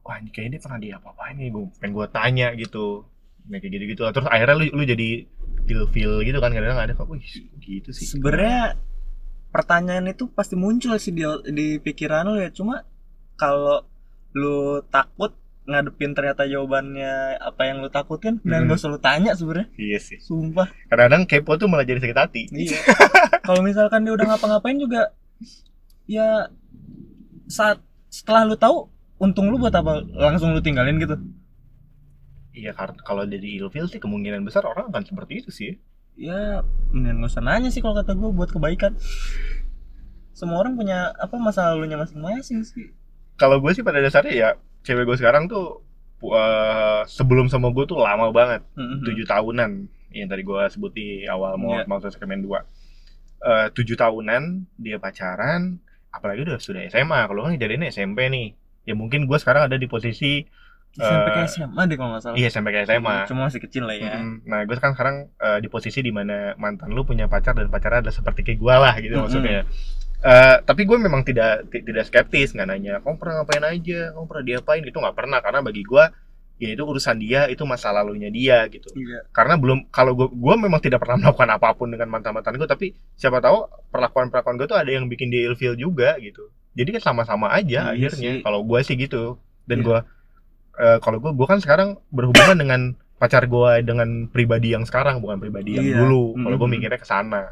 Wah, 0.00 0.16
ini 0.16 0.32
kayaknya 0.32 0.56
dia 0.56 0.62
pernah 0.64 0.78
dia 0.80 0.92
apa-apain 0.96 1.36
nih, 1.36 1.48
gue 1.52 1.62
pengen 1.76 1.92
gue 1.92 2.06
tanya 2.08 2.48
gitu. 2.56 3.04
Nah, 3.52 3.58
kayak 3.60 3.72
gitu-gitu. 3.76 4.02
Terus 4.08 4.26
akhirnya 4.32 4.56
lu 4.56 4.64
lu 4.72 4.82
jadi 4.88 5.08
feel-feel 5.68 6.24
gitu 6.24 6.40
kan 6.40 6.50
kadang-kadang 6.56 6.80
ada 6.88 6.94
kok, 6.96 7.06
wih 7.06 7.20
gitu 7.60 7.92
sih. 7.92 8.08
sebenarnya 8.16 8.80
pertanyaan 9.52 10.08
itu 10.08 10.24
pasti 10.32 10.56
muncul 10.56 10.96
sih 10.96 11.12
di, 11.12 11.22
di 11.52 11.66
pikiran 11.78 12.24
lu 12.32 12.40
ya 12.40 12.48
cuma 12.48 12.82
kalau 13.36 13.84
lu 14.32 14.80
takut 14.88 15.36
ngadepin 15.62 16.10
ternyata 16.10 16.42
jawabannya 16.42 17.12
apa 17.36 17.62
yang 17.64 17.78
lu 17.78 17.88
takutin 17.88 18.42
dan 18.42 18.64
Hmm. 18.64 18.68
gak 18.68 18.78
usah 18.78 18.88
lu 18.88 18.98
tanya 18.98 19.30
sebenarnya 19.32 19.70
Iya 19.72 19.98
sih. 19.98 20.18
sumpah 20.18 20.66
Kadang-kadang 20.86 21.22
kepo 21.24 21.54
tuh 21.54 21.66
malah 21.66 21.82
jadi 21.82 21.98
sakit 21.98 22.18
hati. 22.18 22.42
iya 22.52 22.78
kalau 23.40 23.60
misalkan 23.60 24.02
dia 24.02 24.10
udah 24.10 24.26
ngapa-ngapain 24.28 24.76
juga 24.76 25.14
ya 26.04 26.50
saat 27.46 27.78
setelah 28.08 28.42
lu 28.44 28.54
tahu 28.54 28.90
untung 29.16 29.48
lu 29.48 29.56
buat 29.56 29.70
apa 29.70 30.02
langsung 30.10 30.50
lu 30.50 30.58
tinggalin 30.58 30.98
gitu 30.98 31.14
Iya, 32.52 32.76
karena 32.76 33.00
kalau 33.00 33.24
jadi 33.24 33.48
ilfeel 33.56 33.88
sih 33.88 33.96
kemungkinan 33.96 34.42
besar 34.42 34.60
orang 34.62 34.92
akan 34.92 35.02
seperti 35.02 35.40
itu 35.40 35.48
sih. 35.48 35.72
ya 36.12 36.60
mendingan 36.90 37.24
gak 37.24 37.30
usah 37.30 37.40
nanya 37.40 37.70
sih 37.70 37.80
kalau 37.80 37.96
kata 37.96 38.12
gue 38.12 38.28
buat 38.30 38.50
kebaikan 38.50 38.92
semua 40.32 40.60
orang 40.60 40.74
punya 40.74 41.12
apa 41.14 41.32
masa 41.36 41.70
lalunya 41.70 41.96
masing-masing 41.96 42.60
sih 42.62 42.92
kalau 43.34 43.56
gue 43.56 43.72
sih 43.72 43.80
pada 43.80 43.96
dasarnya 43.98 44.34
ya 44.34 44.50
cewek 44.82 45.04
gue 45.04 45.16
sekarang 45.16 45.46
tuh 45.46 45.80
uh, 46.22 47.02
sebelum 47.04 47.46
sama 47.46 47.70
gue 47.70 47.84
tuh 47.84 47.96
lama 47.96 48.30
banget 48.30 48.62
Mhm. 48.74 49.02
tujuh 49.02 49.24
tahunan 49.24 49.70
yang 50.12 50.28
tadi 50.28 50.42
gue 50.42 50.60
sebut 50.68 50.92
di 50.92 51.24
awal 51.24 51.56
mau 51.56 51.74
Iya. 51.74 51.86
mau 51.86 51.98
segmen 52.00 52.40
dua 52.40 52.62
Eh, 53.40 53.74
tujuh 53.74 53.98
tahunan 53.98 54.70
dia 54.76 55.02
pacaran 55.02 55.82
apalagi 56.08 56.46
udah 56.46 56.62
sudah 56.62 56.86
SMA 56.86 57.26
kalau 57.26 57.42
kan 57.42 57.58
jadinya 57.58 57.90
SMP 57.90 58.30
nih 58.30 58.54
ya 58.82 58.94
mungkin 58.94 59.26
gue 59.26 59.34
sekarang 59.34 59.66
ada 59.66 59.74
di 59.74 59.86
posisi 59.86 60.46
SMP 60.92 61.26
ke 61.28 61.40
Eh, 61.40 61.48
SMA 61.50 61.82
deh 61.82 61.96
kalau 61.96 62.14
nggak 62.14 62.22
salah 62.22 62.36
iya 62.36 62.46
SMP 62.46 62.70
ke 62.70 62.86
SMA 62.86 63.26
cuma 63.26 63.50
masih 63.50 63.58
kecil 63.58 63.82
lah 63.82 63.98
ya 63.98 64.14
Mm-mm. 64.14 64.46
Nah, 64.46 64.62
gue 64.62 64.76
kan 64.76 64.94
sekarang 64.94 65.26
eh, 65.34 65.58
di 65.58 65.66
posisi 65.66 65.98
di 65.98 66.14
mana 66.14 66.54
mantan 66.54 66.94
lu 66.94 67.02
punya 67.02 67.26
pacar 67.26 67.50
dan 67.52 67.66
pacarnya 67.66 68.06
adalah 68.06 68.14
seperti 68.14 68.44
kayak 68.44 68.58
gue 68.60 68.74
lah 68.76 68.94
gitu 69.00 69.10
Mm-mm. 69.10 69.24
maksudnya. 69.26 69.60
Eh, 70.22 70.56
tapi 70.62 70.86
gue 70.86 70.94
memang 70.96 71.26
tidak 71.26 71.66
ti- 71.66 71.82
tidak 71.82 72.06
skeptis 72.06 72.54
nggak 72.54 72.68
nanya 72.68 73.02
kamu 73.02 73.18
pernah 73.18 73.42
ngapain 73.42 73.64
aja? 73.66 74.14
Kamu 74.14 74.26
pernah 74.26 74.44
diapain? 74.46 74.82
Itu 74.82 74.98
nggak 74.98 75.16
pernah 75.18 75.38
karena 75.38 75.60
bagi 75.60 75.82
gue 75.82 76.04
ya 76.56 76.68
itu 76.70 76.82
urusan 76.86 77.18
dia 77.18 77.50
itu 77.50 77.66
masa 77.66 77.90
lalunya 77.90 78.30
dia 78.30 78.70
gitu. 78.70 78.86
Iya. 78.94 79.26
Karena 79.34 79.58
belum 79.58 79.90
kalau 79.90 80.14
gue 80.14 80.30
gue 80.30 80.54
memang 80.56 80.78
tidak 80.78 81.02
pernah 81.02 81.18
melakukan 81.26 81.50
apa 81.50 81.74
pun 81.74 81.90
dengan 81.90 82.06
mantan 82.06 82.32
mantan 82.32 82.54
gue 82.54 82.64
tapi 82.64 82.86
siapa 83.12 83.42
tahu 83.42 83.66
perlakuan 83.90 84.30
perlakuan 84.30 84.54
gue 84.56 84.66
tuh 84.66 84.78
ada 84.78 84.86
yang 84.86 85.10
bikin 85.10 85.26
dia 85.26 85.50
ilfeel 85.50 85.74
juga 85.74 86.14
gitu. 86.22 86.54
Jadi 86.72 86.94
kan 86.94 87.02
sama-sama 87.02 87.50
aja 87.50 87.90
Iya 87.90 88.06
akhirnya 88.14 88.46
kalau 88.46 88.62
gue 88.62 88.78
sih 88.80 88.94
gitu. 88.94 89.42
Dan 89.66 89.82
Iya. 89.82 89.84
gue 89.84 89.98
eh, 90.78 90.98
kalau 91.02 91.18
gue 91.18 91.34
gue 91.34 91.46
kan 91.46 91.58
sekarang 91.58 91.98
berhubungan 92.08 92.54
dengan 92.54 92.80
pacar 93.18 93.42
gue 93.42 93.70
dengan 93.82 94.26
pribadi 94.26 94.70
yang 94.70 94.86
sekarang 94.86 95.18
bukan 95.18 95.42
pribadi 95.42 95.74
yang 95.74 95.84
Iya. 95.84 95.98
dulu. 95.98 96.38
Kalau 96.38 96.56
gue 96.56 96.68
mikirnya 96.70 96.96
ke 96.96 97.10
sana 97.10 97.50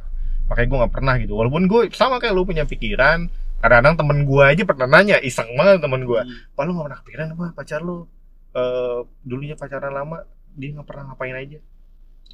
makanya 0.50 0.66
gue 0.66 0.78
nggak 0.82 0.94
pernah 0.98 1.14
gitu. 1.22 1.32
Walaupun 1.38 1.70
gue 1.70 1.80
sama 1.94 2.18
kayak 2.18 2.34
lu 2.34 2.42
punya 2.42 2.66
pikiran 2.66 3.30
kadang-kadang 3.62 3.94
temen 4.02 4.18
gue 4.26 4.42
aja 4.42 4.62
pernah 4.66 4.88
nanya 4.88 5.20
iseng 5.22 5.52
banget 5.52 5.84
temen 5.84 6.02
gue 6.08 6.20
Pak 6.56 6.62
lu 6.64 6.72
gak 6.80 6.86
pernah 6.90 6.98
kepikiran 7.04 7.26
apa 7.38 7.44
pacar 7.54 7.80
lu? 7.84 8.08
Eh 8.50 8.98
dulunya 9.22 9.54
pacaran 9.54 9.94
lama 9.94 10.26
dia 10.58 10.74
nggak 10.74 10.88
pernah 10.90 11.14
ngapain 11.14 11.38
aja. 11.38 11.58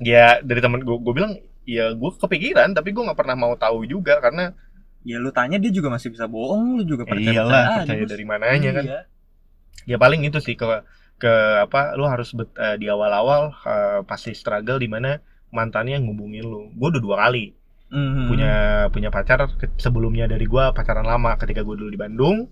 Ya 0.00 0.40
dari 0.40 0.60
temen 0.64 0.80
gue 0.80 0.96
gue 0.96 1.12
bilang 1.12 1.36
ya 1.68 1.92
gue 1.92 2.10
kepikiran 2.16 2.72
tapi 2.72 2.96
gue 2.96 3.04
nggak 3.04 3.18
pernah 3.20 3.36
mau 3.36 3.52
tahu 3.52 3.84
juga 3.84 4.16
karena 4.24 4.56
ya 5.04 5.20
lu 5.20 5.28
tanya 5.30 5.60
dia 5.60 5.68
juga 5.68 5.92
masih 5.92 6.08
bisa 6.14 6.24
bohong 6.24 6.80
lu 6.80 6.82
juga 6.88 7.04
percaya 7.04 7.42
iyalah 7.42 7.64
percaya 7.84 8.04
dari 8.08 8.24
mananya 8.24 8.70
kan. 8.72 8.84
Iya. 8.86 9.00
ya 9.86 9.96
paling 10.00 10.24
itu 10.24 10.40
sih 10.40 10.56
ke 10.56 10.64
ke 11.20 11.32
apa 11.62 11.94
lu 12.00 12.08
harus 12.08 12.32
bet- 12.32 12.56
eh, 12.56 12.76
di 12.80 12.88
awal-awal 12.88 13.52
eh, 13.52 14.00
pasti 14.08 14.32
struggle 14.32 14.80
di 14.80 14.88
mana 14.88 15.20
mantannya 15.52 16.00
ngubungin 16.00 16.46
lu. 16.48 16.72
Gue 16.74 16.96
udah 16.96 17.02
dua 17.02 17.16
kali 17.28 17.65
Mhm. 17.86 18.26
punya 18.26 18.54
punya 18.90 19.08
pacar 19.14 19.46
sebelumnya 19.78 20.26
dari 20.26 20.42
gua 20.44 20.74
pacaran 20.74 21.06
lama 21.06 21.38
ketika 21.38 21.62
gue 21.62 21.76
dulu 21.78 21.90
di 21.90 22.00
Bandung 22.00 22.50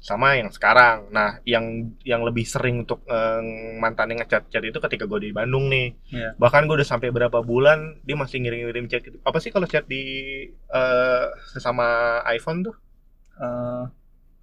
sama 0.00 0.32
yang 0.36 0.48
sekarang. 0.48 1.12
Nah, 1.12 1.44
yang 1.44 1.92
yang 2.08 2.24
lebih 2.24 2.48
sering 2.48 2.88
untuk 2.88 3.04
eh, 3.04 3.40
mantan 3.76 4.16
yang 4.16 4.24
ngechat 4.24 4.48
chat 4.48 4.64
itu 4.64 4.80
ketika 4.80 5.04
gue 5.04 5.28
di 5.28 5.30
Bandung 5.32 5.68
nih. 5.68 5.92
Iya. 6.08 6.40
Bahkan 6.40 6.64
gue 6.64 6.80
udah 6.80 6.88
sampai 6.88 7.12
berapa 7.12 7.44
bulan 7.44 8.00
dia 8.04 8.16
masih 8.16 8.40
ngirim-ngirim 8.40 8.88
chat 8.88 9.04
gitu. 9.04 9.20
Apa 9.20 9.40
sih 9.44 9.52
kalau 9.52 9.68
chat 9.68 9.84
di 9.84 10.04
eh, 10.48 11.24
sesama 11.52 12.20
iPhone 12.32 12.64
tuh? 12.64 12.76
Eh, 13.40 13.84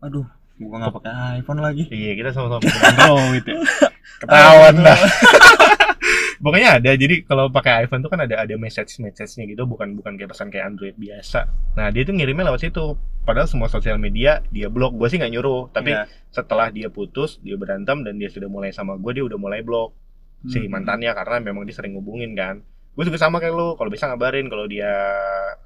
aduh 0.06 0.26
gua 0.58 0.78
nggak 0.82 0.94
pakai 1.02 1.14
iPhone 1.42 1.62
lagi 1.62 1.86
Iya, 1.90 2.18
kita 2.18 2.30
sama-sama 2.34 2.66
Android 2.90 3.46
ya. 3.46 3.58
Ah, 3.58 3.90
Ketahuan 4.22 4.76
dah. 4.82 5.00
Pokoknya 6.48 6.80
ada. 6.80 6.92
Jadi 6.96 7.28
kalau 7.28 7.52
pakai 7.52 7.84
iPhone 7.84 8.00
tuh 8.00 8.08
kan 8.08 8.24
ada 8.24 8.40
ada 8.40 8.56
message 8.56 9.04
message-nya 9.04 9.44
gitu, 9.52 9.68
bukan 9.68 10.00
bukan 10.00 10.16
kayak 10.16 10.32
pesan 10.32 10.48
kayak 10.48 10.72
Android 10.72 10.96
biasa. 10.96 11.44
Nah, 11.76 11.92
dia 11.92 12.08
tuh 12.08 12.16
ngirimnya 12.16 12.48
lewat 12.48 12.64
situ. 12.64 12.96
Padahal 13.28 13.52
semua 13.52 13.68
sosial 13.68 14.00
media 14.00 14.40
dia 14.48 14.72
blok. 14.72 14.96
Gue 14.96 15.12
sih 15.12 15.20
nggak 15.20 15.36
nyuruh, 15.36 15.68
tapi 15.76 15.92
Iya. 15.92 16.08
setelah 16.32 16.72
dia 16.72 16.88
putus, 16.88 17.44
dia 17.44 17.60
berantem 17.60 18.00
dan 18.08 18.16
dia 18.16 18.32
sudah 18.32 18.48
mulai 18.48 18.72
sama 18.72 18.96
gue, 18.96 19.12
dia 19.12 19.28
udah 19.28 19.36
mulai 19.36 19.60
blok 19.60 19.92
si 20.48 20.64
Hmm. 20.64 20.72
mantannya 20.72 21.12
karena 21.12 21.44
memang 21.44 21.68
dia 21.68 21.76
sering 21.76 22.00
ngubungin 22.00 22.32
kan. 22.32 22.64
Gue 22.96 23.04
juga 23.04 23.20
sama 23.20 23.44
kayak 23.44 23.52
lu, 23.52 23.76
kalau 23.76 23.92
bisa 23.92 24.08
ngabarin 24.08 24.48
kalau 24.48 24.66
dia 24.72 24.88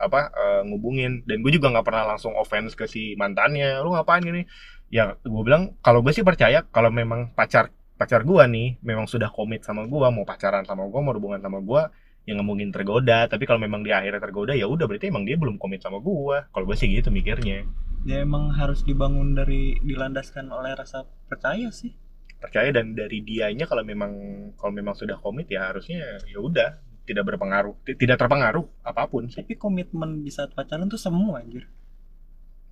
apa 0.01 0.33
eh, 0.33 0.61
ngubungin 0.65 1.21
dan 1.29 1.45
gue 1.45 1.51
juga 1.53 1.69
nggak 1.69 1.85
pernah 1.85 2.09
langsung 2.09 2.33
offense 2.33 2.73
ke 2.73 2.89
si 2.89 3.13
mantannya. 3.13 3.77
Lu 3.85 3.93
ngapain 3.93 4.25
gini? 4.25 4.49
Ya 4.89 5.13
gue 5.21 5.43
bilang 5.45 5.77
kalau 5.85 6.01
gue 6.01 6.09
sih 6.11 6.25
percaya 6.25 6.65
kalau 6.73 6.89
memang 6.89 7.31
pacar 7.31 7.69
pacar 8.01 8.25
gue 8.25 8.43
nih 8.49 8.81
memang 8.81 9.05
sudah 9.05 9.29
komit 9.29 9.61
sama 9.61 9.85
gue 9.85 10.07
mau 10.09 10.25
pacaran 10.25 10.65
sama 10.65 10.89
gue 10.89 10.99
mau 11.05 11.13
hubungan 11.13 11.37
sama 11.37 11.61
gue 11.61 11.81
ya 12.25 12.33
nggak 12.33 12.47
mungkin 12.49 12.69
tergoda. 12.73 13.29
Tapi 13.29 13.45
kalau 13.45 13.61
memang 13.61 13.85
dia 13.85 14.01
akhirnya 14.01 14.17
tergoda 14.17 14.57
ya 14.57 14.65
udah 14.65 14.89
berarti 14.89 15.13
emang 15.13 15.29
dia 15.29 15.37
belum 15.37 15.61
komit 15.61 15.85
sama 15.85 16.01
gue 16.01 16.37
kalau 16.49 16.65
gue 16.65 16.73
sih 16.73 16.89
gitu 16.89 17.13
mikirnya. 17.13 17.69
Ya 18.09 18.25
emang 18.25 18.49
harus 18.57 18.81
dibangun 18.81 19.37
dari 19.37 19.77
dilandaskan 19.85 20.49
oleh 20.49 20.73
rasa 20.73 21.05
percaya 21.29 21.69
sih. 21.69 21.93
Percaya 22.41 22.73
dan 22.73 22.97
dari 22.97 23.21
dianya 23.21 23.69
kalau 23.69 23.85
memang 23.85 24.11
kalau 24.57 24.73
memang 24.73 24.97
sudah 24.97 25.21
komit 25.21 25.45
ya 25.53 25.69
harusnya 25.69 26.01
ya 26.25 26.41
udah 26.41 26.81
tidak 27.05 27.29
berpengaruh 27.29 27.77
ti- 27.85 27.97
tidak 27.97 28.17
terpengaruh 28.17 28.65
apa 28.81 29.05
pun 29.05 29.29
sih. 29.29 29.45
Tapi 29.45 29.53
komitmen 29.61 30.25
di 30.25 30.33
saat 30.33 30.57
pacaran 30.57 30.89
tuh 30.89 30.97
semua 30.97 31.45
anjir. 31.45 31.69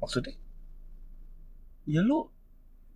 Maksudnya? 0.02 0.34
Ya 1.86 2.02
lu 2.02 2.30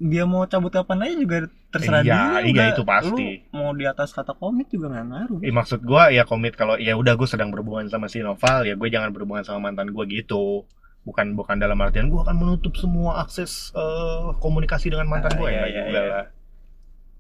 dia 0.03 0.23
mau 0.27 0.43
cabut 0.43 0.67
kapan 0.67 1.07
aja 1.07 1.15
juga 1.15 1.37
terserah 1.71 2.03
Iya, 2.03 2.11
dia 2.11 2.19
iya, 2.43 2.51
udah. 2.51 2.67
itu 2.75 2.83
pasti. 2.83 3.27
lu 3.47 3.55
mau 3.55 3.71
di 3.71 3.85
atas 3.87 4.11
kata 4.11 4.35
komit 4.35 4.67
juga 4.67 4.91
nggak 4.91 5.05
ngaruh. 5.07 5.39
Eh, 5.39 5.53
maksud 5.55 5.79
gua 5.81 6.11
ya 6.11 6.27
komit 6.27 6.59
kalau 6.59 6.75
ya 6.75 6.99
udah 6.99 7.15
gue 7.15 7.23
sedang 7.23 7.49
berhubungan 7.49 7.87
sama 7.87 8.11
si 8.11 8.19
Noval 8.19 8.67
ya 8.67 8.75
gue 8.75 8.89
jangan 8.91 9.15
berhubungan 9.15 9.41
sama 9.41 9.71
mantan 9.71 9.95
gue 9.95 10.03
gitu. 10.11 10.67
Bukan 11.03 11.35
bukan 11.35 11.55
dalam 11.55 11.79
artian 11.79 12.11
gue 12.11 12.19
akan 12.19 12.35
menutup 12.35 12.75
semua 12.75 13.23
akses 13.23 13.71
eh, 13.71 14.27
komunikasi 14.37 14.91
dengan 14.91 15.07
mantan 15.07 15.33
Ah, 15.33 15.39
gue 15.39 15.49
iya, 15.49 15.63
ya 15.63 15.67
iya, 15.67 15.81
juga 15.87 16.01
iya. 16.03 16.11
lah. 16.11 16.25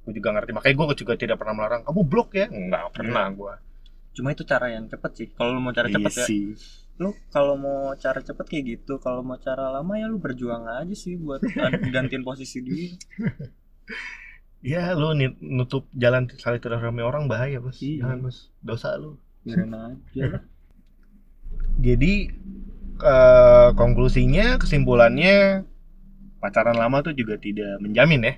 Gue 0.03 0.13
juga 0.19 0.29
ngerti 0.35 0.51
makanya 0.51 0.75
gue 0.75 0.87
juga 0.99 1.13
tidak 1.15 1.37
pernah 1.39 1.55
melarang. 1.55 1.81
Kamu 1.87 2.01
blok 2.03 2.29
ya? 2.35 2.51
Nggak 2.51 2.83
pernah 2.91 3.27
gue 3.31 3.53
cuma 4.13 4.29
itu 4.29 4.45
cara 4.45 4.69
yang 4.69 4.85
cepet 4.85 5.11
sih. 5.17 5.27
Kalau 5.33 5.57
lu 5.57 5.61
mau 5.63 5.73
cara 5.73 5.89
cepet 5.89 6.13
ya. 6.13 6.25
sih 6.29 6.53
lu 7.01 7.17
kalau 7.33 7.57
mau 7.57 7.89
cara 7.97 8.21
cepet 8.21 8.45
kayak 8.45 8.63
gitu 8.77 9.01
kalau 9.01 9.25
mau 9.25 9.41
cara 9.41 9.73
lama 9.73 9.97
ya 9.97 10.05
lu 10.05 10.21
berjuang 10.21 10.69
aja 10.69 10.93
sih 10.93 11.17
buat 11.17 11.41
gantiin 11.95 12.21
posisi 12.21 12.61
dia. 12.61 12.93
Ya 14.63 14.95
lu 14.95 15.11
nutup 15.41 15.89
jalan 15.91 16.29
silaturahmi 16.29 17.03
orang 17.03 17.27
bahaya 17.27 17.59
bos. 17.59 17.81
Iya. 17.81 18.05
jangan 18.05 18.29
bos. 18.29 18.37
Dosa 18.61 18.95
lu. 18.95 19.17
Biarin 19.43 19.73
aja. 19.73 20.23
Lah 20.37 20.43
jadi 21.81 22.13
eh, 23.01 23.69
konklusinya 23.73 24.61
kesimpulannya 24.61 25.65
pacaran 26.37 26.77
lama 26.77 27.01
tuh 27.01 27.17
juga 27.17 27.41
tidak 27.41 27.81
menjamin 27.81 28.21
ya. 28.29 28.33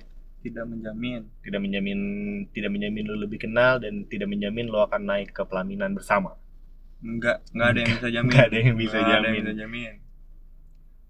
Tidak 0.46 0.64
menjamin. 0.64 1.20
Tidak 1.44 1.60
menjamin 1.60 1.98
tidak 2.50 2.70
menjamin 2.72 3.04
lo 3.04 3.16
lebih 3.20 3.38
kenal 3.42 3.82
dan 3.82 4.08
tidak 4.08 4.32
menjamin 4.32 4.66
lo 4.72 4.86
akan 4.88 5.02
naik 5.04 5.36
ke 5.36 5.42
pelaminan 5.44 5.92
bersama 5.92 6.38
enggak 7.04 7.36
enggak 7.52 7.68
ada 7.72 7.78
yang 7.82 7.90
bisa 7.96 8.08
jamin. 8.12 8.28
Nggak 8.30 8.46
ada 8.48 8.58
yang 8.60 8.76
bisa 8.76 8.96
Nggak 8.96 9.06
ada 9.06 9.14
yang 9.14 9.24
jamin. 9.24 9.42
bisa 9.44 9.52
jamin. 9.56 9.94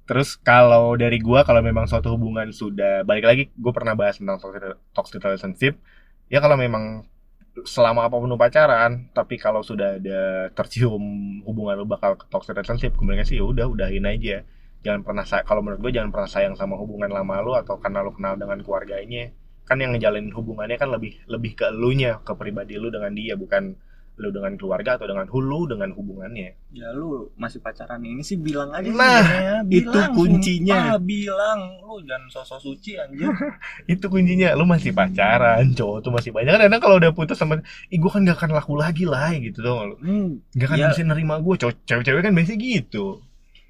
Terus 0.07 0.39
kalau 0.39 0.95
dari 0.95 1.19
gua 1.19 1.43
kalau 1.43 1.59
memang 1.67 1.91
suatu 1.91 2.15
hubungan 2.15 2.55
sudah 2.55 3.03
balik 3.03 3.27
lagi 3.27 3.43
gue 3.51 3.73
pernah 3.75 3.99
bahas 3.99 4.23
tentang 4.23 4.39
toxic, 4.39 4.63
toxic 4.95 5.19
relationship. 5.19 5.75
Ya 6.31 6.39
kalau 6.39 6.55
memang 6.55 7.07
selama 7.65 8.07
apa 8.07 8.21
pun 8.21 8.31
pacaran 8.37 9.09
tapi 9.17 9.41
kalau 9.41 9.65
sudah 9.65 9.97
ada 9.99 10.53
tercium 10.53 11.01
hubungan 11.49 11.81
lu 11.81 11.89
bakal 11.89 12.15
ke 12.21 12.29
toxic 12.29 12.53
relationship 12.53 12.93
kemudian 12.95 13.25
sih 13.27 13.43
ya 13.43 13.45
udah 13.47 13.67
udahin 13.67 14.07
aja. 14.07 14.47
Jangan 14.87 15.03
pernah 15.03 15.25
kalau 15.43 15.61
menurut 15.67 15.83
gue 15.83 15.93
jangan 15.99 16.15
pernah 16.15 16.31
sayang 16.31 16.55
sama 16.55 16.79
hubungan 16.79 17.11
lama 17.11 17.43
lu 17.43 17.59
atau 17.59 17.75
karena 17.83 18.07
lu 18.07 18.15
kenal 18.15 18.39
dengan 18.39 18.63
keluarganya. 18.63 19.35
Kan 19.67 19.83
yang 19.83 19.91
ngejalanin 19.99 20.31
hubungannya 20.31 20.79
kan 20.79 20.95
lebih 20.95 21.19
lebih 21.27 21.59
ke 21.59 21.67
elunya 21.75 22.23
ke 22.23 22.31
pribadi 22.39 22.79
lu 22.79 22.95
dengan 22.95 23.11
dia 23.11 23.35
bukan 23.35 23.75
lu 24.17 24.33
dengan 24.33 24.57
keluarga 24.57 24.97
atau 24.97 25.05
dengan 25.05 25.29
hulu 25.29 25.69
dengan 25.69 25.93
hubungannya? 25.93 26.57
Ya 26.73 26.89
lu 26.91 27.29
masih 27.37 27.61
pacaran. 27.61 28.01
Ini 28.01 28.21
sih 28.21 28.37
bilang 28.37 28.73
aja 28.73 28.83
sih 28.83 28.91
Nah, 28.91 29.21
sebenarnya. 29.21 29.57
itu 29.69 29.93
Bilang, 29.93 30.13
kuncinya. 30.17 30.79
sumpah, 30.81 30.99
bilang. 30.99 31.61
Lu 31.81 31.95
jangan 32.01 32.29
sosok 32.33 32.59
suci 32.59 32.97
anjir. 32.97 33.29
Itu 33.93 34.09
kuncinya. 34.09 34.53
Lu 34.53 34.65
masih 34.65 34.91
pacaran 34.91 35.69
cowok 35.71 35.99
tuh 36.01 36.11
masih 36.11 36.33
banyak. 36.33 36.49
Kadang 36.49 36.81
kalau 36.81 36.97
udah 36.97 37.13
putus 37.13 37.37
sama 37.37 37.61
ih 37.87 37.97
gue 37.97 38.09
kan 38.09 38.25
gak 38.25 38.37
akan 38.37 38.51
laku 38.53 38.73
lagi 38.75 39.05
lah 39.05 39.37
gitu 39.37 39.61
dong 39.61 39.81
lu? 39.85 39.95
Hmm, 40.01 40.29
gak 40.53 40.67
akan 40.67 40.79
Ya. 40.79 40.89
bisa 40.91 41.03
nerima 41.03 41.37
cowok 41.37 41.75
cewek-cewek 41.85 42.21
kan 42.21 42.33
biasanya 42.33 42.59
gitu. 42.59 43.21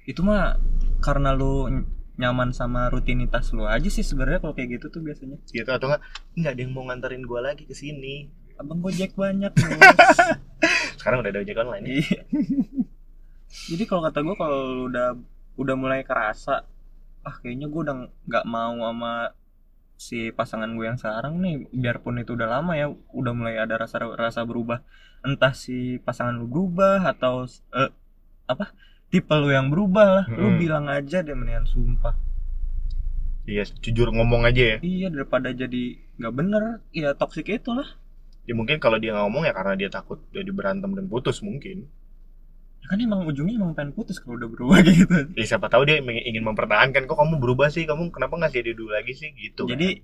Itu 0.03 0.23
mah 0.23 0.55
karena 0.99 1.35
lu 1.35 1.67
ny- 1.67 1.87
nyaman 2.17 2.49
sama 2.49 2.87
rutinitas 2.87 3.51
lu 3.51 3.67
aja 3.67 3.85
sih 3.87 4.01
sebenarnya 4.01 4.39
kalau 4.39 4.55
kayak 4.55 4.79
gitu 4.79 4.87
tuh 4.89 5.03
biasanya. 5.03 5.37
Gitu 5.45 5.67
atau 5.67 5.91
enggak 5.91 6.01
nggak 6.33 6.51
ada 6.55 6.61
yang 6.63 6.71
mau 6.71 6.83
nganterin 6.83 7.21
gue 7.21 7.39
lagi 7.39 7.63
ke 7.63 7.75
sini 7.75 8.31
abang 8.57 8.79
gojek 8.81 9.13
banyak 9.13 9.53
sekarang 10.99 11.21
udah 11.21 11.31
ada 11.31 11.41
ojek 11.41 11.57
online 11.57 11.83
ya. 11.85 11.93
Iya. 12.01 12.21
Jadi 13.69 13.83
kalau 13.85 14.01
kata 14.03 14.19
gue 14.21 14.35
kalau 14.35 14.57
lu 14.67 14.83
udah 14.89 15.07
udah 15.57 15.75
mulai 15.75 16.01
kerasa, 16.03 16.65
ah 17.23 17.35
kayaknya 17.39 17.67
gue 17.67 17.81
udah 17.81 17.95
nggak 18.25 18.45
mau 18.45 18.75
sama 18.77 19.13
si 19.97 20.29
pasangan 20.29 20.69
gue 20.73 20.85
yang 20.85 20.99
sekarang 20.99 21.41
nih, 21.41 21.55
biarpun 21.73 22.21
itu 22.21 22.37
udah 22.37 22.47
lama 22.59 22.73
ya, 22.75 22.87
udah 22.91 23.33
mulai 23.33 23.57
ada 23.57 23.77
rasa 23.77 23.97
rasa 24.03 24.45
berubah. 24.45 24.81
Entah 25.21 25.53
si 25.53 25.97
pasangan 25.99 26.37
lu 26.37 26.45
berubah 26.45 27.01
atau 27.03 27.45
eh, 27.73 27.89
apa 28.45 28.71
tipe 29.07 29.33
lu 29.33 29.49
yang 29.49 29.71
berubah 29.71 30.07
lah, 30.21 30.25
lu 30.29 30.53
Mm-mm. 30.53 30.59
bilang 30.59 30.85
aja 30.87 31.23
deh 31.23 31.33
mendingan 31.33 31.65
sumpah. 31.65 32.15
iya 33.47 33.63
jujur 33.63 34.11
ngomong 34.11 34.43
aja 34.43 34.75
ya 34.75 34.77
Iya 34.83 35.07
daripada 35.07 35.55
jadi 35.55 35.95
nggak 36.19 36.33
bener, 36.35 36.63
ya 36.91 37.15
toksik 37.15 37.47
itu 37.47 37.71
lah. 37.71 37.87
Ya 38.47 38.53
mungkin 38.55 38.79
kalau 38.79 38.97
dia 38.97 39.11
ngomong 39.13 39.43
ya 39.43 39.53
karena 39.53 39.75
dia 39.75 39.89
takut 39.91 40.23
jadi 40.31 40.47
berantem 40.55 40.95
dan 40.95 41.05
putus 41.11 41.43
mungkin. 41.43 41.85
Ya 42.79 42.87
kan 42.87 42.97
emang 43.03 43.27
ujungnya 43.27 43.59
emang 43.59 43.75
pengen 43.75 43.91
putus 43.91 44.23
kalau 44.23 44.39
udah 44.39 44.47
berubah 44.47 44.79
gitu. 44.87 45.35
ya 45.35 45.45
siapa 45.45 45.67
tahu 45.67 45.83
dia 45.83 45.99
ingin 45.99 46.47
mempertahankan 46.47 47.03
kok 47.03 47.17
kamu 47.19 47.43
berubah 47.43 47.67
sih? 47.67 47.83
Kamu 47.83 48.09
kenapa 48.15 48.39
nggak 48.39 48.55
jadi 48.55 48.71
dulu 48.71 48.95
lagi 48.95 49.11
sih? 49.11 49.35
Gitu 49.35 49.67
Jadi 49.67 49.99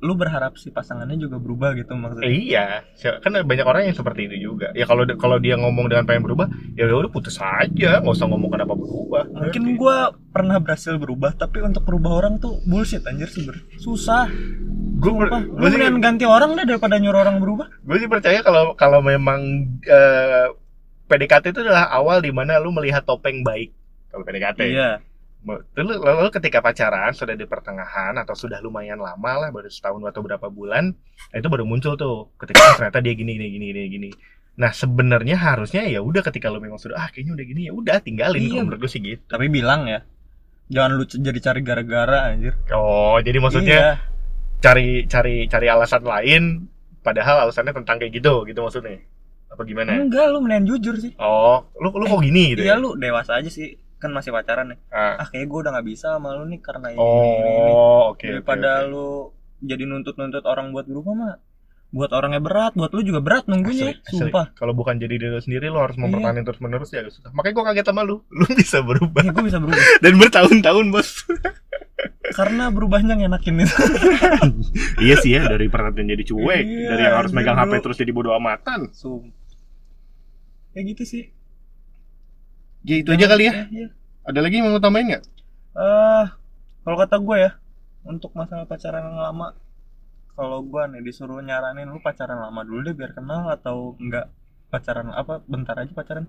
lu 0.00 0.16
berharap 0.16 0.56
si 0.56 0.72
pasangannya 0.72 1.20
juga 1.20 1.36
berubah 1.36 1.76
gitu 1.76 1.92
maksudnya. 1.92 2.24
Eh, 2.24 2.48
iya, 2.48 2.88
kan 3.20 3.36
banyak 3.36 3.66
orang 3.68 3.92
yang 3.92 3.96
seperti 3.96 4.32
itu 4.32 4.36
juga. 4.48 4.72
Ya 4.72 4.88
kalau 4.88 5.04
kalau 5.20 5.36
dia 5.36 5.60
ngomong 5.60 5.92
dengan 5.92 6.08
pengen 6.08 6.24
berubah, 6.24 6.48
ya 6.72 6.88
udah 6.88 7.12
putus 7.12 7.36
aja, 7.36 8.00
nggak 8.00 8.16
usah 8.16 8.24
ngomong 8.32 8.48
kenapa 8.48 8.72
berubah. 8.72 9.28
Mungkin 9.28 9.76
gua 9.76 10.16
pernah 10.32 10.56
berhasil 10.56 10.96
berubah, 10.96 11.36
tapi 11.36 11.60
untuk 11.60 11.84
berubah 11.84 12.16
orang 12.16 12.40
tuh 12.40 12.64
bullshit 12.64 13.04
anjir 13.04 13.28
sebenernya. 13.28 13.64
Susah. 13.76 14.24
gue 15.00 15.08
Sumpah. 15.08 15.40
Lu 15.40 15.64
mendingan 15.64 15.96
ganti 16.00 16.28
orang 16.28 16.60
deh 16.60 16.68
daripada 16.68 17.00
nyuruh 17.00 17.24
orang 17.24 17.40
berubah. 17.40 17.72
gue 17.72 17.96
sih 17.96 18.08
percaya 18.08 18.44
kalau 18.44 18.76
kalau 18.76 19.00
memang 19.00 19.40
eh, 19.88 20.52
PDKT 21.08 21.56
itu 21.56 21.60
adalah 21.64 21.88
awal 21.88 22.20
di 22.20 22.28
mana 22.28 22.60
lu 22.60 22.68
melihat 22.68 23.04
topeng 23.08 23.40
baik 23.40 23.72
kalau 24.12 24.24
PDKT. 24.28 24.60
Iya. 24.64 24.90
Lalu, 25.40 25.96
lalu 25.96 26.28
ketika 26.30 26.60
pacaran 26.60 27.10
sudah 27.10 27.32
di 27.32 27.44
pertengahan 27.44 28.12
atau 28.14 28.36
sudah 28.36 28.60
lumayan 28.60 29.00
lama 29.00 29.32
lah 29.38 29.48
baru 29.48 29.66
setahun 29.66 30.04
atau 30.04 30.20
berapa 30.20 30.46
bulan, 30.46 30.92
nah 31.26 31.36
itu 31.36 31.48
baru 31.48 31.64
muncul 31.64 31.96
tuh 31.96 32.28
ketika 32.36 32.60
"Oh, 32.60 32.72
ternyata 32.76 33.00
dia 33.00 33.14
gini 33.14 33.32
gini 33.34 33.48
gini 33.50 33.66
gini 33.68 33.82
gini. 33.88 34.10
Nah 34.54 34.68
sebenarnya 34.70 35.40
harusnya 35.40 35.80
ya 35.82 35.98
udah 35.98 36.20
ketika 36.22 36.52
lu 36.52 36.60
memang 36.60 36.76
sudah 36.76 37.00
ah 37.00 37.08
kayaknya 37.08 37.32
udah 37.34 37.46
gini 37.46 37.60
ya 37.66 37.72
udah 37.72 37.96
tinggalin 37.98 38.36
Iya. 38.42 38.60
menurut 38.60 38.78
gue 38.78 38.90
sih 38.90 39.00
gitu. 39.00 39.24
Tapi 39.24 39.48
bilang 39.48 39.88
ya, 39.88 40.04
jangan 40.68 40.90
lu 40.92 41.04
jadi 41.04 41.38
cari 41.40 41.60
gara-gara 41.62 42.18
anjir. 42.28 42.52
Oh 42.70 43.16
jadi 43.18 43.40
maksudnya 43.40 43.72
Iya. 43.72 43.90
cari 44.60 44.88
cari 45.06 45.48
cari 45.48 45.66
alasan 45.66 46.04
lain 46.04 46.68
padahal 47.00 47.48
alasannya 47.48 47.72
tentang 47.74 47.96
kayak 47.96 48.12
gitu 48.12 48.44
gitu 48.44 48.60
maksudnya 48.60 49.00
apa 49.48 49.64
gimana 49.64 49.96
Enggak, 49.96 50.28
lu 50.28 50.44
mendingan 50.44 50.68
jujur 50.68 50.94
sih. 50.94 51.16
oh 51.16 51.64
lu 51.80 51.88
lu 51.90 52.04
kok 52.04 52.20
gini 52.20 52.52
gitu 52.52 52.60
Iya 52.60 52.76
ya 52.76 52.76
lu 52.76 52.92
dewasa 52.94 53.40
aja 53.40 53.48
sih. 53.48 53.80
Kan 54.00 54.10
masih 54.10 54.32
pacaran 54.32 54.72
nih. 54.72 54.78
Ah. 54.88 55.20
Ah, 55.20 55.26
kayak 55.28 55.46
gua 55.46 55.58
udah 55.62 55.72
nggak 55.76 55.86
bisa 55.86 56.16
sama 56.16 56.32
lu 56.32 56.48
nih 56.48 56.58
karena 56.58 56.88
ini, 56.88 56.98
ini, 56.98 57.28
ini, 57.36 57.50
ini. 57.54 57.70
oh 57.70 58.02
oke 58.10 58.16
oke, 58.16 58.24
Daripada 58.26 58.70
oke. 58.80 58.88
lu 58.88 59.08
jadi 59.60 59.84
nuntut-nuntut 59.84 60.44
orang 60.44 60.72
buat 60.72 60.84
berubah 60.84 61.12
mah 61.12 61.34
buat 61.90 62.14
orangnya 62.14 62.38
berat, 62.38 62.72
buat 62.72 62.94
lu 62.94 63.02
juga 63.02 63.18
berat 63.18 63.44
nunggunya. 63.44 63.90
Asli, 63.90 63.98
asli. 64.00 64.18
Sumpah. 64.22 64.54
kalau 64.54 64.72
bukan 64.72 64.94
jadi 64.96 65.10
diri 65.10 65.26
lu 65.28 65.38
sendiri 65.38 65.66
lu 65.66 65.76
harus 65.76 65.94
Iya. 65.94 66.06
mempertahankan 66.06 66.44
terus 66.44 66.60
menerus 66.60 66.88
ya 66.88 67.02
susah 67.02 67.28
makanya 67.30 67.54
gua 67.58 67.64
kaget 67.68 67.86
sama 67.86 68.02
lu 68.06 68.22
lu 68.38 68.46
bisa 68.48 68.78
berubah 68.80 69.20
Ya, 69.20 69.30
gue 69.30 69.44
bisa 69.44 69.58
berubah. 69.58 69.82
dan 70.06 70.12
bertahun-tahun 70.16 70.86
bos 70.88 71.10
karena 72.30 72.70
berubahnya 72.70 73.18
ngenakin 73.18 73.60
itu. 73.60 73.74
iya 75.04 75.18
sih 75.18 75.34
ya 75.34 75.44
dari 75.44 75.66
perhatian 75.66 76.06
jadi 76.06 76.22
cuek 76.22 76.62
Iya, 76.62 76.88
dari 76.88 77.02
yang 77.04 77.16
harus 77.18 77.32
megang 77.34 77.58
dulu. 77.58 77.66
HP 77.68 77.82
terus 77.82 77.96
jadi 77.98 78.12
bodo 78.14 78.30
amatan 78.30 78.86
Sum. 78.94 79.34
Ya 80.70 80.86
gitu 80.86 81.02
sih. 81.02 81.34
Ya 82.84 82.96
itu 83.00 83.10
aja 83.12 83.26
kali 83.28 83.44
ya 83.48 83.52
Iya. 83.68 83.88
ada 84.24 84.38
lagi 84.40 84.54
yang 84.58 84.72
mau 84.72 84.80
tambahin 84.80 85.08
nggak 85.14 85.24
Eh, 85.70 86.24
kalau 86.82 86.96
kata 86.98 87.22
gue 87.22 87.36
ya, 87.38 87.50
untuk 88.02 88.34
masalah 88.34 88.66
pacaran 88.66 89.06
yang 89.06 89.22
lama, 89.22 89.54
kalau 90.34 90.66
gue 90.66 90.82
nih 90.90 90.98
disuruh 91.06 91.38
nyaranin 91.38 91.86
lu 91.86 92.02
pacaran 92.02 92.42
lama 92.42 92.66
dulu 92.66 92.90
deh 92.90 92.94
biar 92.98 93.14
kenal 93.14 93.46
atau 93.46 93.94
enggak 94.02 94.26
pacaran 94.66 95.14
apa 95.14 95.38
bentar 95.46 95.78
aja 95.78 95.94
pacaran. 95.94 96.26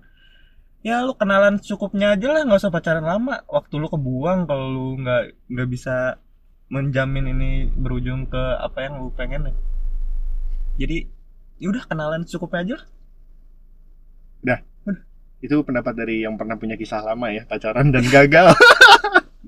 Ya 0.86 1.02
lu 1.02 1.18
kenalan 1.18 1.58
cukupnya 1.58 2.14
aja 2.14 2.30
lah, 2.30 2.46
nggak 2.46 2.60
usah 2.62 2.70
pacaran 2.70 3.02
lama. 3.02 3.42
Waktu 3.50 3.74
lu 3.82 3.90
kebuang 3.90 4.46
kalau 4.46 4.66
lu 4.70 4.86
nggak 5.02 5.50
nggak 5.50 5.68
bisa 5.68 6.22
menjamin 6.70 7.26
ini 7.34 7.50
berujung 7.66 8.30
ke 8.30 8.42
apa 8.62 8.78
yang 8.86 9.02
lu 9.02 9.10
pengen 9.10 9.50
ya. 9.50 9.54
Jadi 10.86 10.96
ya 11.58 11.66
udah 11.66 11.82
kenalan 11.90 12.22
cukupnya 12.22 12.62
aja 12.62 12.74
lah. 12.78 12.84
Itu 15.42 15.58
pendapat 15.60 15.92
dari 15.92 16.22
yang 16.22 16.34
pernah 16.34 16.54
punya 16.54 16.74
kisah 16.74 17.02
lama 17.02 17.28
ya 17.28 17.42
pacaran 17.44 17.90
dan 17.90 18.06
gagal 18.06 18.54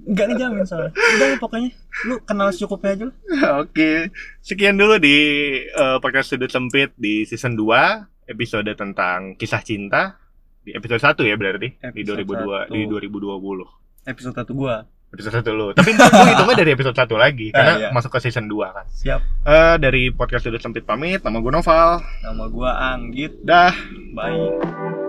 Nggak 0.05 0.27
ngejamin 0.29 0.65
soalnya. 0.65 0.93
Udah 0.93 1.29
pokoknya 1.39 1.71
lu 2.05 2.21
kenal 2.21 2.51
secukupnya 2.51 2.93
aja 2.93 3.05
lah. 3.09 3.17
Oke, 3.59 4.13
sekian 4.39 4.77
dulu 4.77 5.01
di 5.01 5.17
eh, 5.65 5.97
podcast 5.99 6.29
sudut 6.29 6.51
sempit 6.51 6.93
di 6.95 7.25
season 7.25 7.57
2 7.57 8.29
episode 8.29 8.69
tentang 8.71 9.33
kisah 9.35 9.61
cinta 9.61 10.21
di 10.61 10.73
episode 10.73 11.01
1 11.01 11.25
ya 11.25 11.37
berarti 11.37 11.69
di 11.95 12.01
Episode 12.05 12.21
2002 12.21 12.69
di 12.69 12.81
satu. 12.85 13.01
2020 13.01 14.05
Episode 14.05 14.35
satu 14.35 14.53
gua. 14.53 14.77
episode 15.09 15.41
1 15.41 15.55
lu. 15.55 15.67
Tapi 15.73 15.91
gue 15.93 16.05
hitungnya 16.27 16.57
dari 16.59 16.71
episode 16.73 16.97
1 16.99 17.07
lagi 17.15 17.49
karena 17.55 17.73
Ah, 17.73 17.81
iya. 17.81 17.89
masuk 17.89 18.11
ke 18.11 18.19
season 18.21 18.45
2 18.45 18.61
kan. 18.67 18.85
Siap. 18.91 19.21
Eh 19.47 19.75
dari 19.79 20.11
podcast 20.11 20.43
sudut 20.43 20.59
sempit 20.59 20.83
pamit, 20.83 21.23
nama 21.23 21.39
gue 21.39 21.49
Noval. 21.49 22.03
Nama 22.21 22.45
gua 22.51 22.71
Anggit. 22.93 23.41
Dah. 23.41 23.73
Bye. 24.11 25.04